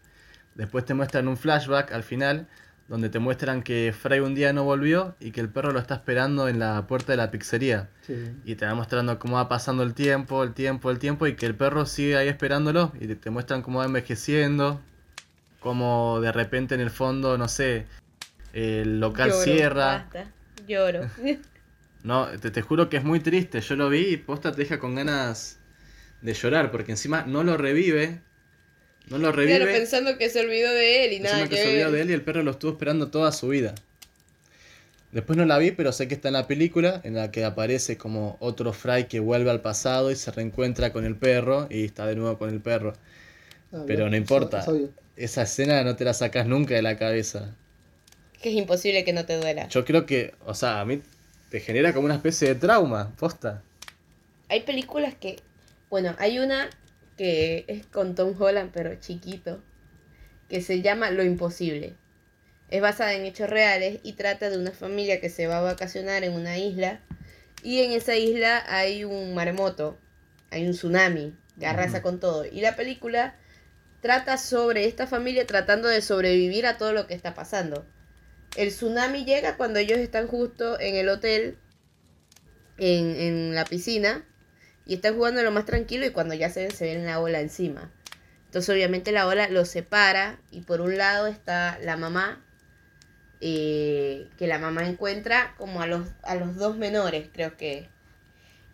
Después 0.56 0.84
te 0.84 0.94
muestran 0.94 1.28
un 1.28 1.36
flashback 1.36 1.92
al 1.92 2.02
final 2.02 2.48
donde 2.92 3.08
te 3.08 3.18
muestran 3.18 3.62
que 3.62 3.94
Frey 3.98 4.20
un 4.20 4.34
día 4.34 4.52
no 4.52 4.64
volvió 4.64 5.16
y 5.18 5.30
que 5.30 5.40
el 5.40 5.48
perro 5.48 5.72
lo 5.72 5.78
está 5.78 5.94
esperando 5.94 6.46
en 6.46 6.58
la 6.58 6.86
puerta 6.86 7.12
de 7.14 7.16
la 7.16 7.30
pizzería. 7.30 7.88
sí. 8.06 8.36
Y 8.44 8.54
te 8.56 8.66
va 8.66 8.74
mostrando 8.74 9.18
cómo 9.18 9.36
va 9.36 9.48
pasando 9.48 9.82
el 9.82 9.94
tiempo, 9.94 10.42
el 10.42 10.52
tiempo, 10.52 10.90
el 10.90 10.98
tiempo 10.98 11.26
y 11.26 11.34
que 11.34 11.46
el 11.46 11.54
perro 11.54 11.86
sigue 11.86 12.18
ahí 12.18 12.28
esperándolo 12.28 12.92
y 13.00 13.06
te- 13.06 13.16
te 13.16 13.30
muestran 13.30 13.62
cómo 13.62 13.78
va 13.78 13.86
envejeciendo, 13.86 14.78
cómo 15.60 16.20
de 16.20 16.32
repente 16.32 16.74
en 16.74 16.82
el 16.82 16.90
fondo, 16.90 17.38
no 17.38 17.48
sé, 17.48 17.86
el 18.52 19.00
local 19.00 19.30
Lloro, 19.30 19.42
cierra. 19.42 19.86
Basta. 20.12 20.30
Lloro. 20.68 21.00
No, 22.04 22.26
te, 22.26 22.50
te 22.50 22.62
juro 22.62 22.88
que 22.90 22.96
es 22.96 23.04
muy 23.04 23.20
triste. 23.20 23.60
Yo 23.60 23.76
lo 23.76 23.88
vi 23.88 24.00
y 24.08 24.16
posta 24.16 24.50
te 24.50 24.58
deja 24.62 24.80
con 24.80 24.96
ganas 24.96 25.60
de 26.20 26.34
llorar 26.34 26.72
porque 26.72 26.90
encima 26.90 27.22
no 27.28 27.44
lo 27.44 27.56
revive. 27.56 28.20
No 29.08 29.18
lo 29.18 29.32
revive. 29.32 29.58
Claro, 29.58 29.72
pensando 29.72 30.16
que 30.16 30.30
se 30.30 30.40
olvidó 30.40 30.72
de 30.72 31.04
él 31.04 31.12
y 31.14 31.20
nada 31.20 31.44
que 31.44 31.50
que 31.50 31.56
se 31.56 31.68
olvidó 31.68 31.92
de 31.92 32.00
él 32.02 32.10
y 32.10 32.12
el 32.14 32.22
perro 32.22 32.42
lo 32.42 32.52
estuvo 32.52 32.72
esperando 32.72 33.08
toda 33.08 33.32
su 33.32 33.48
vida. 33.48 33.74
Después 35.12 35.36
no 35.36 35.44
la 35.44 35.58
vi, 35.58 35.72
pero 35.72 35.92
sé 35.92 36.08
que 36.08 36.14
está 36.14 36.28
en 36.28 36.34
la 36.34 36.46
película 36.46 37.02
en 37.04 37.14
la 37.14 37.30
que 37.30 37.44
aparece 37.44 37.98
como 37.98 38.38
otro 38.40 38.72
Fry 38.72 39.04
que 39.04 39.20
vuelve 39.20 39.50
al 39.50 39.60
pasado 39.60 40.10
y 40.10 40.16
se 40.16 40.30
reencuentra 40.30 40.92
con 40.92 41.04
el 41.04 41.16
perro 41.16 41.66
y 41.68 41.84
está 41.84 42.06
de 42.06 42.16
nuevo 42.16 42.38
con 42.38 42.48
el 42.48 42.60
perro. 42.60 42.94
Ah, 43.72 43.84
Pero 43.86 44.08
no 44.08 44.16
importa. 44.16 44.64
Esa 45.16 45.42
escena 45.42 45.84
no 45.84 45.96
te 45.96 46.04
la 46.04 46.14
sacas 46.14 46.46
nunca 46.46 46.74
de 46.74 46.80
la 46.80 46.96
cabeza. 46.96 47.54
Que 48.40 48.48
es 48.48 48.56
imposible 48.56 49.04
que 49.04 49.12
no 49.12 49.26
te 49.26 49.36
duela. 49.36 49.68
Yo 49.68 49.84
creo 49.84 50.06
que, 50.06 50.34
o 50.46 50.54
sea, 50.54 50.80
a 50.80 50.84
mí 50.86 51.02
te 51.50 51.60
genera 51.60 51.92
como 51.92 52.06
una 52.06 52.14
especie 52.14 52.48
de 52.48 52.54
trauma, 52.54 53.14
posta. 53.18 53.62
Hay 54.48 54.62
películas 54.62 55.14
que. 55.14 55.36
Bueno, 55.90 56.16
hay 56.18 56.38
una 56.38 56.70
que 57.16 57.64
es 57.68 57.86
con 57.86 58.14
Tom 58.14 58.34
Holland, 58.38 58.70
pero 58.72 58.94
chiquito. 58.96 59.62
Que 60.48 60.60
se 60.60 60.82
llama 60.82 61.10
Lo 61.10 61.22
Imposible. 61.22 61.96
Es 62.68 62.80
basada 62.80 63.14
en 63.14 63.24
hechos 63.24 63.50
reales 63.50 64.00
y 64.02 64.14
trata 64.14 64.50
de 64.50 64.58
una 64.58 64.70
familia 64.70 65.20
que 65.20 65.28
se 65.28 65.46
va 65.46 65.58
a 65.58 65.62
vacacionar 65.62 66.24
en 66.24 66.32
una 66.32 66.58
isla. 66.58 67.00
Y 67.62 67.80
en 67.80 67.92
esa 67.92 68.16
isla 68.16 68.64
hay 68.66 69.04
un 69.04 69.34
maremoto. 69.34 69.98
Hay 70.50 70.66
un 70.66 70.72
tsunami 70.72 71.34
que 71.58 71.66
arrasa 71.66 72.02
con 72.02 72.18
todo. 72.18 72.44
Y 72.44 72.60
la 72.60 72.76
película 72.76 73.36
trata 74.00 74.36
sobre 74.36 74.86
esta 74.86 75.06
familia 75.06 75.46
tratando 75.46 75.88
de 75.88 76.02
sobrevivir 76.02 76.66
a 76.66 76.76
todo 76.76 76.92
lo 76.92 77.06
que 77.06 77.14
está 77.14 77.34
pasando. 77.34 77.86
El 78.56 78.68
tsunami 78.68 79.24
llega 79.24 79.56
cuando 79.56 79.78
ellos 79.78 79.98
están 79.98 80.26
justo 80.26 80.78
en 80.78 80.96
el 80.96 81.08
hotel, 81.08 81.56
en, 82.78 83.16
en 83.16 83.54
la 83.54 83.64
piscina, 83.64 84.26
y 84.86 84.94
están 84.94 85.16
jugando 85.16 85.42
lo 85.42 85.50
más 85.50 85.64
tranquilo 85.64 86.06
y 86.06 86.10
cuando 86.10 86.34
ya 86.34 86.50
se 86.50 86.62
ven, 86.62 86.70
se 86.72 86.84
ven 86.86 87.06
la 87.06 87.20
ola 87.20 87.40
encima. 87.40 87.90
Entonces 88.46 88.68
obviamente 88.74 89.12
la 89.12 89.26
ola 89.26 89.48
los 89.48 89.68
separa 89.68 90.38
y 90.50 90.62
por 90.62 90.80
un 90.80 90.98
lado 90.98 91.26
está 91.26 91.78
la 91.80 91.96
mamá 91.96 92.42
eh, 93.44 94.28
que 94.38 94.46
la 94.46 94.60
mamá 94.60 94.86
encuentra 94.86 95.56
como 95.58 95.82
a 95.82 95.88
los, 95.88 96.06
a 96.22 96.36
los 96.36 96.54
dos 96.54 96.76
menores, 96.76 97.28
creo 97.32 97.56
que. 97.56 97.88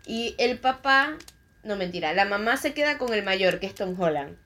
Y 0.05 0.35
el 0.37 0.59
papá, 0.59 1.17
no 1.63 1.77
mentira, 1.77 2.13
la 2.13 2.27
mamá 2.27 2.59
se 2.59 2.75
queda 2.75 2.99
con 2.99 3.15
el 3.15 3.23
mayor, 3.23 3.61
que 3.61 3.67
es 3.67 3.75
Tom 3.75 3.99
Holland. 3.99 4.37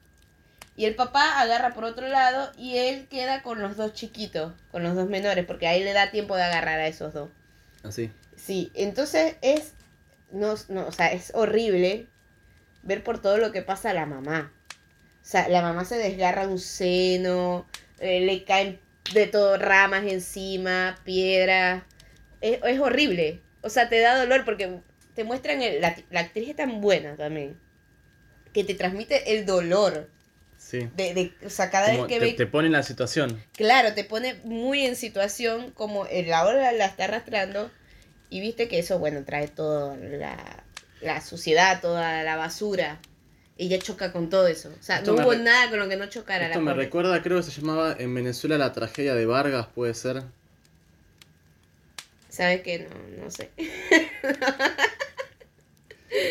Y 0.77 0.85
el 0.85 0.95
papá 0.95 1.41
agarra 1.41 1.75
por 1.75 1.83
otro 1.83 2.07
lado 2.07 2.53
y 2.57 2.77
él 2.79 3.09
queda 3.09 3.43
con 3.43 3.61
los 3.61 3.77
dos 3.77 3.95
chiquitos, 3.95 4.53
con 4.71 4.85
los 4.85 4.95
dos 4.95 5.09
menores, 5.09 5.45
porque 5.45 5.67
ahí 5.67 5.83
le 5.83 5.93
da 5.93 6.13
tiempo 6.13 6.37
de 6.37 6.45
agarrar 6.45 6.79
a 6.79 6.87
esos 6.87 7.13
dos. 7.13 7.29
Así. 7.83 8.13
Sí, 8.37 8.71
entonces 8.75 9.35
es, 9.43 9.73
no, 10.33 10.55
no, 10.69 10.87
o 10.87 10.93
sea, 10.93 11.13
es 11.13 11.33
horrible 11.35 12.07
ver 12.83 13.05
por 13.05 13.21
todo 13.21 13.39
lo 13.39 13.53
que 13.53 13.63
pasa 13.63 13.91
a 13.91 13.95
la 13.95 14.07
mamá. 14.07 14.53
O 15.23 15.25
sea, 15.25 15.49
la 15.49 15.63
mamá 15.63 15.85
se 15.85 15.97
desgarra 15.97 16.49
un 16.49 16.59
seno, 16.59 17.67
eh, 18.01 18.21
le 18.21 18.45
caen 18.45 18.81
de 19.15 19.27
todo 19.27 19.57
ramas 19.59 20.05
encima, 20.05 20.99
piedras. 21.05 21.85
Es, 22.41 22.59
es 22.65 22.81
horrible. 22.81 23.41
O 23.63 23.71
sea, 23.71 23.89
te 23.89 24.01
da 24.01 24.19
dolor 24.19 24.45
porque 24.45 24.81
te 25.15 25.25
muestran, 25.25 25.63
el- 25.63 25.81
la, 25.81 25.97
la 26.11 26.21
actriz 26.21 26.49
es 26.49 26.57
tan 26.57 26.81
buena 26.81 27.17
también, 27.17 27.57
que 28.53 28.65
te 28.65 28.75
transmite 28.75 29.37
el 29.39 29.47
dolor. 29.47 30.11
Sí. 30.59 30.89
De, 30.97 31.13
de, 31.15 31.33
o 31.45 31.51
sea, 31.51 31.71
cada 31.71 31.91
Como 31.91 32.03
vez 32.07 32.09
que 32.09 32.19
te, 32.21 32.25
ve 32.27 32.33
te 32.35 32.47
pone 32.47 32.67
en 32.67 32.73
la 32.73 32.83
situación. 32.85 33.43
Claro, 33.53 33.95
te 33.95 34.05
pone 34.05 34.35
muy 34.45 34.87
en 34.87 34.95
situación 34.97 35.73
como 35.73 36.07
el 36.07 36.33
ahora 36.33 36.71
la 36.73 36.87
está 36.87 37.05
arrastrando 37.05 37.71
y 38.37 38.41
viste 38.41 38.69
que 38.69 38.79
eso, 38.79 38.99
bueno, 38.99 39.25
trae 39.25 39.49
toda 39.49 39.97
la, 39.97 40.65
la 41.01 41.21
suciedad, 41.21 41.81
toda 41.81 42.23
la 42.23 42.37
basura. 42.37 42.99
Ella 43.59 43.79
choca 43.79 44.13
con 44.13 44.31
todo 44.31 44.47
eso. 44.49 44.71
O 44.79 44.83
sea, 44.83 44.99
Esto 44.99 45.13
no 45.15 45.23
hubo 45.23 45.33
re- 45.33 45.39
nada 45.39 45.69
con 45.71 45.79
lo 45.79 45.89
que 45.89 45.97
no 45.97 46.07
chocara 46.07 46.47
Esto 46.47 46.59
la 46.59 46.65
me 46.65 46.71
pobre. 46.73 46.85
recuerda, 46.87 47.23
creo 47.23 47.37
que 47.39 47.43
se 47.45 47.61
llamaba 47.61 47.95
en 47.99 48.15
Venezuela 48.15 48.57
la 48.59 48.73
tragedia 48.73 49.15
de 49.15 49.27
Vargas, 49.27 49.67
puede 49.75 49.95
ser. 49.95 50.23
¿Sabes 52.29 52.63
qué? 52.63 52.89
No, 52.89 53.25
no 53.25 53.31
sé. 53.31 53.51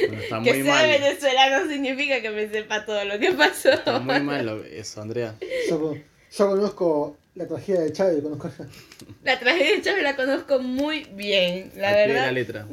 Bueno, 0.08 0.22
está 0.22 0.42
que 0.44 0.54
sea 0.64 0.64
mal. 0.76 0.88
venezolano 0.88 1.68
significa 1.68 2.22
que 2.22 2.30
me 2.30 2.48
sepa 2.50 2.86
todo 2.86 3.04
lo 3.04 3.18
que 3.20 3.32
pasó. 3.32 3.72
Está 3.72 4.00
muy 4.00 4.20
mal 4.22 4.46
lo- 4.46 4.64
eso, 4.64 5.02
Andrea. 5.02 5.34
Yo, 5.70 5.96
yo 5.96 6.48
conozco 6.50 7.18
la 7.36 7.48
tragedia 7.48 7.82
de 7.82 7.92
Chávez, 7.94 8.22
conozco 8.22 8.50
La 9.24 9.40
tragedia 9.40 9.76
de 9.78 9.82
Chávez 9.82 10.04
la 10.04 10.16
conozco 10.16 10.60
muy 10.60 11.06
bien, 11.16 11.72
la 11.78 11.90
Al 11.90 11.94
pie 11.96 12.02
de 12.02 12.08
verdad. 12.14 12.26
la 12.26 12.32
letra. 12.32 12.68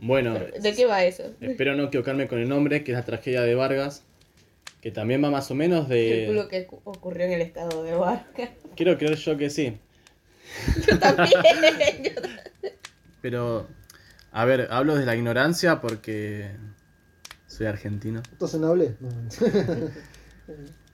Bueno, 0.00 0.34
¿De 0.34 0.74
qué 0.74 0.86
va 0.86 1.04
eso? 1.04 1.24
espero 1.40 1.74
no 1.74 1.84
equivocarme 1.84 2.28
con 2.28 2.38
el 2.38 2.48
nombre, 2.48 2.84
que 2.84 2.92
es 2.92 2.96
la 2.98 3.04
tragedia 3.04 3.42
de 3.42 3.54
Vargas, 3.56 4.04
que 4.80 4.92
también 4.92 5.22
va 5.24 5.30
más 5.30 5.50
o 5.50 5.54
menos 5.56 5.88
Calculo 5.88 6.44
de... 6.44 6.48
que 6.48 6.66
ocurrió 6.84 7.26
en 7.26 7.32
el 7.32 7.40
estado 7.42 7.82
de 7.82 7.94
Barca. 7.94 8.50
Quiero 8.76 8.96
creer 8.96 9.16
yo 9.16 9.36
que 9.36 9.50
sí, 9.50 9.76
Yo 10.86 10.98
también. 10.98 11.30
yo 12.04 12.22
pero... 13.20 13.66
A 14.30 14.44
ver, 14.44 14.68
hablo 14.70 14.94
de 14.94 15.06
la 15.06 15.16
ignorancia 15.16 15.80
porque 15.80 16.50
soy 17.46 17.66
argentino, 17.66 18.22
Entonces 18.30 18.60
no 18.60 18.68
hablé. 18.68 18.94
No. 19.00 19.08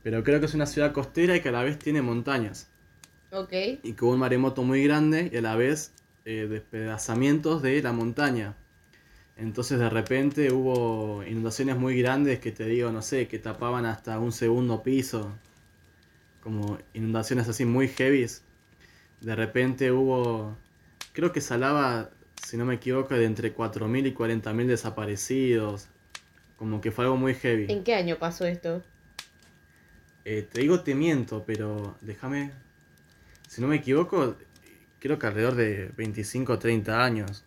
Pero 0.05 0.23
creo 0.23 0.39
que 0.39 0.47
es 0.47 0.55
una 0.55 0.67
ciudad 0.67 0.93
costera 0.93 1.35
y 1.35 1.41
que 1.41 1.49
a 1.49 1.53
la 1.53 1.65
vez 1.65 1.79
tiene 1.79 2.03
montañas. 2.03 2.69
Ok. 3.33 3.53
y 3.83 3.95
que 3.95 4.05
hubo 4.05 4.13
un 4.13 4.21
maremoto 4.21 4.63
muy 4.63 4.85
grande 4.85 5.29
y 5.33 5.37
a 5.39 5.41
la 5.41 5.57
vez 5.57 5.93
eh, 6.25 6.47
despedazamientos 6.49 7.63
de 7.63 7.83
la 7.83 7.93
montaña. 7.93 8.55
Entonces 9.37 9.81
de 9.81 9.91
repente 9.91 10.53
hubo 10.53 11.25
inundaciones 11.25 11.77
muy 11.77 12.01
grandes 12.01 12.39
que 12.39 12.53
te 12.53 12.65
digo, 12.67 12.93
no 12.93 13.03
sé, 13.03 13.27
que 13.27 13.41
tapaban 13.41 13.87
hasta 13.87 14.21
un 14.21 14.31
segundo 14.31 14.85
piso, 14.85 15.33
como 16.43 16.79
inundaciones 16.93 17.49
así 17.49 17.65
muy 17.65 17.89
heavies. 17.89 18.45
De 19.21 19.35
repente 19.35 19.91
hubo, 19.91 20.57
creo 21.13 21.33
que 21.33 21.41
se 21.41 21.55
hablaba, 21.55 22.11
si 22.47 22.57
no 22.57 22.65
me 22.65 22.75
equivoco, 22.75 23.15
de 23.15 23.25
entre 23.25 23.53
4.000 23.53 24.07
y 24.07 24.15
40.000 24.15 24.67
desaparecidos. 24.67 25.89
Como 26.57 26.81
que 26.81 26.93
fue 26.93 27.07
algo 27.07 27.17
muy 27.17 27.35
heavy. 27.35 27.67
¿En 27.69 27.83
qué 27.83 27.97
año 27.97 28.17
pasó 28.17 28.45
esto? 28.45 28.81
Eh, 30.25 30.47
te 30.51 30.61
digo 30.61 30.81
te 30.81 30.95
miento, 30.95 31.45
pero 31.47 31.97
déjame. 32.01 32.51
Si 33.49 33.61
no 33.61 33.69
me 33.69 33.77
equivoco, 33.77 34.37
creo 34.99 35.19
que 35.19 35.27
alrededor 35.27 35.55
de 35.55 35.91
25 35.97 36.55
o 36.55 36.59
30 36.59 37.05
años. 37.05 37.45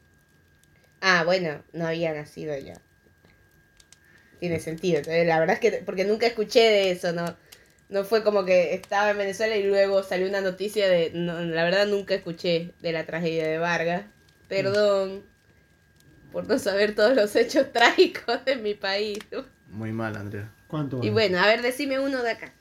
Ah, 1.02 1.24
bueno, 1.26 1.64
no 1.74 1.88
había 1.88 2.14
nacido 2.14 2.58
ya. 2.58 2.76
Tiene 4.40 4.60
sentido. 4.60 5.00
entonces, 5.00 5.28
La 5.28 5.40
verdad 5.40 5.56
es 5.56 5.60
que, 5.60 5.84
porque 5.84 6.06
nunca 6.06 6.28
escuché 6.28 6.62
de 6.62 6.92
eso, 6.92 7.12
¿no? 7.12 7.36
No 7.90 8.04
fue 8.04 8.24
como 8.24 8.46
que 8.46 8.74
estaba 8.74 9.12
en 9.12 9.18
Venezuela 9.18 9.56
y 9.56 9.64
luego 9.64 10.04
salió 10.04 10.28
una 10.28 10.42
noticia 10.42 10.88
de... 10.88 11.12
No, 11.14 11.40
la 11.40 11.64
verdad 11.64 11.88
nunca 11.88 12.14
escuché 12.14 12.74
de 12.82 12.92
la 12.92 13.06
tragedia 13.06 13.48
de 13.48 13.58
Vargas. 13.58 14.04
Perdón 14.48 15.24
por 16.32 16.48
no 16.48 16.60
saber 16.60 16.94
todos 16.94 17.16
los 17.16 17.36
hechos 17.36 17.72
trágicos 17.74 18.44
de 18.46 18.58
mi 18.58 18.74
país. 18.74 19.20
Muy 19.72 19.92
mal, 19.92 20.16
Andrea. 20.16 20.52
¿Cuánto? 20.68 21.04
Y 21.04 21.10
bueno, 21.10 21.40
a 21.40 21.48
ver, 21.48 21.62
decime 21.62 22.00
uno 22.00 22.22
de 22.22 22.32
acá. 22.32 22.54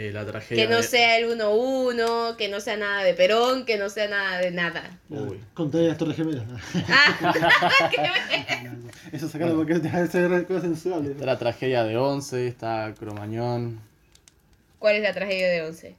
Eh, 0.00 0.12
la 0.12 0.24
tragedia. 0.24 0.64
Que 0.64 0.70
no 0.70 0.76
de- 0.76 0.82
sea 0.84 1.18
el 1.18 1.26
1-1, 1.28 2.36
que 2.36 2.48
no 2.48 2.60
sea 2.60 2.76
nada 2.76 3.02
de 3.02 3.14
Perón, 3.14 3.64
que 3.64 3.78
no 3.78 3.90
sea 3.90 4.06
nada 4.06 4.38
de 4.38 4.52
nada. 4.52 4.96
Uy. 5.10 5.40
Conté 5.54 5.88
las 5.88 5.98
Torres 5.98 6.14
Gemelas. 6.16 6.44
Ah, 6.88 7.90
Eso 9.10 9.28
sacarlo 9.28 9.56
porque 9.56 9.72
es 9.72 9.82
de 9.82 10.44
cosas 10.46 10.62
sensuales. 10.62 11.10
Está 11.10 11.26
la 11.26 11.36
tragedia 11.38 11.82
de 11.82 11.96
Once, 11.96 12.46
está 12.46 12.94
Cromañón. 12.96 13.80
¿Cuál 14.78 14.96
es 14.96 15.02
la 15.02 15.12
tragedia 15.12 15.48
de 15.48 15.62
Once? 15.62 15.96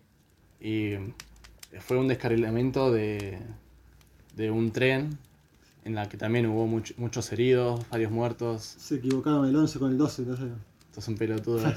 Y 0.61 0.93
fue 1.79 1.97
un 1.97 2.07
descarrilamiento 2.07 2.91
de, 2.93 3.37
de 4.37 4.49
un 4.49 4.71
tren 4.71 5.17
en 5.83 5.95
la 5.95 6.07
que 6.07 6.15
también 6.15 6.45
hubo 6.45 6.67
much- 6.67 6.95
muchos 6.95 7.31
heridos, 7.33 7.81
varios 7.89 8.11
muertos. 8.11 8.63
Se 8.79 8.95
equivocaron 8.95 9.45
el 9.45 9.55
11 9.57 9.77
con 9.79 9.91
el 9.91 9.97
12, 9.97 10.21
entonces. 10.21 10.47
Esto 10.87 10.99
es 11.01 11.07
un 11.09 11.17
pelotudo. 11.17 11.67
¿eh? 11.69 11.75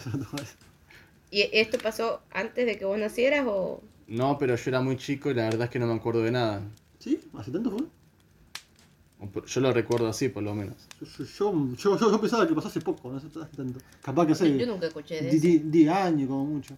¿Y 1.33 1.49
esto 1.51 1.79
pasó 1.79 2.21
antes 2.31 2.67
de 2.67 2.77
que 2.77 2.85
vos 2.85 2.99
nacieras 2.99 3.47
o...? 3.49 3.83
No, 4.07 4.37
pero 4.37 4.55
yo 4.55 4.63
era 4.67 4.83
muy 4.83 4.99
chico 4.99 5.31
y 5.31 5.35
la 5.35 5.45
verdad 5.45 5.63
es 5.63 5.71
que 5.71 5.79
no 5.79 5.87
me 5.87 5.95
acuerdo 5.95 6.23
de 6.23 6.31
nada. 6.31 6.63
¿Sí? 6.99 7.19
¿Hace 7.33 7.51
tanto 7.51 7.71
fue? 7.71 7.87
Yo 9.47 9.61
lo 9.63 9.73
recuerdo 9.73 10.09
así, 10.09 10.29
por 10.29 10.43
lo 10.43 10.55
menos. 10.55 10.77
Yo, 11.01 11.25
yo, 11.25 11.97
yo, 11.97 12.21
pensaba 12.21 12.47
que 12.47 12.55
pasó 12.55 12.69
hace 12.69 12.83
poco, 12.83 13.11
no 13.11 13.17
hace 13.17 13.29
hace 13.29 13.57
tanto. 13.57 13.81
Capaz 14.03 14.27
que 14.27 14.35
sé. 14.35 14.59
Yo 14.59 14.67
nunca 14.67 14.89
escuché 14.89 15.23
de 15.23 15.31
10 15.31 15.45
eso. 15.45 15.65
10 15.69 15.89
años 15.89 16.29
como 16.29 16.45
mucho. 16.45 16.77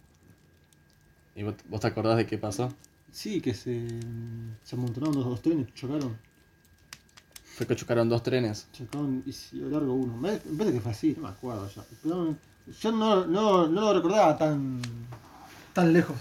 ¿Y 1.34 1.42
vos, 1.42 1.56
vos 1.68 1.80
te 1.80 1.88
acordás 1.88 2.16
de 2.16 2.26
qué 2.26 2.38
pasó? 2.38 2.68
Sí, 3.10 3.40
que 3.40 3.54
se, 3.54 3.88
se 4.62 4.76
amontonaron 4.76 5.16
los 5.16 5.24
dos 5.24 5.42
trenes, 5.42 5.74
chocaron. 5.74 6.16
Fue 7.42 7.66
que 7.66 7.74
chocaron 7.74 8.08
dos 8.08 8.22
trenes. 8.22 8.68
Chocaron 8.72 9.24
y 9.26 9.32
siguió 9.32 9.68
largo 9.68 9.94
uno. 9.94 10.16
Me, 10.16 10.32
me 10.32 10.58
parece 10.58 10.74
que 10.74 10.80
fue 10.80 10.92
así, 10.92 11.14
no 11.16 11.22
me 11.22 11.28
acuerdo 11.30 11.68
ya. 11.74 11.84
Pero 12.02 12.36
yo 12.80 12.92
no, 12.92 13.26
no, 13.26 13.66
no 13.68 13.80
lo 13.80 13.94
recordaba 13.94 14.36
tan, 14.38 14.80
tan 15.72 15.92
lejos. 15.92 16.16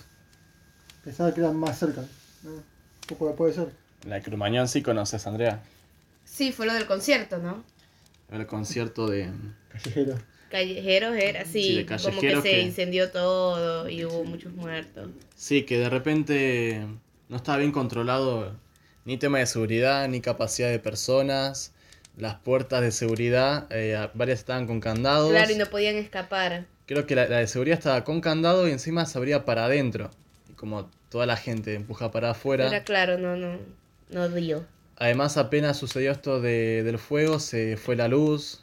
Pensaba 1.04 1.34
que 1.34 1.42
eran 1.42 1.56
más 1.58 1.78
cerca. 1.80 2.02
¿no? 2.44 2.52
Poco 3.08 3.36
puede 3.36 3.54
ser. 3.54 3.72
La 4.08 4.16
de 4.16 4.22
Cromañón 4.22 4.68
sí 4.68 4.82
conoces, 4.82 5.26
Andrea. 5.28 5.62
Sí, 6.26 6.52
fue 6.52 6.66
lo 6.66 6.74
del 6.74 6.86
concierto, 6.86 7.38
¿no? 7.38 7.64
El 8.32 8.46
concierto 8.48 9.08
de... 9.08 9.30
Callejero. 9.70 10.18
Callejeros 10.50 11.16
era 11.16 11.46
Sí, 11.46 11.50
así, 11.60 11.76
de 11.78 11.86
como 11.86 12.22
que 12.22 12.36
se 12.38 12.42
que- 12.44 12.62
incendió 12.62 13.12
todo 13.12 13.90
y 13.90 14.06
hubo 14.06 14.24
muchos 14.24 14.54
muertos. 14.54 15.10
Sí, 15.36 15.64
que 15.64 15.80
de 15.80 15.90
repente 15.90 16.86
no 17.30 17.36
estaba 17.38 17.58
bien 17.58 17.72
controlado 17.72 18.56
ni 19.06 19.18
tema 19.18 19.40
de 19.40 19.46
seguridad, 19.48 20.08
ni 20.08 20.22
capacidad 20.22 20.70
de 20.70 20.80
personas. 20.80 21.73
Las 22.18 22.36
puertas 22.36 22.82
de 22.82 22.92
seguridad, 22.92 23.66
eh, 23.72 24.10
varias 24.14 24.40
estaban 24.40 24.68
con 24.68 24.80
candados. 24.80 25.32
Claro, 25.32 25.52
y 25.52 25.56
no 25.56 25.66
podían 25.66 25.96
escapar. 25.96 26.66
Creo 26.86 27.08
que 27.08 27.16
la, 27.16 27.28
la 27.28 27.38
de 27.40 27.48
seguridad 27.48 27.78
estaba 27.78 28.04
con 28.04 28.22
candado 28.22 28.68
y 28.68 28.72
encima 28.72 29.06
se 29.06 29.18
abría 29.18 29.46
para 29.46 29.66
adentro. 29.66 30.12
Y 30.50 30.54
como 30.54 30.90
toda 31.10 31.26
la 31.26 31.38
gente 31.38 31.74
empuja 31.76 32.12
para 32.12 32.32
afuera. 32.32 32.68
Era 32.68 32.84
claro, 32.84 33.18
no, 33.18 33.36
no, 33.36 33.58
no 34.12 34.30
dio. 34.30 34.66
Además, 34.98 35.38
apenas 35.38 35.78
sucedió 35.78 36.12
esto 36.12 36.40
de- 36.40 36.84
del 36.84 37.00
fuego, 37.00 37.40
se 37.40 37.78
fue 37.78 37.96
la 37.96 38.08
luz. 38.08 38.62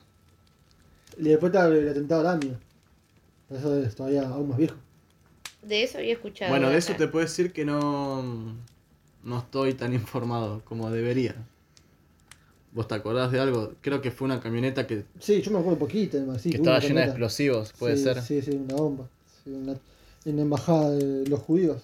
Y 1.19 1.25
después 1.25 1.53
estaba 1.53 1.75
el 1.75 1.89
atentado 1.89 2.21
al 2.21 2.27
AMIA. 2.37 2.59
Eso 3.51 3.83
es 3.83 3.95
todavía 3.97 4.23
aún 4.29 4.49
más 4.51 4.59
viejo. 4.59 4.77
De 5.63 5.83
eso 5.83 5.99
había 5.99 6.13
escuchado. 6.13 6.51
Bueno, 6.53 6.71
de 6.71 6.79
eso 6.79 6.95
te 6.95 7.09
puedo 7.09 7.25
decir 7.25 7.53
que 7.53 7.65
no, 7.65 8.55
no 9.25 9.39
estoy 9.39 9.75
tan 9.75 9.93
informado 9.93 10.63
como 10.65 10.91
debería. 10.91 11.35
¿Vos 12.73 12.87
te 12.87 12.95
acordás 12.95 13.33
de 13.33 13.41
algo? 13.41 13.75
Creo 13.81 14.01
que 14.01 14.11
fue 14.11 14.27
una 14.27 14.41
camioneta 14.41 14.87
que, 14.87 15.05
Sí, 15.19 15.43
yo 15.43 15.51
me 15.51 15.59
acuerdo 15.59 15.79
poquito, 15.79 16.17
además. 16.17 16.41
Sí, 16.41 16.51
que 16.51 16.57
estaba 16.59 16.79
llena 16.79 17.01
de 17.01 17.07
explosivos, 17.07 17.73
puede 17.79 17.97
Sí, 17.97 18.05
ser. 18.05 18.23
Sí, 18.23 18.43
sí, 18.43 18.51
una 18.53 18.75
bomba. 18.77 19.09
Sí, 19.45 19.51
una- 19.51 19.77
en 20.25 20.37
la 20.37 20.43
embajada 20.43 20.91
de 20.91 21.27
los 21.29 21.41
judíos. 21.41 21.83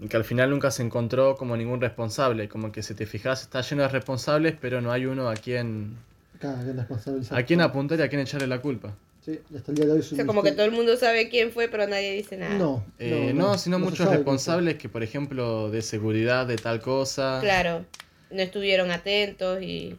Y 0.00 0.06
que 0.06 0.16
al 0.16 0.24
final 0.24 0.50
nunca 0.50 0.70
se 0.70 0.82
encontró 0.82 1.36
como 1.36 1.56
ningún 1.56 1.80
responsable. 1.80 2.48
Como 2.48 2.70
que 2.70 2.82
si 2.82 2.94
te 2.94 3.04
fijas 3.06 3.42
está 3.42 3.62
lleno 3.62 3.82
de 3.82 3.88
responsables, 3.88 4.54
pero 4.60 4.80
no 4.80 4.92
hay 4.92 5.06
uno 5.06 5.28
a 5.28 5.34
quien, 5.34 5.96
Acá, 6.36 6.56
a 7.30 7.42
quien 7.42 7.60
apuntar 7.60 7.98
y 7.98 8.02
a 8.02 8.08
quien 8.08 8.20
echarle 8.20 8.46
la 8.46 8.60
culpa. 8.60 8.92
Sí, 9.24 9.40
hasta 9.56 9.72
el 9.72 9.76
día 9.76 9.86
de 9.86 9.92
hoy 9.92 9.98
es 9.98 10.06
O 10.06 10.10
un 10.12 10.16
sea, 10.16 10.26
como 10.26 10.42
que 10.42 10.52
todo 10.52 10.64
el 10.66 10.72
mundo 10.72 10.96
sabe 10.96 11.28
quién 11.28 11.50
fue, 11.50 11.68
pero 11.68 11.86
nadie 11.88 12.14
dice 12.14 12.36
nada. 12.36 12.58
No, 12.58 12.84
Eh, 13.00 13.32
no, 13.34 13.58
sino 13.58 13.78
se 13.78 13.84
muchos 13.84 14.08
responsables 14.08 14.76
que, 14.76 14.88
por 14.88 15.02
ejemplo, 15.02 15.68
de 15.70 15.82
seguridad 15.82 16.46
de 16.46 16.56
tal 16.56 16.80
cosa. 16.80 17.40
Claro, 17.40 17.84
no 18.30 18.42
estuvieron 18.42 18.90
atentos 18.90 19.62
y 19.62 19.98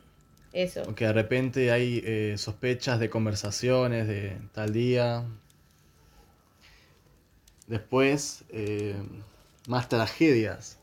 eso. 0.53 0.83
O 0.83 0.95
que 0.95 1.05
de 1.05 1.13
repente 1.13 1.71
hay 1.71 2.01
eh, 2.05 2.35
sospechas 2.37 2.99
de 2.99 3.09
conversaciones 3.09 4.07
de 4.07 4.37
tal 4.53 4.73
día. 4.73 5.23
Después, 7.67 8.43
eh, 8.49 8.95
más 9.67 9.89
tragedias. 9.89 10.77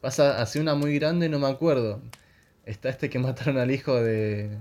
Pasa 0.00 0.42
así 0.42 0.58
una 0.58 0.74
muy 0.74 0.94
grande, 0.98 1.28
no 1.28 1.38
me 1.38 1.48
acuerdo. 1.48 2.02
Está 2.66 2.90
este 2.90 3.08
que 3.08 3.18
mataron 3.18 3.58
al 3.58 3.70
hijo 3.70 3.94
de 4.00 4.58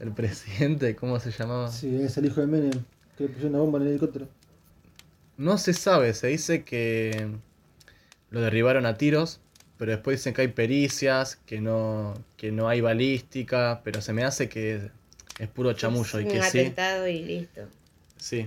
del 0.00 0.12
presidente, 0.12 0.96
¿cómo 0.96 1.20
se 1.20 1.30
llamaba? 1.30 1.70
Sí, 1.70 1.94
es 2.02 2.16
el 2.16 2.26
hijo 2.26 2.40
de 2.40 2.46
Menem, 2.46 2.84
que 3.18 3.24
le 3.24 3.28
pusieron 3.28 3.54
una 3.54 3.62
bomba 3.62 3.78
en 3.78 3.82
el 3.82 3.90
helicóptero. 3.90 4.28
No 5.36 5.58
se 5.58 5.74
sabe, 5.74 6.14
se 6.14 6.28
dice 6.28 6.64
que 6.64 7.28
lo 8.30 8.40
derribaron 8.40 8.86
a 8.86 8.96
tiros, 8.96 9.40
pero 9.80 9.92
después 9.92 10.18
dicen 10.18 10.34
que 10.34 10.42
hay 10.42 10.48
pericias, 10.48 11.36
que 11.46 11.58
no, 11.62 12.12
que 12.36 12.52
no 12.52 12.68
hay 12.68 12.82
balística, 12.82 13.80
pero 13.82 14.02
se 14.02 14.12
me 14.12 14.24
hace 14.24 14.46
que 14.46 14.90
es 15.38 15.48
puro 15.48 15.72
chamullo 15.72 16.20
y 16.20 16.24
un 16.24 16.28
que 16.28 16.42
sí. 16.42 16.58
atentado 16.58 17.08
y 17.08 17.22
listo. 17.24 17.62
Sí. 18.18 18.46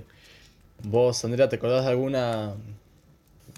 Vos, 0.84 1.26
Andrea, 1.26 1.50
¿te 1.50 1.56
acordás 1.56 1.86
de 1.86 1.90
alguna, 1.90 2.54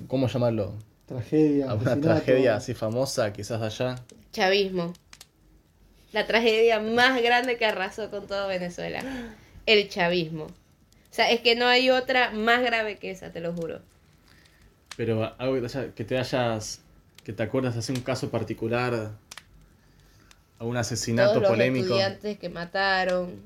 cómo 0.08 0.30
llamarlo? 0.30 0.74
Tragedia, 1.06 1.70
¿Alguna 1.70 2.00
tragedia 2.00 2.56
así 2.56 2.74
famosa, 2.74 3.34
quizás 3.34 3.60
de 3.60 3.66
allá? 3.66 3.96
Chavismo. 4.32 4.94
La 6.14 6.26
tragedia 6.26 6.80
más 6.80 7.22
grande 7.22 7.58
que 7.58 7.66
arrasó 7.66 8.10
con 8.10 8.26
todo 8.26 8.48
Venezuela. 8.48 9.04
El 9.66 9.90
chavismo. 9.90 10.46
O 10.46 10.54
sea, 11.12 11.30
es 11.30 11.42
que 11.42 11.58
no 11.58 11.68
hay 11.68 11.90
otra 11.90 12.32
más 12.32 12.62
grave 12.62 13.00
que 13.00 13.12
esa, 13.12 13.34
te 13.34 13.42
lo 13.42 13.52
juro. 13.52 13.82
Pero 14.96 15.36
algo 15.38 15.66
haya- 15.66 15.94
que 15.94 16.06
te 16.06 16.18
hayas, 16.18 16.80
que 17.26 17.34
te 17.34 17.42
acuerdas 17.42 17.76
así 17.76 17.92
un 17.92 18.02
caso 18.02 18.30
particular, 18.30 19.12
algún 20.60 20.78
asesinato 20.78 21.32
Todos 21.32 21.42
los 21.42 21.52
polémico. 21.52 21.86
estudiantes 21.86 22.38
que 22.38 22.50
mataron, 22.50 23.42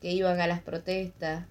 que 0.00 0.10
iban 0.12 0.40
a 0.40 0.46
las 0.46 0.62
protestas, 0.62 1.44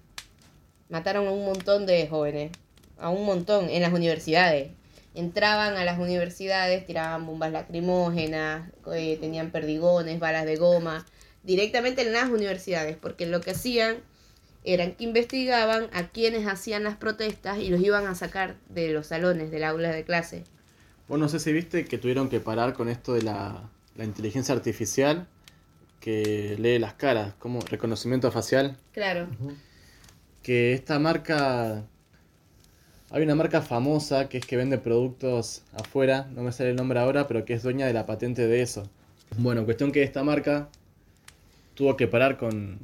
mataron 0.88 1.28
a 1.28 1.30
un 1.30 1.44
montón 1.44 1.86
de 1.86 2.08
jóvenes, 2.08 2.50
a 2.98 3.10
un 3.10 3.24
montón 3.24 3.70
en 3.70 3.80
las 3.80 3.92
universidades. 3.92 4.72
Entraban 5.14 5.76
a 5.76 5.84
las 5.84 6.00
universidades, 6.00 6.84
tiraban 6.84 7.24
bombas 7.26 7.52
lacrimógenas, 7.52 8.68
eh, 8.92 9.16
tenían 9.20 9.52
perdigones, 9.52 10.18
balas 10.18 10.44
de 10.44 10.56
goma, 10.56 11.06
directamente 11.44 12.02
en 12.02 12.12
las 12.12 12.28
universidades, 12.28 12.96
porque 12.96 13.26
lo 13.26 13.40
que 13.40 13.52
hacían 13.52 13.98
eran 14.64 14.92
que 14.96 15.04
investigaban 15.04 15.88
a 15.92 16.08
quienes 16.08 16.48
hacían 16.48 16.82
las 16.82 16.96
protestas 16.96 17.58
y 17.58 17.68
los 17.68 17.80
iban 17.80 18.06
a 18.08 18.16
sacar 18.16 18.56
de 18.68 18.92
los 18.92 19.06
salones, 19.06 19.52
del 19.52 19.62
aula 19.62 19.92
de 19.92 20.04
clase. 20.04 20.44
Vos 21.10 21.18
no 21.18 21.28
sé 21.28 21.40
si 21.40 21.52
viste 21.52 21.86
que 21.86 21.98
tuvieron 21.98 22.28
que 22.28 22.38
parar 22.38 22.72
con 22.72 22.88
esto 22.88 23.14
de 23.14 23.22
la, 23.22 23.68
la 23.96 24.04
inteligencia 24.04 24.54
artificial 24.54 25.26
que 25.98 26.54
lee 26.56 26.78
las 26.78 26.94
caras, 26.94 27.34
como 27.40 27.58
reconocimiento 27.62 28.30
facial. 28.30 28.76
Claro. 28.92 29.26
Que 30.40 30.72
esta 30.72 31.00
marca. 31.00 31.84
Hay 33.10 33.24
una 33.24 33.34
marca 33.34 33.60
famosa 33.60 34.28
que 34.28 34.38
es 34.38 34.46
que 34.46 34.56
vende 34.56 34.78
productos 34.78 35.64
afuera, 35.72 36.28
no 36.32 36.44
me 36.44 36.52
sale 36.52 36.70
el 36.70 36.76
nombre 36.76 37.00
ahora, 37.00 37.26
pero 37.26 37.44
que 37.44 37.54
es 37.54 37.64
dueña 37.64 37.88
de 37.88 37.92
la 37.92 38.06
patente 38.06 38.46
de 38.46 38.62
eso. 38.62 38.88
Bueno, 39.36 39.64
cuestión 39.64 39.90
que 39.90 40.04
esta 40.04 40.22
marca 40.22 40.68
tuvo 41.74 41.96
que 41.96 42.06
parar 42.06 42.36
con, 42.36 42.78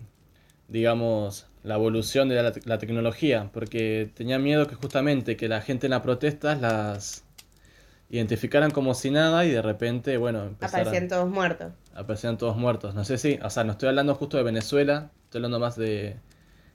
digamos, 0.67 1.47
la 1.63 1.77
evolución 1.77 2.29
de 2.29 2.43
la, 2.43 2.53
la 2.65 2.79
tecnología, 2.79 3.51
porque 3.53 4.11
tenía 4.15 4.41
miedo 4.41 4.67
que 4.67 4.75
justamente 4.75 5.37
que 5.37 5.47
la 5.47 5.61
gente 5.61 5.87
en 5.87 5.93
las 5.93 6.03
protestas 6.03 6.61
las 6.61 7.26
identificaran 8.11 8.71
como 8.71 8.95
si 8.95 9.11
nada 9.11 9.45
y 9.45 9.51
de 9.51 9.63
repente, 9.63 10.17
bueno, 10.17 10.55
Aparecían 10.61 11.09
todos 11.09 11.29
muertos. 11.29 11.73
aparecían 11.95 12.39
todos 12.39 12.57
muertos. 12.57 12.95
No 12.95 13.05
sé 13.05 13.19
si, 13.19 13.39
o 13.43 13.51
sea, 13.51 13.65
no 13.65 13.73
estoy 13.73 13.89
hablando 13.89 14.15
justo 14.15 14.37
de 14.37 14.43
Venezuela, 14.45 15.11
estoy 15.25 15.39
hablando 15.41 15.59
más 15.61 15.77
de, 15.77 16.17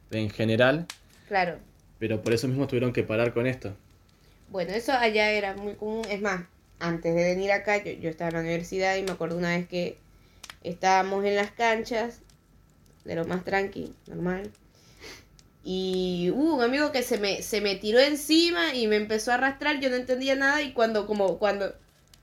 de 0.10 0.20
en 0.20 0.30
general, 0.30 0.88
Claro. 1.28 1.58
pero 2.00 2.22
por 2.22 2.34
eso 2.34 2.48
mismo 2.48 2.68
tuvieron 2.68 2.92
que 2.94 3.04
parar 3.04 3.34
con 3.34 3.48
esto. 3.48 3.74
Bueno, 4.50 4.72
eso 4.74 4.92
allá 4.94 5.32
era 5.32 5.56
muy 5.56 5.76
común. 5.76 6.04
Es 6.10 6.22
más, 6.22 6.42
antes 6.80 7.16
de 7.16 7.24
venir 7.24 7.52
acá, 7.52 7.78
yo, 7.84 7.92
yo 7.94 8.10
estaba 8.10 8.30
en 8.30 8.36
la 8.36 8.42
universidad 8.42 8.96
y 8.98 9.04
me 9.04 9.12
acuerdo 9.12 9.38
una 9.38 9.50
vez 9.50 9.68
que 9.68 9.98
estábamos 10.64 11.24
en 11.26 11.36
las 11.36 11.52
canchas, 11.52 12.20
de 13.06 13.16
lo 13.16 13.26
más 13.26 13.44
tranqui, 13.44 13.94
normal. 14.08 14.52
Y 15.64 16.32
hubo 16.34 16.56
un 16.56 16.64
amigo 16.64 16.92
que 16.92 17.04
se 17.04 17.18
me, 17.20 17.44
se 17.44 17.62
me 17.62 17.76
tiró 17.76 18.00
encima 18.00 18.74
y 18.74 18.88
me 18.88 18.96
empezó 18.96 19.32
a 19.32 19.36
arrastrar, 19.36 19.80
yo 19.80 19.90
no 19.90 19.96
entendía 19.96 20.36
nada 20.36 20.62
y 20.62 20.74
cuando 20.74 21.06
como 21.06 21.38
cuando 21.38 21.76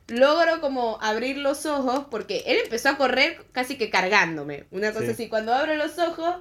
logro 0.09 0.61
como 0.61 0.99
abrir 1.01 1.37
los 1.37 1.67
ojos, 1.67 2.07
porque 2.11 2.43
él 2.47 2.59
empezó 2.65 2.89
a 2.89 2.97
correr 2.97 3.39
casi 3.53 3.77
que 3.77 3.91
cargándome, 3.91 4.65
una 4.71 4.93
cosa 4.93 5.07
Sí. 5.07 5.13
así, 5.13 5.29
cuando 5.29 5.53
abro 5.55 5.77
los 5.77 5.99
ojos 5.99 6.37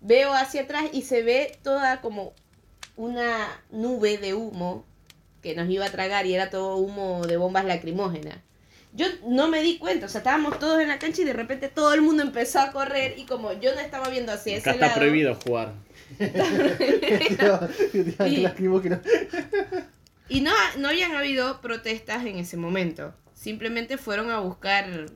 veo 0.00 0.32
hacia 0.32 0.62
atrás 0.62 0.86
y 0.92 1.02
se 1.02 1.22
ve 1.22 1.56
toda 1.62 2.00
como 2.00 2.32
una 2.96 3.46
nube 3.70 4.18
de 4.18 4.34
humo 4.34 4.84
que 5.42 5.54
nos 5.54 5.68
iba 5.68 5.86
a 5.86 5.90
tragar 5.90 6.26
y 6.26 6.34
era 6.34 6.50
todo 6.50 6.76
humo 6.76 7.26
de 7.26 7.36
bombas 7.36 7.64
lacrimógenas. 7.64 8.38
Yo 8.92 9.06
no 9.26 9.48
me 9.48 9.60
di 9.60 9.78
cuenta, 9.78 10.06
o 10.06 10.08
sea, 10.08 10.20
estábamos 10.20 10.58
todos 10.58 10.80
en 10.80 10.88
la 10.88 10.98
cancha 10.98 11.22
y 11.22 11.24
de 11.24 11.32
repente 11.32 11.68
todo 11.68 11.92
el 11.94 12.00
mundo 12.00 12.22
empezó 12.22 12.60
a 12.60 12.70
correr 12.70 13.18
y 13.18 13.26
como 13.26 13.52
yo 13.52 13.74
no 13.74 13.80
estaba 13.80 14.08
viendo 14.08 14.32
hacia 14.32 14.56
ese 14.56 14.70
Acá 14.70 14.72
está 14.72 14.86
lado, 14.86 14.98
prohibido 15.00 15.34
jugar. 15.34 15.72
Y- 20.28 20.40
no, 20.40 20.52
no 20.78 20.88
habían 20.88 21.12
habido 21.14 21.60
protestas 21.60 22.24
en 22.24 22.36
ese 22.38 22.56
momento. 22.56 23.12
Simplemente 23.34 23.98
fueron 23.98 24.30
a 24.30 24.38
buscar. 24.38 25.06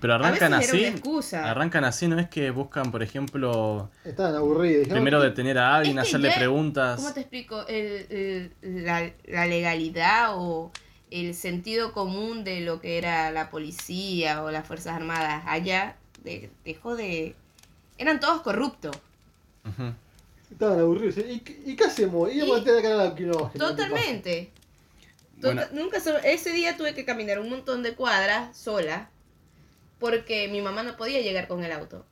Pero 0.00 0.14
A 0.14 0.16
arrancan 0.16 0.54
era 0.54 0.58
así. 0.62 0.78
una 0.78 0.88
excusa. 0.88 1.50
Arrancan 1.50 1.84
así, 1.84 2.08
no 2.08 2.18
es 2.18 2.28
que 2.30 2.50
buscan, 2.50 2.90
por 2.90 3.02
ejemplo, 3.02 3.90
Estaban 4.04 4.34
aburridos. 4.36 4.88
primero 4.88 5.20
detener 5.20 5.58
a 5.58 5.76
alguien, 5.76 5.98
Es 5.98 6.04
que 6.04 6.08
hacerle 6.08 6.30
ya- 6.30 6.36
preguntas. 6.36 6.96
¿Cómo 6.96 7.12
te 7.12 7.20
explico? 7.20 7.66
El, 7.66 8.06
el- 8.62 8.84
la, 8.86 9.12
la 9.26 9.46
legalidad 9.46 10.28
o 10.30 10.72
el 11.10 11.34
sentido 11.34 11.92
común 11.92 12.42
de 12.44 12.62
lo 12.62 12.80
que 12.80 12.96
era 12.96 13.30
la 13.32 13.50
policía 13.50 14.42
o 14.42 14.50
las 14.50 14.66
Fuerzas 14.66 14.94
Armadas 14.96 15.42
allá 15.46 15.96
de- 16.24 16.50
dejó 16.64 16.96
de. 16.96 17.36
Eran 17.98 18.18
todos 18.20 18.40
corruptos. 18.40 18.96
Estaban 20.50 20.80
aburridos. 20.80 21.16
¿Y, 21.18 21.40
qué- 21.40 21.60
y 21.64 21.76
qué 21.76 21.84
hacemos? 21.84 22.32
Íbamos 22.32 22.58
Y- 22.58 22.60
a 22.60 22.64
tener 22.64 22.82
que 22.82 22.88
ganar 22.88 23.06
lacrimógeno. 23.08 23.52
¿qué 23.52 23.58
pasa? 23.58 23.70
Totalmente. 23.70 24.50
Bueno. 25.38 25.62
Tota- 25.62 25.74
nunca 25.74 26.00
so- 26.00 26.18
ese 26.18 26.52
día 26.52 26.76
tuve 26.76 26.94
que 26.94 27.04
caminar 27.04 27.38
un 27.40 27.48
montón 27.50 27.82
de 27.82 27.94
cuadras 27.94 28.56
sola 28.56 29.08
porque 29.98 30.48
mi 30.48 30.60
mamá 30.60 30.82
no 30.82 30.96
podía 30.96 31.20
llegar 31.20 31.48
con 31.48 31.64
el 31.64 31.72
auto. 31.72 32.04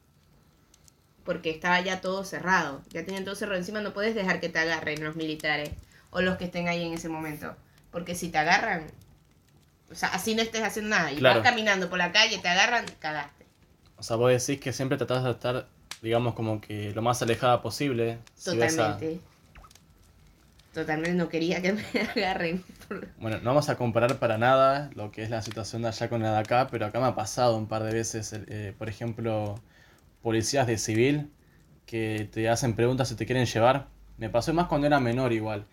Porque 1.25 1.51
estaba 1.51 1.81
ya 1.81 2.01
todo 2.01 2.25
cerrado. 2.25 2.83
Ya 2.91 3.05
tenían 3.05 3.25
todo 3.25 3.35
cerrado. 3.35 3.59
Encima 3.59 3.81
no 3.83 3.93
puedes 3.93 4.15
dejar 4.15 4.41
que 4.41 4.49
te 4.49 4.59
agarren 4.59 5.05
los 5.05 5.17
militares 5.17 5.71
o 6.11 6.23
los 6.23 6.39
que 6.39 6.47
estén 6.47 6.67
ahí 6.69 6.83
en 6.85 6.95
ese 6.95 7.09
momento. 7.09 7.55
Porque 7.93 8.15
si 8.15 8.31
te 8.31 8.39
agarran, 8.39 8.87
o 9.91 9.95
sea, 9.95 10.09
así 10.09 10.35
no 10.35 10.43
estés 10.43 10.63
haciendo 10.63 10.91
nada 10.97 11.13
y 11.13 11.17
Claro. 11.17 11.41
vas 11.41 11.49
caminando 11.49 11.89
por 11.91 11.99
la 11.99 12.11
calle, 12.11 12.39
te 12.39 12.49
agarran, 12.49 12.87
cagaste. 13.01 13.45
O 13.99 14.03
sea, 14.03 14.17
vos 14.17 14.31
decís 14.31 14.61
que 14.63 14.73
siempre 14.73 14.97
tratás 14.97 15.23
de 15.25 15.31
estar, 15.33 15.69
digamos, 16.03 16.35
como 16.35 16.61
que 16.61 16.93
lo 16.93 17.03
más 17.03 17.23
alejada 17.23 17.63
posible. 17.63 18.19
si 18.35 18.51
Totalmente. 18.53 19.21
Totalmente 20.73 21.15
no 21.17 21.29
quería 21.29 21.61
que 21.61 21.73
me 21.73 21.83
agarren. 22.17 22.63
Bueno, 23.19 23.39
no 23.39 23.45
vamos 23.51 23.69
a 23.69 23.77
comparar 23.77 24.19
para 24.19 24.39
nada 24.39 24.91
lo 24.95 25.11
que 25.11 25.23
es 25.23 25.31
la 25.31 25.43
situación 25.43 25.83
de 25.83 25.89
allá 25.89 26.09
con 26.09 26.23
la 26.23 26.33
de 26.33 26.39
acá, 26.39 26.69
pero 26.71 26.87
acá 26.87 27.01
me 27.01 27.07
ha 27.07 27.15
pasado 27.15 27.57
un 27.57 27.67
par 27.67 27.83
de 27.83 27.93
veces, 27.93 28.33
eh, 28.33 28.73
por 28.79 28.89
ejemplo, 28.89 29.57
policías 30.23 30.67
de 30.67 30.79
civil 30.79 31.31
que 31.87 32.29
te 32.33 32.49
hacen 32.49 32.75
preguntas 32.75 33.09
si 33.09 33.17
te 33.17 33.27
quieren 33.27 33.47
llevar. 33.47 33.89
Me 34.17 34.29
pasó 34.31 34.55
más 34.55 34.69
cuando 34.69 34.87
era 34.87 35.01
menor 35.01 35.33
igual. 35.33 35.67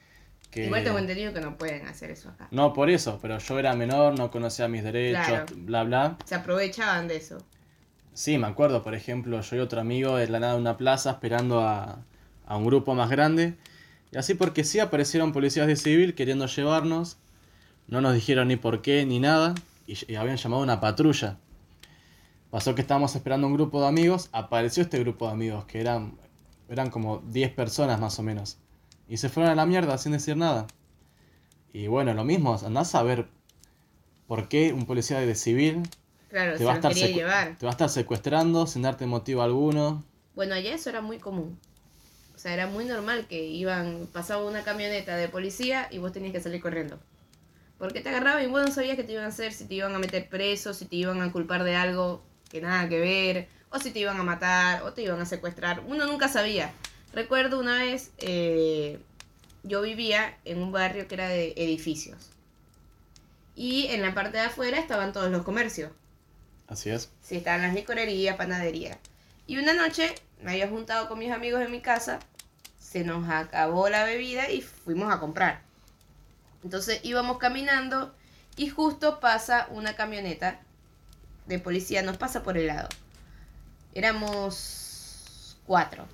Que... 0.49 0.65
Igual 0.65 0.83
tengo 0.83 0.97
entendido 0.97 1.31
que 1.33 1.41
no 1.41 1.57
pueden 1.57 1.85
hacer 1.87 2.09
eso 2.09 2.29
acá. 2.29 2.47
No 2.49 2.73
por 2.73 2.89
eso, 2.89 3.19
pero 3.21 3.37
yo 3.37 3.59
era 3.59 3.75
menor, 3.75 4.17
no 4.17 4.31
conocía 4.31 4.67
mis 4.67 4.83
derechos, 4.83 5.27
Claro. 5.27 5.45
bla, 5.57 5.83
bla. 5.83 6.17
Se 6.25 6.33
aprovechaban 6.35 7.07
de 7.07 7.17
eso. 7.17 7.37
Sí, 8.17 8.39
me 8.39 8.47
acuerdo, 8.47 8.81
por 8.81 8.95
ejemplo, 8.95 9.39
yo 9.41 9.55
y 9.57 9.59
otro 9.59 9.79
amigo 9.79 10.15
de 10.15 10.27
la 10.27 10.39
nada 10.39 10.55
en 10.55 10.61
una 10.61 10.75
plaza 10.75 11.11
esperando 11.11 11.61
a, 11.61 11.99
a 12.47 12.57
un 12.57 12.65
grupo 12.65 12.95
más 12.95 13.11
grande. 13.11 13.55
Y 14.11 14.17
así 14.17 14.33
porque 14.33 14.63
sí 14.63 14.79
aparecieron 14.79 15.33
policías 15.33 15.67
de 15.67 15.75
civil 15.75 16.15
queriendo 16.15 16.47
llevarnos. 16.47 17.17
No 17.87 18.01
nos 18.01 18.15
dijeron 18.15 18.47
ni 18.47 18.55
por 18.55 18.81
qué 18.81 19.05
ni 19.05 19.19
nada. 19.19 19.53
Y, 19.85 20.11
y 20.11 20.15
habían 20.15 20.37
llamado 20.37 20.61
a 20.61 20.63
una 20.63 20.79
patrulla. 20.79 21.37
Pasó 22.49 22.73
que 22.73 22.81
estábamos 22.81 23.15
esperando 23.15 23.45
un 23.45 23.53
grupo 23.53 23.81
de 23.81 23.87
amigos. 23.87 24.29
Apareció 24.31 24.81
este 24.81 24.97
grupo 24.97 25.27
de 25.27 25.33
amigos, 25.33 25.65
que 25.65 25.79
eran, 25.79 26.17
eran 26.69 26.89
como 26.89 27.19
10 27.19 27.51
personas 27.51 27.99
más 27.99 28.17
o 28.17 28.23
menos. 28.23 28.57
Y 29.07 29.17
se 29.17 29.29
fueron 29.29 29.51
a 29.51 29.55
la 29.55 29.67
mierda 29.67 29.95
sin 29.99 30.13
decir 30.13 30.37
nada. 30.37 30.65
Y 31.71 31.85
bueno, 31.85 32.15
lo 32.15 32.23
mismo, 32.23 32.59
andás 32.65 32.95
a 32.95 33.03
ver 33.03 33.27
por 34.25 34.47
qué 34.49 34.73
un 34.73 34.87
policía 34.87 35.19
de 35.19 35.35
civil 35.35 35.83
Claro, 36.29 36.53
te 36.53 36.57
se 36.59 36.65
va, 36.65 36.73
a 36.73 36.75
estar 36.75 36.93
llevar. 36.93 37.57
te 37.57 37.65
va 37.65 37.71
a 37.71 37.73
estar 37.73 37.89
secuestrando 37.89 38.67
sin 38.67 38.81
darte 38.81 39.05
motivo 39.05 39.41
alguno. 39.41 40.03
Bueno, 40.35 40.55
allá 40.55 40.73
eso 40.73 40.89
era 40.89 41.01
muy 41.01 41.19
común. 41.19 41.59
O 42.35 42.39
sea, 42.39 42.53
era 42.53 42.67
muy 42.67 42.85
normal 42.85 43.25
que 43.27 43.45
iban, 43.45 44.07
pasaba 44.13 44.43
una 44.45 44.63
camioneta 44.63 45.15
de 45.15 45.27
policía 45.29 45.87
y 45.89 45.97
vos 45.97 46.11
tenías 46.11 46.33
que 46.33 46.41
salir 46.41 46.61
corriendo. 46.61 46.99
Porque 47.79 48.01
te 48.01 48.09
agarraban 48.09 48.43
y 48.43 48.47
vos 48.47 48.63
no 48.63 48.71
sabías 48.71 48.95
qué 48.95 49.03
te 49.03 49.13
iban 49.13 49.25
a 49.25 49.29
hacer, 49.29 49.53
si 49.53 49.65
te 49.65 49.75
iban 49.75 49.95
a 49.95 49.99
meter 49.99 50.29
preso, 50.29 50.73
si 50.73 50.85
te 50.85 50.97
iban 50.97 51.21
a 51.21 51.31
culpar 51.31 51.63
de 51.63 51.75
algo 51.75 52.21
que 52.49 52.61
nada 52.61 52.87
que 52.89 52.99
ver, 52.99 53.47
o 53.69 53.79
si 53.79 53.91
te 53.91 53.99
iban 53.99 54.19
a 54.19 54.23
matar, 54.23 54.83
o 54.83 54.93
te 54.93 55.03
iban 55.03 55.19
a 55.19 55.25
secuestrar. 55.25 55.81
Uno 55.87 56.05
nunca 56.05 56.27
sabía. 56.27 56.71
Recuerdo 57.13 57.59
una 57.59 57.79
vez, 57.79 58.11
eh, 58.19 58.99
yo 59.63 59.81
vivía 59.81 60.37
en 60.45 60.61
un 60.61 60.71
barrio 60.71 61.07
que 61.07 61.15
era 61.15 61.29
de 61.29 61.53
edificios. 61.57 62.29
Y 63.55 63.87
en 63.87 64.01
la 64.03 64.13
parte 64.13 64.37
de 64.37 64.43
afuera 64.43 64.77
estaban 64.77 65.13
todos 65.13 65.31
los 65.31 65.43
comercios. 65.43 65.91
Así 66.67 66.89
es. 66.89 67.09
Sí, 67.21 67.37
estaban 67.37 67.61
las 67.61 67.73
licorerías, 67.73 68.35
panaderías. 68.35 68.97
Y 69.45 69.57
una 69.57 69.73
noche 69.73 70.13
me 70.41 70.51
había 70.51 70.67
juntado 70.67 71.07
con 71.07 71.19
mis 71.19 71.31
amigos 71.31 71.61
en 71.61 71.71
mi 71.71 71.81
casa, 71.81 72.19
se 72.79 73.03
nos 73.03 73.29
acabó 73.29 73.89
la 73.89 74.03
bebida 74.03 74.49
y 74.49 74.61
fuimos 74.61 75.13
a 75.13 75.19
comprar. 75.19 75.61
Entonces 76.63 76.99
íbamos 77.03 77.37
caminando 77.37 78.13
y 78.55 78.69
justo 78.69 79.19
pasa 79.19 79.67
una 79.71 79.95
camioneta 79.95 80.59
de 81.45 81.59
policía, 81.59 82.01
nos 82.01 82.17
pasa 82.17 82.43
por 82.43 82.57
el 82.57 82.67
lado. 82.67 82.89
Éramos 83.93 85.57
cuatro, 85.65 86.05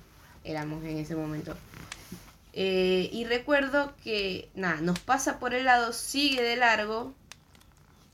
éramos 0.44 0.84
en 0.84 0.98
ese 0.98 1.16
momento. 1.16 1.56
Eh, 2.52 3.08
y 3.12 3.24
recuerdo 3.24 3.94
que, 4.04 4.48
nada, 4.54 4.80
nos 4.80 5.00
pasa 5.00 5.40
por 5.40 5.54
el 5.54 5.64
lado, 5.64 5.92
sigue 5.92 6.42
de 6.42 6.56
largo 6.56 7.12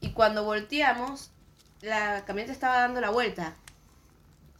y 0.00 0.12
cuando 0.12 0.44
volteamos, 0.44 1.30
la 1.82 2.24
camioneta 2.26 2.52
estaba 2.52 2.80
dando 2.80 3.00
la 3.00 3.10
vuelta 3.10 3.54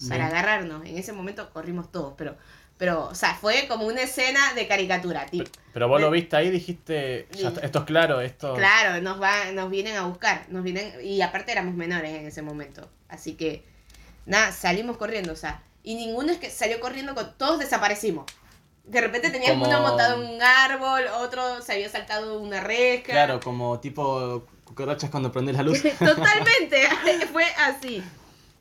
para 0.08 0.26
agarrarnos. 0.28 0.84
En 0.86 0.96
ese 0.96 1.12
momento 1.12 1.50
corrimos 1.52 1.92
todos, 1.92 2.14
pero, 2.16 2.36
pero, 2.78 3.06
o 3.08 3.14
sea, 3.14 3.34
fue 3.34 3.66
como 3.68 3.86
una 3.86 4.02
escena 4.02 4.54
de 4.54 4.66
caricatura, 4.66 5.26
tipo. 5.26 5.50
Pero 5.72 5.88
vos 5.88 6.00
lo 6.00 6.10
viste 6.10 6.36
ahí 6.36 6.48
y 6.48 6.50
dijiste, 6.50 7.28
ya 7.32 7.48
está- 7.48 7.60
esto 7.60 7.80
es 7.80 7.84
claro, 7.84 8.20
esto... 8.22 8.54
Claro, 8.54 9.00
nos 9.02 9.20
va, 9.20 9.52
nos 9.52 9.70
vienen 9.70 9.96
a 9.96 10.06
buscar, 10.06 10.46
nos 10.48 10.62
vienen, 10.62 10.94
y 11.04 11.20
aparte 11.20 11.52
éramos 11.52 11.74
menores 11.74 12.10
en 12.12 12.26
ese 12.26 12.40
momento. 12.42 12.88
Así 13.08 13.34
que, 13.34 13.64
nada, 14.24 14.52
salimos 14.52 14.96
corriendo, 14.96 15.32
o 15.32 15.36
sea, 15.36 15.62
y 15.82 15.94
ninguno 15.94 16.32
es 16.32 16.38
que 16.38 16.48
salió 16.50 16.80
corriendo 16.80 17.14
con, 17.14 17.34
todos 17.36 17.58
desaparecimos. 17.58 18.24
De 18.84 19.00
repente 19.02 19.30
teníamos 19.30 19.68
Como- 19.68 19.78
uno 19.78 19.86
montado 19.88 20.22
en 20.22 20.30
un 20.36 20.42
árbol, 20.42 21.02
otro 21.18 21.60
se 21.60 21.74
había 21.74 21.88
saltado 21.90 22.40
una 22.40 22.60
reja. 22.60 23.04
Claro, 23.12 23.38
como 23.40 23.78
tipo 23.78 24.46
cucarachas 24.70 25.10
cuando 25.10 25.32
prende 25.32 25.52
la 25.52 25.64
luz. 25.64 25.82
Totalmente, 25.98 26.88
fue 27.32 27.44
así. 27.58 28.04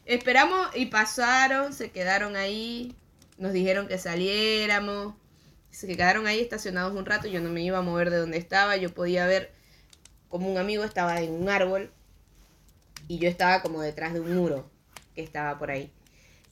Esperamos 0.05 0.75
y 0.75 0.87
pasaron, 0.87 1.71
se 1.71 1.91
quedaron 1.91 2.35
ahí, 2.35 2.95
nos 3.37 3.53
dijeron 3.53 3.87
que 3.87 3.99
saliéramos, 3.99 5.13
se 5.69 5.85
quedaron 5.85 6.25
ahí 6.25 6.39
estacionados 6.39 6.95
un 6.95 7.05
rato, 7.05 7.27
yo 7.27 7.41
no 7.41 7.49
me 7.51 7.61
iba 7.61 7.77
a 7.77 7.83
mover 7.83 8.09
de 8.09 8.17
donde 8.17 8.39
estaba, 8.39 8.75
yo 8.75 8.91
podía 8.91 9.27
ver 9.27 9.53
como 10.29 10.49
un 10.51 10.57
amigo 10.57 10.83
estaba 10.83 11.21
en 11.21 11.31
un 11.31 11.47
árbol 11.47 11.91
y 13.07 13.19
yo 13.19 13.29
estaba 13.29 13.61
como 13.61 13.81
detrás 13.81 14.13
de 14.13 14.19
un 14.19 14.35
muro 14.35 14.67
que 15.13 15.21
estaba 15.21 15.59
por 15.59 15.69
ahí. 15.69 15.93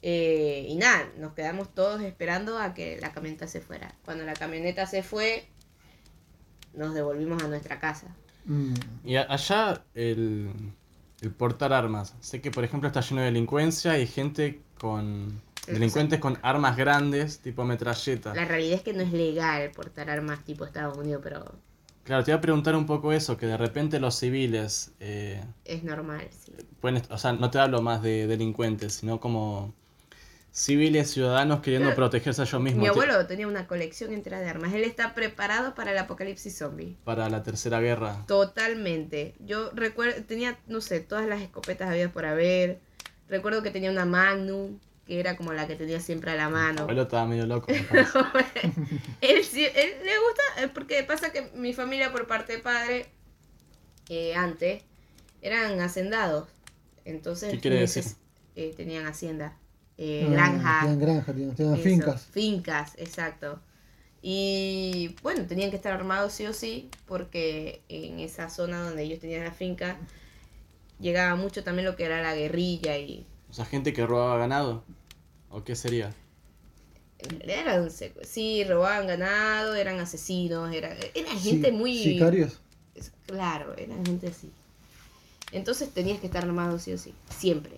Eh, 0.04 0.68
y 0.70 0.76
nada, 0.76 1.12
nos 1.18 1.34
quedamos 1.34 1.74
todos 1.74 2.04
esperando 2.04 2.60
a 2.60 2.76
que 2.76 3.00
la 3.02 3.12
camioneta 3.12 3.48
se 3.48 3.62
fuera. 3.62 3.96
Cuando 4.06 4.24
la 4.24 4.34
camioneta 4.34 4.86
se 4.86 5.02
fue, 5.02 5.48
nos 6.74 6.94
devolvimos 6.94 7.42
a 7.42 7.48
nuestra 7.48 7.80
casa. 7.80 8.16
Mm. 8.48 8.74
Y 9.06 9.16
allá 9.18 9.84
el, 9.94 10.52
el 11.22 11.32
portar 11.32 11.74
armas. 11.74 12.16
Sé 12.20 12.42
que 12.42 12.52
por 12.52 12.64
ejemplo 12.64 12.88
está 12.88 13.02
lleno 13.02 13.22
de 13.22 13.28
delincuencia 13.28 14.00
y 14.00 14.08
gente 14.08 14.62
con... 14.80 15.46
Delincuentes 15.68 16.22
con 16.22 16.40
armas 16.44 16.78
grandes, 16.78 17.40
tipo 17.40 17.66
metralleta. 17.66 18.34
La 18.34 18.46
realidad 18.46 18.76
es 18.78 18.84
que 18.84 18.94
no 18.94 19.02
es 19.04 19.12
legal 19.12 19.70
portar 19.72 20.10
armas 20.10 20.46
tipo 20.46 20.64
Estados 20.64 20.98
Unidos, 20.98 21.20
pero 21.22 21.44
Claro, 22.08 22.24
te 22.24 22.32
iba 22.32 22.38
a 22.38 22.42
preguntar 22.42 22.74
un 22.74 22.86
poco 22.86 23.12
eso, 23.12 23.36
que 23.36 23.48
de 23.48 23.58
repente 23.58 24.00
los 24.00 24.18
civiles 24.18 24.94
eh, 25.02 25.44
es 25.66 25.84
normal, 25.84 26.26
sí. 26.32 26.54
pueden, 26.80 27.04
o 27.10 27.18
sea, 27.18 27.34
no 27.34 27.52
te 27.52 27.60
hablo 27.60 27.82
más 27.82 28.02
de 28.02 28.28
delincuentes, 28.28 28.94
sino 28.94 29.20
como 29.20 29.74
civiles, 30.58 31.12
ciudadanos 31.12 31.62
queriendo 31.62 31.94
protegerse 31.94 32.42
a 32.42 32.46
ellos 32.46 32.60
mismos. 32.62 32.82
Mi 32.82 32.88
abuelo 32.88 33.28
tenía 33.28 33.48
una 33.48 33.68
colección 33.68 34.12
entera 34.12 34.40
de 34.40 34.50
armas. 34.50 34.74
Él 34.74 34.84
está 34.86 35.14
preparado 35.14 35.76
para 35.76 35.92
el 35.92 35.98
apocalipsis 36.00 36.58
zombie. 36.58 36.98
Para 37.04 37.30
la 37.30 37.44
tercera 37.44 37.80
guerra. 37.80 38.24
Totalmente. 38.28 39.36
Yo 39.40 39.70
recuerdo, 39.76 40.24
tenía, 40.24 40.58
no 40.68 40.82
sé, 40.82 41.00
todas 41.00 41.28
las 41.28 41.42
escopetas 41.42 41.90
había 41.90 42.12
por 42.12 42.26
haber. 42.26 42.80
Recuerdo 43.30 43.62
que 43.62 43.70
tenía 43.70 43.92
una 43.92 44.06
Magnum, 44.06 44.80
que 45.06 45.20
era 45.20 45.38
como 45.38 45.54
la 45.54 45.68
que 45.68 45.76
tenía 45.76 46.00
siempre 46.00 46.32
a 46.32 46.36
la 46.36 46.48
Mi 46.48 46.54
mano. 46.56 46.82
abuelo 46.82 47.04
estaba 47.04 47.28
medio 47.28 47.46
loco. 47.46 47.68
me 47.72 47.78
él, 49.22 49.44
sí- 49.44 49.64
él 49.64 49.92
le 50.04 50.18
gusta, 50.20 50.64
eh, 50.64 50.70
porque 50.74 51.04
pasa 51.04 51.32
que 51.32 51.52
mi 51.54 51.74
familia 51.74 52.12
por 52.12 52.26
parte 52.26 52.54
de 52.54 52.60
padre, 52.60 53.06
eh, 54.10 54.34
antes, 54.34 54.82
eran 55.44 55.80
hacendados. 55.82 56.50
Entonces, 57.06 57.52
¿Qué 57.52 57.60
quiere 57.60 57.80
decir? 57.80 58.06
eh, 58.56 58.74
tenían 58.76 59.06
hacienda, 59.06 59.56
eh, 59.98 60.26
Ah, 60.26 60.32
granja. 60.32 60.80
Tenían 60.82 61.00
granja, 61.00 61.34
tenían, 61.34 61.56
tenían 61.56 61.76
Eso, 61.76 61.84
fincas. 61.84 62.22
Fincas, 62.32 62.94
exacto. 62.98 63.60
Y 64.22 65.16
bueno, 65.24 65.46
tenían 65.46 65.70
que 65.70 65.78
estar 65.78 65.94
armados 65.94 66.34
sí 66.34 66.46
o 66.46 66.54
sí, 66.54 66.90
porque 67.06 67.82
en 67.90 68.20
esa 68.20 68.50
zona 68.50 68.84
donde 68.84 69.04
ellos 69.04 69.20
tenían 69.20 69.44
la 69.44 69.52
finca 69.52 69.98
llegaba 71.00 71.36
mucho 71.36 71.64
también 71.64 71.86
lo 71.86 71.96
que 71.96 72.06
era 72.06 72.22
la 72.22 72.36
guerrilla 72.36 72.98
y 72.98 73.26
O 73.50 73.54
sea, 73.54 73.66
gente 73.66 73.94
que 73.94 74.06
robaba 74.06 74.38
ganado. 74.38 74.84
¿O 75.50 75.64
qué 75.64 75.76
sería? 75.76 76.14
en 77.20 77.40
realidad 77.40 77.60
eran 77.62 77.86
secu- 77.90 78.24
sí, 78.24 78.64
robaban 78.64 79.08
ganado, 79.08 79.76
eran 79.76 80.00
asesinos, 80.00 80.74
era, 80.74 80.96
eran 81.16 81.40
Sí, 81.40 81.52
gente 81.52 81.72
muy... 81.72 81.94
Sicarios. 82.04 82.60
Claro, 83.26 83.76
eran 83.78 84.06
gente 84.06 84.28
así. 84.28 84.52
Entonces 85.52 85.90
tenías 85.94 86.20
que 86.20 86.28
estar 86.28 86.44
armado 86.44 86.78
sí 86.80 86.94
o 86.94 86.98
sí, 86.98 87.14
siempre. 87.30 87.78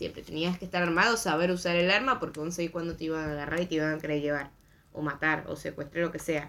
Siempre 0.00 0.22
tenías 0.22 0.58
que 0.58 0.64
estar 0.64 0.82
armado, 0.82 1.18
saber 1.18 1.50
usar 1.50 1.76
el 1.76 1.90
arma, 1.90 2.18
porque 2.20 2.40
no 2.40 2.50
sé 2.50 2.70
cuándo 2.70 2.96
te 2.96 3.04
iban 3.04 3.28
a 3.28 3.32
agarrar 3.32 3.60
y 3.60 3.66
te 3.66 3.74
iban 3.74 3.92
a 3.92 3.98
querer 3.98 4.22
llevar, 4.22 4.50
o 4.94 5.02
matar, 5.02 5.44
o 5.46 5.56
secuestrar, 5.56 6.02
lo 6.02 6.10
que 6.10 6.18
sea. 6.18 6.48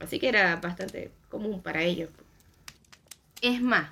Así 0.00 0.18
que 0.18 0.30
era 0.30 0.56
bastante 0.56 1.12
común 1.28 1.60
para 1.60 1.82
ellos. 1.82 2.08
Es 3.42 3.60
más, 3.60 3.90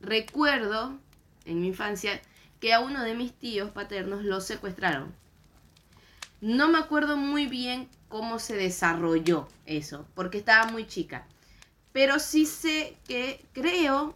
recuerdo 0.00 0.98
en 1.44 1.60
mi 1.60 1.66
infancia 1.66 2.22
que 2.58 2.72
a 2.72 2.80
uno 2.80 3.04
de 3.04 3.14
mis 3.14 3.34
tíos 3.34 3.70
paternos 3.70 4.24
lo 4.24 4.40
secuestraron. 4.40 5.14
No 6.40 6.70
me 6.70 6.78
acuerdo 6.78 7.18
muy 7.18 7.48
bien 7.48 7.90
cómo 8.08 8.38
se 8.38 8.56
desarrolló 8.56 9.46
eso, 9.66 10.06
porque 10.14 10.38
estaba 10.38 10.72
muy 10.72 10.86
chica. 10.86 11.26
Pero 11.92 12.18
sí 12.18 12.46
sé 12.46 12.96
que 13.06 13.44
creo 13.52 14.14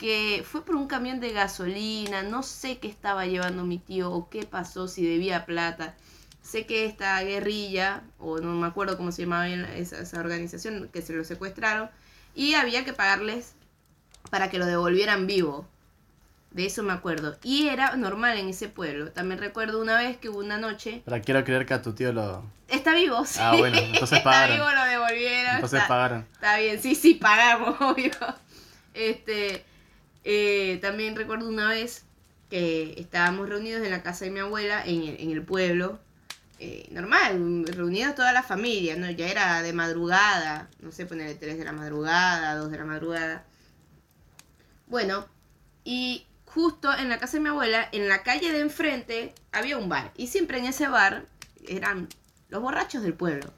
que 0.00 0.42
fue 0.50 0.64
por 0.64 0.76
un 0.76 0.86
camión 0.86 1.20
de 1.20 1.30
gasolina, 1.32 2.22
no 2.22 2.42
sé 2.42 2.78
qué 2.78 2.88
estaba 2.88 3.26
llevando 3.26 3.64
mi 3.64 3.76
tío 3.78 4.10
o 4.10 4.30
qué 4.30 4.44
pasó, 4.46 4.88
si 4.88 5.06
debía 5.06 5.44
plata. 5.44 5.94
Sé 6.42 6.64
que 6.64 6.86
esta 6.86 7.20
guerrilla, 7.22 8.02
o 8.18 8.38
no 8.38 8.54
me 8.54 8.66
acuerdo 8.66 8.96
cómo 8.96 9.12
se 9.12 9.22
llamaba 9.22 9.46
esa, 9.46 10.00
esa 10.00 10.18
organización, 10.18 10.88
que 10.90 11.02
se 11.02 11.12
lo 11.12 11.22
secuestraron, 11.22 11.90
y 12.34 12.54
había 12.54 12.82
que 12.86 12.94
pagarles 12.94 13.52
para 14.30 14.48
que 14.48 14.58
lo 14.58 14.64
devolvieran 14.64 15.26
vivo. 15.26 15.68
De 16.50 16.64
eso 16.64 16.82
me 16.82 16.94
acuerdo. 16.94 17.36
Y 17.44 17.68
era 17.68 17.94
normal 17.96 18.38
en 18.38 18.48
ese 18.48 18.68
pueblo. 18.70 19.12
También 19.12 19.38
recuerdo 19.38 19.80
una 19.82 19.98
vez 19.98 20.16
que 20.16 20.30
hubo 20.30 20.38
una 20.38 20.56
noche. 20.56 21.02
Pero 21.04 21.22
quiero 21.22 21.44
creer 21.44 21.66
que 21.66 21.74
a 21.74 21.82
tu 21.82 21.92
tío 21.92 22.10
lo... 22.12 22.42
Está 22.68 22.94
vivo, 22.94 23.24
sí. 23.26 23.38
Ah, 23.40 23.54
bueno, 23.56 23.76
entonces 23.76 24.12
Está 24.18 24.24
pagaron. 24.30 24.56
vivo, 24.56 24.70
lo 24.70 24.84
devolvieron. 24.84 25.54
Entonces 25.56 25.76
está- 25.82 25.88
pagaron. 25.88 26.26
Está 26.32 26.56
bien, 26.58 26.80
sí, 26.80 26.94
sí, 26.94 27.14
pagamos, 27.16 27.76
obvio. 27.80 28.10
Este, 28.94 29.64
eh, 30.24 30.78
también 30.82 31.16
recuerdo 31.16 31.48
una 31.48 31.68
vez 31.68 32.04
que 32.48 32.94
estábamos 32.98 33.48
reunidos 33.48 33.82
en 33.84 33.90
la 33.90 34.02
casa 34.02 34.24
de 34.24 34.30
mi 34.30 34.40
abuela, 34.40 34.82
en 34.84 35.30
el, 35.30 35.42
pueblo. 35.42 36.00
eh, 36.58 36.88
normal, 36.90 37.64
reunidos 37.66 38.14
toda 38.14 38.32
la 38.32 38.42
familia, 38.42 38.96
¿no? 38.96 39.10
Ya 39.10 39.28
era 39.28 39.62
de 39.62 39.72
madrugada, 39.72 40.68
no 40.80 40.92
sé, 40.92 41.06
ponerle 41.06 41.34
3 41.34 41.58
de 41.58 41.64
la 41.64 41.72
madrugada, 41.72 42.56
2 42.56 42.70
de 42.70 42.78
la 42.78 42.84
madrugada. 42.84 43.44
Bueno, 44.88 45.26
y 45.84 46.26
justo 46.44 46.92
en 46.92 47.08
la 47.08 47.18
casa 47.18 47.36
de 47.36 47.44
mi 47.44 47.48
abuela, 47.48 47.88
en 47.92 48.08
la 48.08 48.22
calle 48.22 48.52
de 48.52 48.60
enfrente, 48.60 49.34
había 49.52 49.78
un 49.78 49.88
bar. 49.88 50.12
Y 50.16 50.26
siempre 50.26 50.58
en 50.58 50.66
ese 50.66 50.88
bar 50.88 51.26
eran 51.66 52.08
los 52.48 52.60
borrachos 52.60 53.02
del 53.02 53.14
pueblo. 53.14 53.52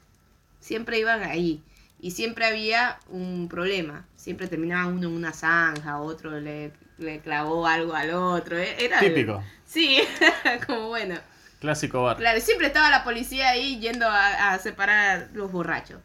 Siempre 0.59 0.99
iban 0.99 1.23
ahí. 1.23 1.63
Y 2.03 2.11
siempre 2.11 2.45
había 2.45 2.99
un 3.07 3.47
problema. 3.47 4.05
Siempre 4.17 4.47
terminaba 4.49 4.87
uno 4.87 5.07
en 5.07 5.13
una 5.15 5.31
zanja, 5.31 6.01
otro 6.01 6.37
le, 6.41 6.73
le 6.97 7.21
clavó 7.21 7.65
algo 7.65 7.93
al 7.95 8.11
otro. 8.11 8.57
e- 8.57 8.83
Era 8.83 8.99
Típico. 8.99 9.41
Sí, 9.65 10.01
como 10.67 10.89
bueno. 10.89 11.15
Clásico 11.61 12.03
bar. 12.03 12.17
Claro, 12.17 12.41
siempre 12.41 12.67
estaba 12.67 12.89
la 12.89 13.05
policía 13.05 13.51
ahí 13.51 13.79
yendo 13.79 14.05
a, 14.05 14.51
a 14.51 14.59
separar 14.59 15.29
los 15.33 15.49
borrachos. 15.49 16.01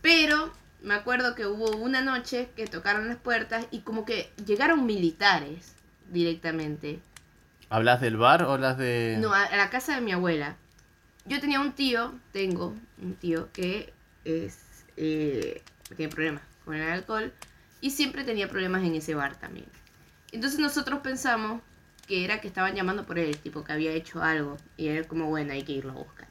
Pero 0.00 0.50
me 0.82 0.94
acuerdo 0.94 1.34
que 1.34 1.44
hubo 1.46 1.76
una 1.76 2.00
noche 2.00 2.48
que 2.56 2.66
tocaron 2.66 3.06
las 3.06 3.18
puertas 3.18 3.66
y 3.70 3.80
como 3.80 4.06
que 4.06 4.32
llegaron 4.46 4.86
militares 4.86 5.74
directamente. 6.10 7.00
¿Hablas 7.68 8.00
del 8.00 8.16
bar 8.16 8.42
o 8.42 8.52
hablas 8.52 8.78
de...? 8.78 9.18
No, 9.20 9.34
a 9.34 9.54
la 9.54 9.68
casa 9.68 9.96
de 9.96 10.00
mi 10.00 10.12
abuela. 10.12 10.56
Yo 11.26 11.40
tenía 11.40 11.60
un 11.60 11.72
tío, 11.72 12.14
tengo 12.32 12.74
un 13.02 13.14
tío 13.16 13.52
que 13.52 13.92
es, 14.24 14.60
eh, 14.96 15.62
tiene 15.96 16.12
problemas 16.12 16.42
con 16.64 16.74
el 16.74 16.88
alcohol 16.88 17.32
y 17.80 17.90
siempre 17.90 18.24
tenía 18.24 18.48
problemas 18.48 18.82
en 18.82 18.94
ese 18.94 19.14
bar 19.14 19.38
también. 19.38 19.66
Entonces 20.32 20.58
nosotros 20.58 21.00
pensamos 21.00 21.62
que 22.06 22.24
era 22.24 22.40
que 22.40 22.48
estaban 22.48 22.74
llamando 22.74 23.06
por 23.06 23.18
él, 23.18 23.36
tipo 23.38 23.64
que 23.64 23.72
había 23.72 23.92
hecho 23.92 24.22
algo 24.22 24.56
y 24.76 24.88
era 24.88 25.06
como, 25.06 25.26
bueno, 25.26 25.52
hay 25.52 25.62
que 25.62 25.72
irlo 25.72 25.92
a 25.92 25.96
buscar. 25.96 26.28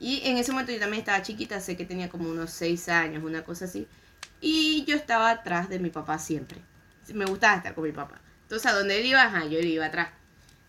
Y 0.00 0.22
en 0.24 0.36
ese 0.36 0.52
momento 0.52 0.72
yo 0.72 0.78
también 0.78 1.00
estaba 1.00 1.22
chiquita, 1.22 1.60
sé 1.60 1.76
que 1.76 1.84
tenía 1.84 2.08
como 2.08 2.28
unos 2.30 2.50
6 2.50 2.88
años, 2.88 3.24
una 3.24 3.44
cosa 3.44 3.64
así. 3.64 3.88
Y 4.40 4.84
yo 4.84 4.94
estaba 4.94 5.30
atrás 5.30 5.68
de 5.68 5.80
mi 5.80 5.90
papá 5.90 6.18
siempre. 6.18 6.60
Me 7.12 7.24
gustaba 7.24 7.56
estar 7.56 7.74
con 7.74 7.84
mi 7.84 7.92
papá. 7.92 8.20
Entonces 8.42 8.70
a 8.70 8.74
donde 8.74 9.00
él 9.00 9.06
iba, 9.06 9.22
ajá, 9.22 9.44
yo 9.44 9.60
le 9.60 9.66
iba 9.66 9.86
atrás. 9.86 10.10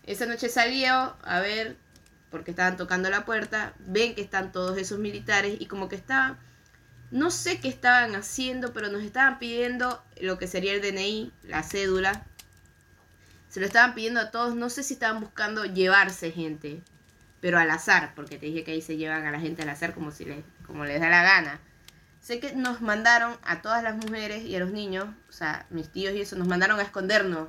Esa 0.04 0.26
noche 0.26 0.48
salió 0.48 1.16
a 1.22 1.40
ver, 1.40 1.76
porque 2.30 2.50
estaban 2.50 2.76
tocando 2.76 3.10
la 3.10 3.24
puerta, 3.24 3.74
ven 3.78 4.14
que 4.14 4.22
están 4.22 4.50
todos 4.50 4.76
esos 4.78 4.98
militares 4.98 5.56
y 5.60 5.66
como 5.66 5.88
que 5.88 5.96
estaban, 5.96 6.38
no 7.10 7.30
sé 7.30 7.60
qué 7.60 7.68
estaban 7.68 8.14
haciendo, 8.14 8.72
pero 8.72 8.88
nos 8.88 9.02
estaban 9.02 9.38
pidiendo 9.38 10.02
lo 10.20 10.38
que 10.38 10.46
sería 10.46 10.72
el 10.72 10.80
DNI, 10.80 11.32
la 11.42 11.62
cédula. 11.62 12.24
Se 13.48 13.58
lo 13.58 13.66
estaban 13.66 13.94
pidiendo 13.94 14.20
a 14.20 14.30
todos, 14.30 14.54
no 14.54 14.70
sé 14.70 14.82
si 14.82 14.94
estaban 14.94 15.20
buscando 15.20 15.64
llevarse 15.64 16.30
gente, 16.30 16.82
pero 17.40 17.58
al 17.58 17.70
azar, 17.70 18.12
porque 18.14 18.38
te 18.38 18.46
dije 18.46 18.62
que 18.62 18.72
ahí 18.72 18.82
se 18.82 18.96
llevan 18.96 19.26
a 19.26 19.32
la 19.32 19.40
gente 19.40 19.62
al 19.62 19.70
azar 19.70 19.92
como 19.92 20.12
si 20.12 20.24
les, 20.24 20.44
como 20.66 20.84
les 20.84 21.00
da 21.00 21.08
la 21.08 21.22
gana. 21.22 21.58
Sé 22.20 22.38
que 22.38 22.54
nos 22.54 22.80
mandaron 22.80 23.36
a 23.42 23.60
todas 23.62 23.82
las 23.82 23.96
mujeres 23.96 24.44
y 24.44 24.54
a 24.54 24.60
los 24.60 24.70
niños, 24.70 25.06
o 25.28 25.32
sea, 25.32 25.66
mis 25.70 25.88
tíos 25.88 26.14
y 26.14 26.20
eso, 26.20 26.36
nos 26.36 26.46
mandaron 26.46 26.78
a 26.78 26.82
escondernos 26.82 27.48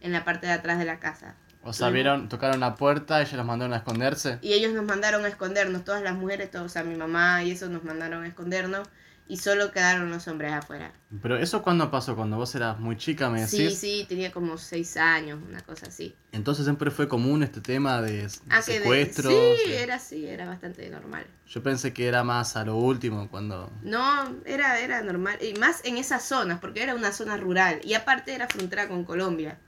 en 0.00 0.12
la 0.12 0.24
parte 0.24 0.46
de 0.46 0.54
atrás 0.54 0.78
de 0.78 0.86
la 0.86 1.00
casa. 1.00 1.34
O 1.62 1.72
sea, 1.72 1.90
vieron, 1.90 2.28
tocaron 2.28 2.60
la 2.60 2.74
puerta, 2.76 3.20
ellos 3.20 3.34
los 3.34 3.44
mandaron 3.46 3.74
a 3.74 3.78
esconderse. 3.78 4.38
Y 4.40 4.54
ellos 4.54 4.72
nos 4.72 4.84
mandaron 4.84 5.24
a 5.24 5.28
escondernos, 5.28 5.84
todas 5.84 6.02
las 6.02 6.14
mujeres, 6.14 6.50
todos, 6.50 6.66
o 6.66 6.68
sea, 6.70 6.82
mi 6.84 6.96
mamá 6.96 7.44
y 7.44 7.50
eso 7.50 7.68
nos 7.68 7.84
mandaron 7.84 8.24
a 8.24 8.28
escondernos 8.28 8.88
y 9.28 9.36
solo 9.36 9.70
quedaron 9.70 10.10
los 10.10 10.26
hombres 10.26 10.52
afuera. 10.52 10.90
Pero 11.22 11.36
eso 11.36 11.62
cuándo 11.62 11.88
pasó, 11.90 12.16
cuando 12.16 12.36
vos 12.36 12.52
eras 12.56 12.80
muy 12.80 12.96
chica, 12.96 13.30
me 13.30 13.46
Sí, 13.46 13.62
decís. 13.64 13.78
sí, 13.78 14.06
tenía 14.08 14.32
como 14.32 14.58
seis 14.58 14.96
años, 14.96 15.38
una 15.48 15.60
cosa 15.60 15.86
así. 15.86 16.16
Entonces 16.32 16.64
siempre 16.64 16.90
fue 16.90 17.06
común 17.08 17.42
este 17.44 17.60
tema 17.60 18.00
de, 18.02 18.22
de 18.22 18.28
Ah, 18.48 18.56
de- 18.56 18.62
secuestros. 18.62 19.32
sí, 19.62 19.68
de- 19.70 19.82
era 19.82 19.96
así, 19.96 20.26
era 20.26 20.46
bastante 20.46 20.88
normal. 20.90 21.26
Yo 21.46 21.62
pensé 21.62 21.92
que 21.92 22.08
era 22.08 22.24
más 22.24 22.56
a 22.56 22.64
lo 22.64 22.76
último, 22.76 23.28
cuando... 23.28 23.70
No, 23.82 24.34
era, 24.46 24.80
era 24.80 25.00
normal. 25.02 25.38
Y 25.42 25.52
más 25.58 25.84
en 25.84 25.98
esas 25.98 26.24
zonas, 26.24 26.58
porque 26.58 26.82
era 26.82 26.94
una 26.96 27.12
zona 27.12 27.36
rural. 27.36 27.80
Y 27.84 27.94
aparte 27.94 28.34
era 28.34 28.48
frontera 28.48 28.88
con 28.88 29.04
Colombia. 29.04 29.58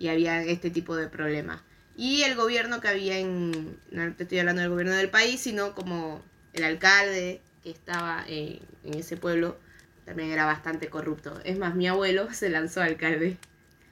Y 0.00 0.08
había 0.08 0.42
este 0.42 0.70
tipo 0.70 0.96
de 0.96 1.06
problemas. 1.08 1.60
Y 1.96 2.22
el 2.22 2.34
gobierno 2.34 2.80
que 2.80 2.88
había 2.88 3.18
en... 3.18 3.78
No 3.92 4.12
te 4.14 4.24
estoy 4.24 4.40
hablando 4.40 4.62
del 4.62 4.70
gobierno 4.70 4.94
del 4.94 5.10
país, 5.10 5.40
sino 5.40 5.74
como 5.76 6.22
el 6.54 6.64
alcalde 6.64 7.42
que 7.62 7.70
estaba 7.70 8.24
en, 8.26 8.58
en 8.84 8.94
ese 8.94 9.16
pueblo 9.16 9.58
también 10.06 10.30
era 10.30 10.46
bastante 10.46 10.88
corrupto. 10.88 11.38
Es 11.44 11.58
más, 11.58 11.74
mi 11.76 11.86
abuelo 11.86 12.28
se 12.34 12.50
lanzó 12.50 12.82
alcalde. 12.82 13.38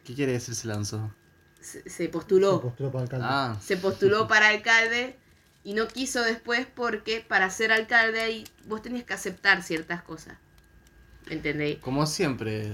¿Qué 0.04 0.14
quiere 0.14 0.32
decir 0.32 0.54
se 0.56 0.66
lanzó? 0.66 1.14
Se, 1.60 1.82
se 1.90 2.08
Se 2.08 2.08
postuló. 2.08 2.60
postuló 2.60 2.90
para 2.90 3.02
alcalde. 3.04 3.26
Ah, 3.28 3.56
se 3.60 3.76
postuló 3.76 4.26
para 4.28 4.48
alcalde 4.48 5.16
y 5.64 5.74
no 5.74 5.86
quiso 5.88 6.22
después 6.22 6.66
porque 6.74 7.20
para 7.26 7.50
ser 7.50 7.72
alcalde 7.72 8.20
ahí 8.20 8.44
vos 8.66 8.80
tenías 8.82 9.04
que 9.04 9.14
aceptar 9.14 9.62
ciertas 9.62 10.02
cosas. 10.02 10.38
¿Me 11.26 11.34
entendéis? 11.34 11.78
como 11.78 12.06
siempre. 12.06 12.72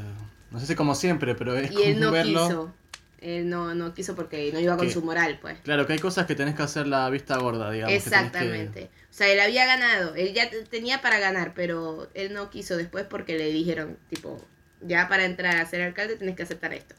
No 0.51 0.61
sé 0.61 0.67
si 0.67 0.75
como 0.77 0.95
siempre, 0.95 1.35
pero 1.35 1.57
es 1.57 1.71
Y 1.71 1.83
él 1.83 1.99
común 1.99 2.01
no 2.01 2.13
verlo. 2.13 2.47
quiso. 2.47 2.75
Él 3.25 3.49
no, 3.49 3.75
no 3.75 3.95
quiso 3.95 4.15
porque 4.15 4.51
no 4.53 4.61
iba 4.61 4.77
con 4.77 4.87
su 4.93 5.03
moral, 5.03 5.39
pues. 5.41 5.59
Claro, 5.61 5.87
que 5.87 5.95
hay 5.95 5.99
cosas 5.99 6.27
que 6.27 6.35
tenés 6.35 6.55
que 6.55 6.63
hacer 6.63 6.87
la 6.87 7.09
vista 7.09 7.39
gorda, 7.39 7.71
digamos. 7.71 7.93
que 8.05 8.11
tenés 8.11 8.21
que- 8.21 8.27
Exactamente. 8.39 8.91
O 9.11 9.13
sea, 9.17 9.29
él 9.29 9.41
había 9.41 9.65
ganado, 9.65 10.15
él 10.15 10.35
ya 10.35 10.51
te- 10.51 10.63
tenía 10.65 11.01
para 11.01 11.19
ganar, 11.19 11.55
pero 11.55 12.11
él 12.15 12.35
no 12.35 12.51
quiso 12.51 12.77
después 12.77 13.07
porque 13.09 13.39
le 13.39 13.51
dijeron, 13.51 13.97
tipo, 14.11 14.47
ya 14.83 15.09
para 15.09 15.25
entrar 15.25 15.57
a 15.57 15.65
ser 15.65 15.81
alcalde 15.83 16.17
tenés 16.17 16.37
que 16.37 16.43
aceptar 16.43 16.75
esto. 16.75 16.95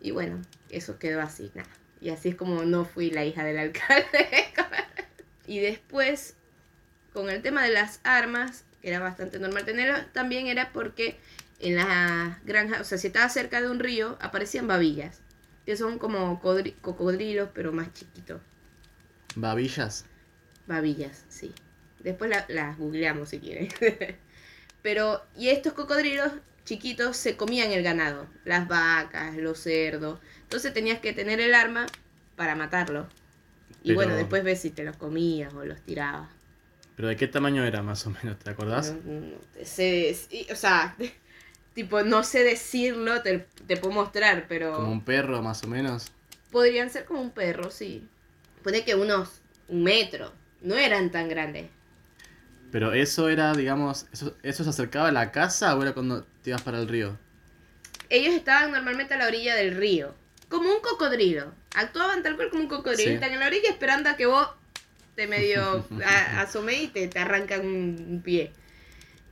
Y 0.00 0.10
bueno, 0.12 0.40
eso 0.70 0.98
quedó 0.98 1.20
así, 1.20 1.50
nada. 1.54 1.68
Y 2.00 2.10
así 2.10 2.30
es 2.30 2.34
como 2.34 2.62
no 2.64 2.84
fui 2.86 3.10
la 3.10 3.24
hija 3.26 3.44
del 3.44 3.58
alcalde. 3.58 4.06
y 5.46 5.58
después, 5.58 6.34
con 7.12 7.28
el 7.30 7.42
tema 7.42 7.62
de 7.64 7.70
las 7.72 8.00
armas, 8.04 8.64
que 8.80 8.88
era 8.88 9.00
bastante 9.00 9.38
normal 9.38 9.64
tenerlo, 9.66 9.98
también 10.12 10.46
era 10.46 10.72
porque 10.72 11.18
en 11.60 11.76
las 11.76 12.42
granjas, 12.44 12.80
o 12.80 12.84
sea, 12.84 12.98
si 12.98 13.06
estaba 13.08 13.28
cerca 13.28 13.60
de 13.60 13.68
un 13.70 13.80
río, 13.80 14.16
aparecían 14.20 14.66
babillas, 14.66 15.20
que 15.66 15.76
son 15.76 15.98
como 15.98 16.40
codri- 16.40 16.74
cocodrilos, 16.80 17.50
pero 17.52 17.72
más 17.72 17.92
chiquitos. 17.92 18.40
Babillas. 19.34 20.06
Babillas, 20.66 21.24
sí. 21.28 21.52
Después 22.00 22.30
la- 22.30 22.46
las 22.48 22.78
googleamos 22.78 23.28
si 23.30 23.38
quieren. 23.40 23.68
Pero, 24.82 25.22
y 25.36 25.48
estos 25.48 25.72
cocodrilos 25.72 26.30
chiquitos 26.64 27.16
se 27.16 27.36
comían 27.36 27.72
el 27.72 27.82
ganado, 27.82 28.28
las 28.44 28.68
vacas, 28.68 29.36
los 29.36 29.58
cerdos. 29.58 30.20
Entonces 30.42 30.72
tenías 30.72 31.00
que 31.00 31.12
tener 31.12 31.40
el 31.40 31.54
arma 31.54 31.86
para 32.36 32.54
matarlo. 32.54 33.08
Y 33.82 33.88
Pero- 33.88 33.94
bueno, 33.96 34.14
después 34.14 34.44
ves 34.44 34.60
si 34.60 34.70
te 34.70 34.84
los 34.84 34.96
comías 34.96 35.52
o 35.54 35.64
los 35.64 35.80
tirabas. 35.82 36.28
¿Pero 36.94 37.08
de 37.08 37.16
qué 37.16 37.26
tamaño 37.26 37.64
era 37.64 37.82
más 37.82 38.06
o 38.06 38.10
menos? 38.10 38.38
¿Te 38.38 38.50
acordás? 38.50 38.94
No- 39.04 39.20
no 39.20 39.36
dec- 39.58 40.52
o 40.52 40.56
sea, 40.56 40.96
tipo, 41.76 42.02
no 42.02 42.24
sé 42.24 42.42
decirlo, 42.44 43.22
te, 43.22 43.46
te 43.68 43.76
puedo 43.76 43.94
mostrar, 43.94 44.46
pero 44.48 44.72
Como 44.74 44.90
un 44.92 45.04
perro 45.04 45.42
más 45.42 45.62
o 45.64 45.68
menos. 45.68 46.12
podrían 46.50 46.90
ser 46.90 47.04
como 47.04 47.20
un 47.22 47.30
perro, 47.30 47.70
sí. 47.70 48.08
Puede 48.64 48.84
que 48.84 48.96
unos 48.96 49.42
un 49.68 49.84
metro, 49.84 50.32
no 50.62 50.76
eran 50.76 51.12
tan 51.12 51.28
grandes. 51.28 51.70
Pero 52.72 52.92
eso 52.92 53.28
era, 53.28 53.54
digamos, 53.54 54.06
eso, 54.12 54.36
¿eso 54.42 54.64
se 54.64 54.70
acercaba 54.70 55.08
a 55.08 55.12
la 55.12 55.32
casa 55.32 55.76
o 55.76 55.82
era 55.82 55.94
cuando 55.94 56.24
te 56.42 56.50
ibas 56.50 56.62
para 56.62 56.78
el 56.80 56.88
río? 56.88 57.20
ellos 58.08 58.34
estaban 58.34 58.72
normalmente 58.72 59.14
a 59.14 59.18
la 59.18 59.26
orilla 59.26 59.54
del 59.56 59.76
río, 59.76 60.14
como 60.48 60.70
un 60.72 60.80
cocodrilo. 60.80 61.52
Actuaban 61.74 62.22
tal 62.22 62.36
cual 62.36 62.50
como 62.50 62.62
un 62.62 62.68
cocodrilo. 62.68 63.10
Sí. 63.10 63.14
Están 63.14 63.32
en 63.32 63.40
la 63.40 63.46
orilla 63.46 63.68
esperando 63.70 64.10
a 64.10 64.16
que 64.16 64.26
vos 64.26 64.48
te 65.16 65.26
medio 65.26 65.86
asomé 66.36 66.82
y 66.84 66.88
te, 66.88 67.08
te 67.08 67.18
arrancan 67.18 67.66
un 67.66 68.22
pie. 68.24 68.52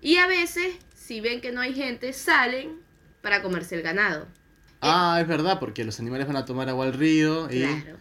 Y 0.00 0.16
a 0.18 0.26
veces, 0.26 0.74
si 1.06 1.20
ven 1.20 1.40
que 1.40 1.52
no 1.52 1.60
hay 1.60 1.74
gente, 1.74 2.12
salen 2.12 2.80
para 3.20 3.42
comerse 3.42 3.74
el 3.74 3.82
ganado. 3.82 4.26
Ah, 4.80 5.18
es 5.20 5.26
verdad, 5.28 5.58
porque 5.60 5.84
los 5.84 5.98
animales 6.00 6.26
van 6.26 6.36
a 6.36 6.44
tomar 6.44 6.68
agua 6.68 6.86
al 6.86 6.92
río 6.94 7.48
y... 7.50 7.60
Claro. 7.60 7.96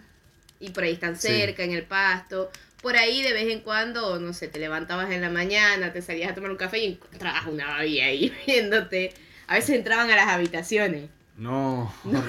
Y 0.60 0.70
por 0.70 0.84
ahí 0.84 0.94
están 0.94 1.18
Sí. 1.18 1.28
cerca, 1.28 1.64
en 1.64 1.72
el 1.72 1.84
pasto. 1.84 2.50
Por 2.82 2.96
ahí 2.96 3.22
de 3.22 3.34
vez 3.34 3.50
en 3.52 3.62
cuando, 3.62 4.20
no 4.20 4.34
sé, 4.34 4.48
te 4.48 4.60
levantabas 4.60 5.12
en 5.12 5.22
la 5.22 5.30
mañana, 5.30 5.92
te 5.92 6.02
salías 6.02 6.32
a 6.32 6.36
tomar 6.36 6.52
un 6.52 6.58
café 6.58 6.80
y 6.80 6.86
encontrabas 6.94 7.46
una 7.48 7.68
babilla 7.68 8.06
ahí 8.06 8.34
viéndote. 8.48 9.14
A 9.48 9.56
veces 9.56 9.76
entraban 9.76 10.10
a 10.10 10.16
las 10.16 10.28
habitaciones. 10.28 11.10
No, 11.38 11.94
No, 12.06 12.22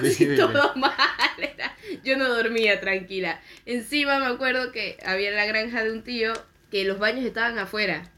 todo 0.51 0.73
mal. 0.75 0.91
era- 1.37 1.73
Yo 2.03 2.17
no 2.17 2.27
dormía 2.27 2.79
tranquila. 2.81 3.39
Encima 3.65 4.19
me 4.19 4.25
acuerdo 4.25 4.71
que 4.71 4.97
había 5.05 5.29
en 5.29 5.35
la 5.35 5.45
granja 5.45 5.83
de 5.83 5.91
un 5.91 6.03
tío 6.03 6.33
que 6.71 6.83
los 6.85 6.99
baños 6.99 7.23
estaban 7.25 7.57
afuera. 7.59 8.09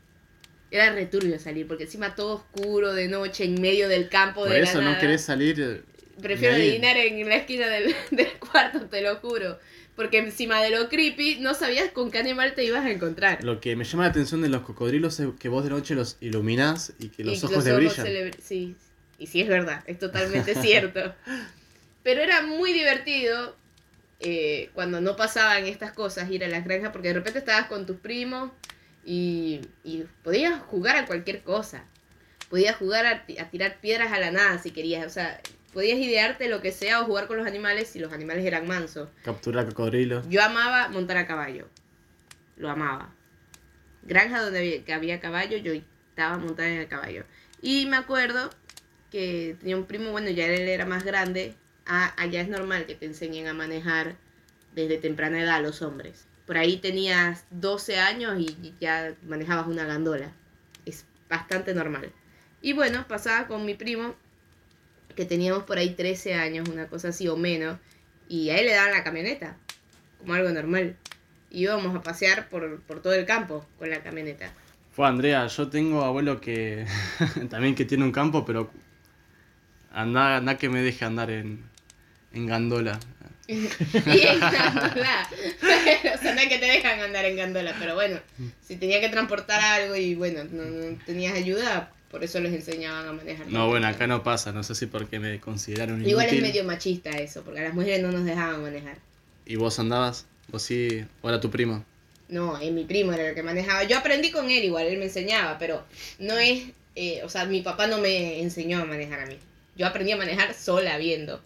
Era 0.70 0.92
returbio 0.92 1.40
salir, 1.40 1.66
porque 1.68 1.84
encima 1.86 2.14
todo 2.16 2.36
oscuro 2.36 2.94
de 2.94 3.08
noche, 3.08 3.46
en 3.46 3.62
medio 3.62 3.88
del 3.88 4.10
campo 4.10 4.42
Por 4.42 4.50
de 4.50 4.60
la 4.60 4.66
eso 4.66 4.80
no 4.82 4.90
nada. 4.90 5.00
querés 5.00 5.22
salir... 5.22 5.60
eh, 5.62 5.82
Prefiero 6.22 6.56
adivinar 6.56 6.98
en 6.98 7.28
la 7.30 7.36
esquina 7.36 7.68
del, 7.68 7.96
del 8.12 8.32
cuarto, 8.40 8.82
te 8.88 9.02
lo 9.02 9.16
juro. 9.18 9.60
Porque 9.96 10.18
encima 10.20 10.62
de 10.62 10.70
lo 10.72 10.90
creepy, 10.90 11.38
no 11.40 11.54
sabías 11.54 11.90
con 11.92 12.12
qué 12.12 12.20
animal 12.20 12.54
te 12.54 12.64
ibas 12.64 12.86
a 12.86 12.92
encontrar. 12.92 13.44
Lo 13.44 13.60
que 13.60 13.76
me 13.76 13.84
llama 13.84 14.04
la 14.04 14.10
atención 14.10 14.42
de 14.42 14.50
los 14.50 14.62
cocodrilos 14.62 15.20
es 15.20 15.28
que 15.40 15.50
vos 15.50 15.64
de 15.64 15.70
noche 15.72 15.96
los 15.96 16.18
iluminás 16.22 16.94
y 17.00 17.10
que 17.10 17.24
los 17.24 17.42
Y 17.42 17.46
ojos 17.46 17.64
le 17.66 17.74
brillan. 17.74 18.06
le 18.14 18.34
Sí, 18.42 18.76
y 19.18 19.28
sí 19.28 19.42
es 19.42 19.48
verdad, 19.48 19.84
es 19.88 19.98
totalmente 19.98 20.54
cierto. 20.62 21.16
Pero 22.04 22.22
era 22.22 22.42
muy 22.44 22.74
divertido 22.74 23.56
eh, 24.20 24.70
cuando 24.74 25.02
no 25.02 25.16
pasaban 25.16 25.66
estas 25.66 25.92
cosas, 25.94 26.30
ir 26.30 26.44
a 26.44 26.48
las 26.48 26.64
granjas, 26.64 26.92
porque 26.92 27.10
de 27.10 27.16
repente 27.16 27.40
estabas 27.40 27.68
con 27.68 27.86
tus 27.86 27.98
primos 27.98 28.52
y, 29.08 29.62
y 29.86 30.04
podías 30.22 30.62
jugar 30.64 30.98
a 30.98 31.06
cualquier 31.06 31.42
cosa. 31.42 31.86
Podías 32.50 32.76
jugar 32.76 33.06
a, 33.06 33.26
ti- 33.26 33.38
a 33.40 33.50
tirar 33.50 33.80
piedras 33.80 34.12
a 34.12 34.20
la 34.20 34.32
nada 34.32 34.60
si 34.60 34.72
querías, 34.72 35.06
o 35.06 35.10
sea, 35.10 35.40
podías 35.74 35.98
idearte 35.98 36.50
lo 36.50 36.62
que 36.62 36.72
sea 36.74 37.02
o 37.02 37.06
jugar 37.06 37.28
con 37.28 37.38
los 37.38 37.48
animales 37.48 37.88
si 37.88 38.00
los 38.00 38.12
animales 38.12 38.46
eran 38.46 38.68
mansos. 38.68 39.10
Capturar 39.24 39.66
cocodrilos. 39.66 40.28
Yo 40.30 40.44
amaba 40.44 40.90
montar 40.90 41.16
a 41.18 41.26
caballo. 41.26 41.68
Lo 42.58 42.70
amaba. 42.70 43.14
Granja 44.04 44.42
donde 44.42 44.84
había 44.94 45.20
caballo, 45.22 45.58
yo 45.58 45.74
estaba 45.74 46.38
montada 46.38 46.68
en 46.70 46.80
el 46.80 46.88
caballo. 46.88 47.24
Y 47.62 47.86
me 47.86 47.96
acuerdo 47.98 48.50
que 49.12 49.56
tenía 49.60 49.78
un 49.78 49.86
primo, 49.86 50.12
bueno, 50.12 50.30
ya 50.30 50.48
él 50.48 50.68
era 50.68 50.86
más 50.86 51.04
grande. 51.06 51.54
Ah, 51.86 52.14
allá 52.18 52.42
es 52.42 52.50
normal 52.50 52.86
que 52.86 52.96
te 52.96 53.06
enseñen 53.06 53.48
a 53.48 53.54
manejar 53.54 54.16
desde 54.76 54.98
temprana 54.98 55.42
edad 55.42 55.56
a 55.56 55.62
los 55.62 55.82
hombres. 55.82 56.26
Por 56.48 56.58
ahí 56.58 56.78
tenías 56.78 57.46
12 57.52 58.00
años 58.00 58.40
y 58.40 58.74
ya 58.80 59.14
manejabas 59.28 59.68
una 59.68 59.84
gandola. 59.84 60.32
Es 60.86 61.06
bastante 61.30 61.76
normal. 61.76 62.12
Y 62.62 62.74
bueno, 62.74 63.06
pasaba 63.08 63.48
con 63.48 63.66
mi 63.66 63.76
primo, 63.76 64.16
que 65.16 65.26
teníamos 65.26 65.64
por 65.64 65.78
ahí 65.78 65.92
13 65.92 66.36
años, 66.36 66.70
una 66.70 66.88
cosa 66.88 67.10
así 67.10 67.28
o 67.28 67.38
menos. 67.38 67.78
Y 68.30 68.50
a 68.50 68.58
él 68.58 68.66
le 68.66 68.74
daban 68.74 68.92
la 68.92 69.04
camioneta, 69.04 69.58
como 70.18 70.34
algo 70.34 70.50
normal. 70.50 70.96
Y 71.50 71.64
íbamos 71.64 71.96
a 71.96 72.02
pasear 72.02 72.50
por, 72.50 72.80
por 72.82 73.02
todo 73.02 73.14
el 73.14 73.26
campo 73.26 73.66
con 73.78 73.90
la 73.90 74.02
camioneta. 74.02 74.52
Fue 74.92 75.08
Andrea, 75.08 75.46
yo 75.48 75.68
tengo 75.70 76.04
abuelo 76.04 76.42
que 76.42 76.86
también 77.50 77.76
que 77.76 77.86
tiene 77.86 78.04
un 78.04 78.12
campo, 78.12 78.46
pero 78.46 78.72
anda, 79.92 80.38
anda 80.38 80.58
que 80.58 80.70
me 80.70 80.82
deje 80.82 81.06
andar 81.06 81.30
en, 81.30 81.64
en 82.34 82.48
gandola. 82.48 83.00
y 83.48 84.22
en 84.22 84.40
gandola. 84.40 85.30
o 86.16 86.22
sea, 86.22 86.36
no 86.36 86.42
es 86.42 86.50
que 86.50 86.58
te 86.58 86.66
dejan 86.66 87.00
andar 87.00 87.26
en 87.26 87.38
gandola, 87.38 87.76
pero 87.80 87.96
bueno, 87.96 88.20
si 88.62 88.76
tenía 88.76 89.00
que 89.00 89.10
transportar 89.10 89.62
algo 89.62 89.96
y 89.96 90.16
bueno, 90.16 90.44
no, 90.52 90.64
no 90.64 90.98
tenías 91.06 91.34
ayuda, 91.34 91.92
por 92.12 92.24
eso 92.24 92.40
les 92.40 92.54
enseñaban 92.54 93.08
a 93.08 93.14
manejar. 93.14 93.48
No, 93.48 93.68
bueno, 93.68 93.88
acá 93.88 94.08
no 94.08 94.24
pasa, 94.24 94.52
no 94.52 94.64
sé 94.64 94.76
si 94.76 94.86
porque 94.86 95.20
me 95.20 95.40
consideraron 95.40 96.06
Igual 96.06 96.26
es 96.28 96.34
inútil. 96.34 96.50
medio 96.50 96.64
machista 96.66 97.12
eso, 97.12 97.44
porque 97.44 97.60
a 97.62 97.64
las 97.64 97.74
mujeres 97.74 98.02
no 98.02 98.12
nos 98.12 98.26
dejaban 98.26 98.62
manejar. 98.62 98.98
¿Y 99.46 99.56
vos 99.56 99.80
andabas? 99.80 100.26
¿Vos 100.50 100.64
sí? 100.64 101.06
¿O 101.22 101.30
era 101.30 101.40
tu 101.40 101.50
primo? 101.50 101.84
No, 102.30 102.60
eh, 102.60 102.72
mi 102.72 102.84
primo 102.84 103.14
era 103.14 103.30
el 103.30 103.36
que 103.36 103.44
manejaba. 103.44 103.84
Yo 103.86 103.98
aprendí 103.98 104.32
con 104.32 104.50
él 104.50 104.64
igual, 104.64 104.88
él 104.88 104.98
me 104.98 105.06
enseñaba, 105.06 105.58
pero 105.58 105.84
no 106.20 106.38
es, 106.38 106.64
eh, 106.96 107.22
o 107.24 107.30
sea, 107.30 107.46
mi 107.46 107.62
papá 107.62 107.88
no 107.88 108.00
me 108.00 108.42
enseñó 108.42 108.82
a 108.82 108.86
manejar 108.86 109.22
a 109.22 109.26
mí. 109.26 109.38
Yo 109.76 109.88
aprendí 109.88 110.12
a 110.12 110.18
manejar 110.18 110.54
sola 110.54 110.98
viendo. 110.98 111.42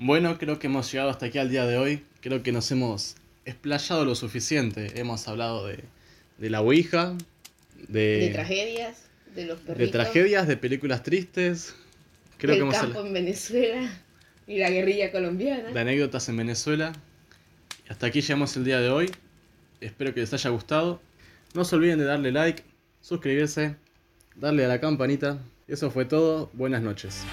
Bueno, 0.00 0.38
creo 0.38 0.58
que 0.58 0.68
hemos 0.68 0.90
llegado 0.92 1.10
hasta 1.10 1.26
aquí 1.26 1.38
al 1.38 1.50
día 1.50 1.66
de 1.66 1.76
hoy. 1.76 2.04
Creo 2.20 2.42
que 2.42 2.52
nos 2.52 2.70
hemos 2.70 3.16
explayado 3.44 4.04
lo 4.04 4.14
suficiente. 4.14 5.00
Hemos 5.00 5.26
hablado 5.26 5.66
de, 5.66 5.82
de 6.38 6.50
la 6.50 6.60
Ouija, 6.60 7.14
de, 7.88 8.18
De 8.18 8.30
tragedias, 8.30 9.02
de 9.34 9.46
los 9.46 9.58
de 9.60 9.64
perritos. 9.66 9.92
tragedias, 9.92 10.46
de 10.46 10.56
películas 10.56 11.02
tristes. 11.02 11.74
Creo 12.36 12.52
del 12.54 12.58
que 12.60 12.62
hemos 12.62 12.76
campo 12.78 13.04
en 13.04 13.12
Venezuela 13.12 13.90
y 14.46 14.58
la 14.58 14.70
guerrilla 14.70 15.10
colombiana. 15.10 15.70
de 15.70 15.80
anécdotas 15.80 16.28
en 16.28 16.36
Venezuela. 16.36 16.92
Y 17.88 17.92
hasta 17.92 18.06
aquí 18.06 18.20
llegamos 18.20 18.56
el 18.56 18.64
día 18.64 18.80
de 18.80 18.90
hoy. 18.90 19.10
Espero 19.80 20.14
que 20.14 20.20
les 20.20 20.32
haya 20.32 20.50
gustado. 20.50 21.00
No 21.54 21.64
se 21.64 21.74
olviden 21.74 21.98
de 21.98 22.04
darle 22.04 22.30
like, 22.30 22.62
suscribirse, 23.00 23.74
darle 24.36 24.64
a 24.64 24.68
la 24.68 24.80
campanita. 24.80 25.38
Eso 25.66 25.90
fue 25.90 26.04
todo. 26.04 26.50
Buenas 26.52 26.82
noches. 26.82 27.24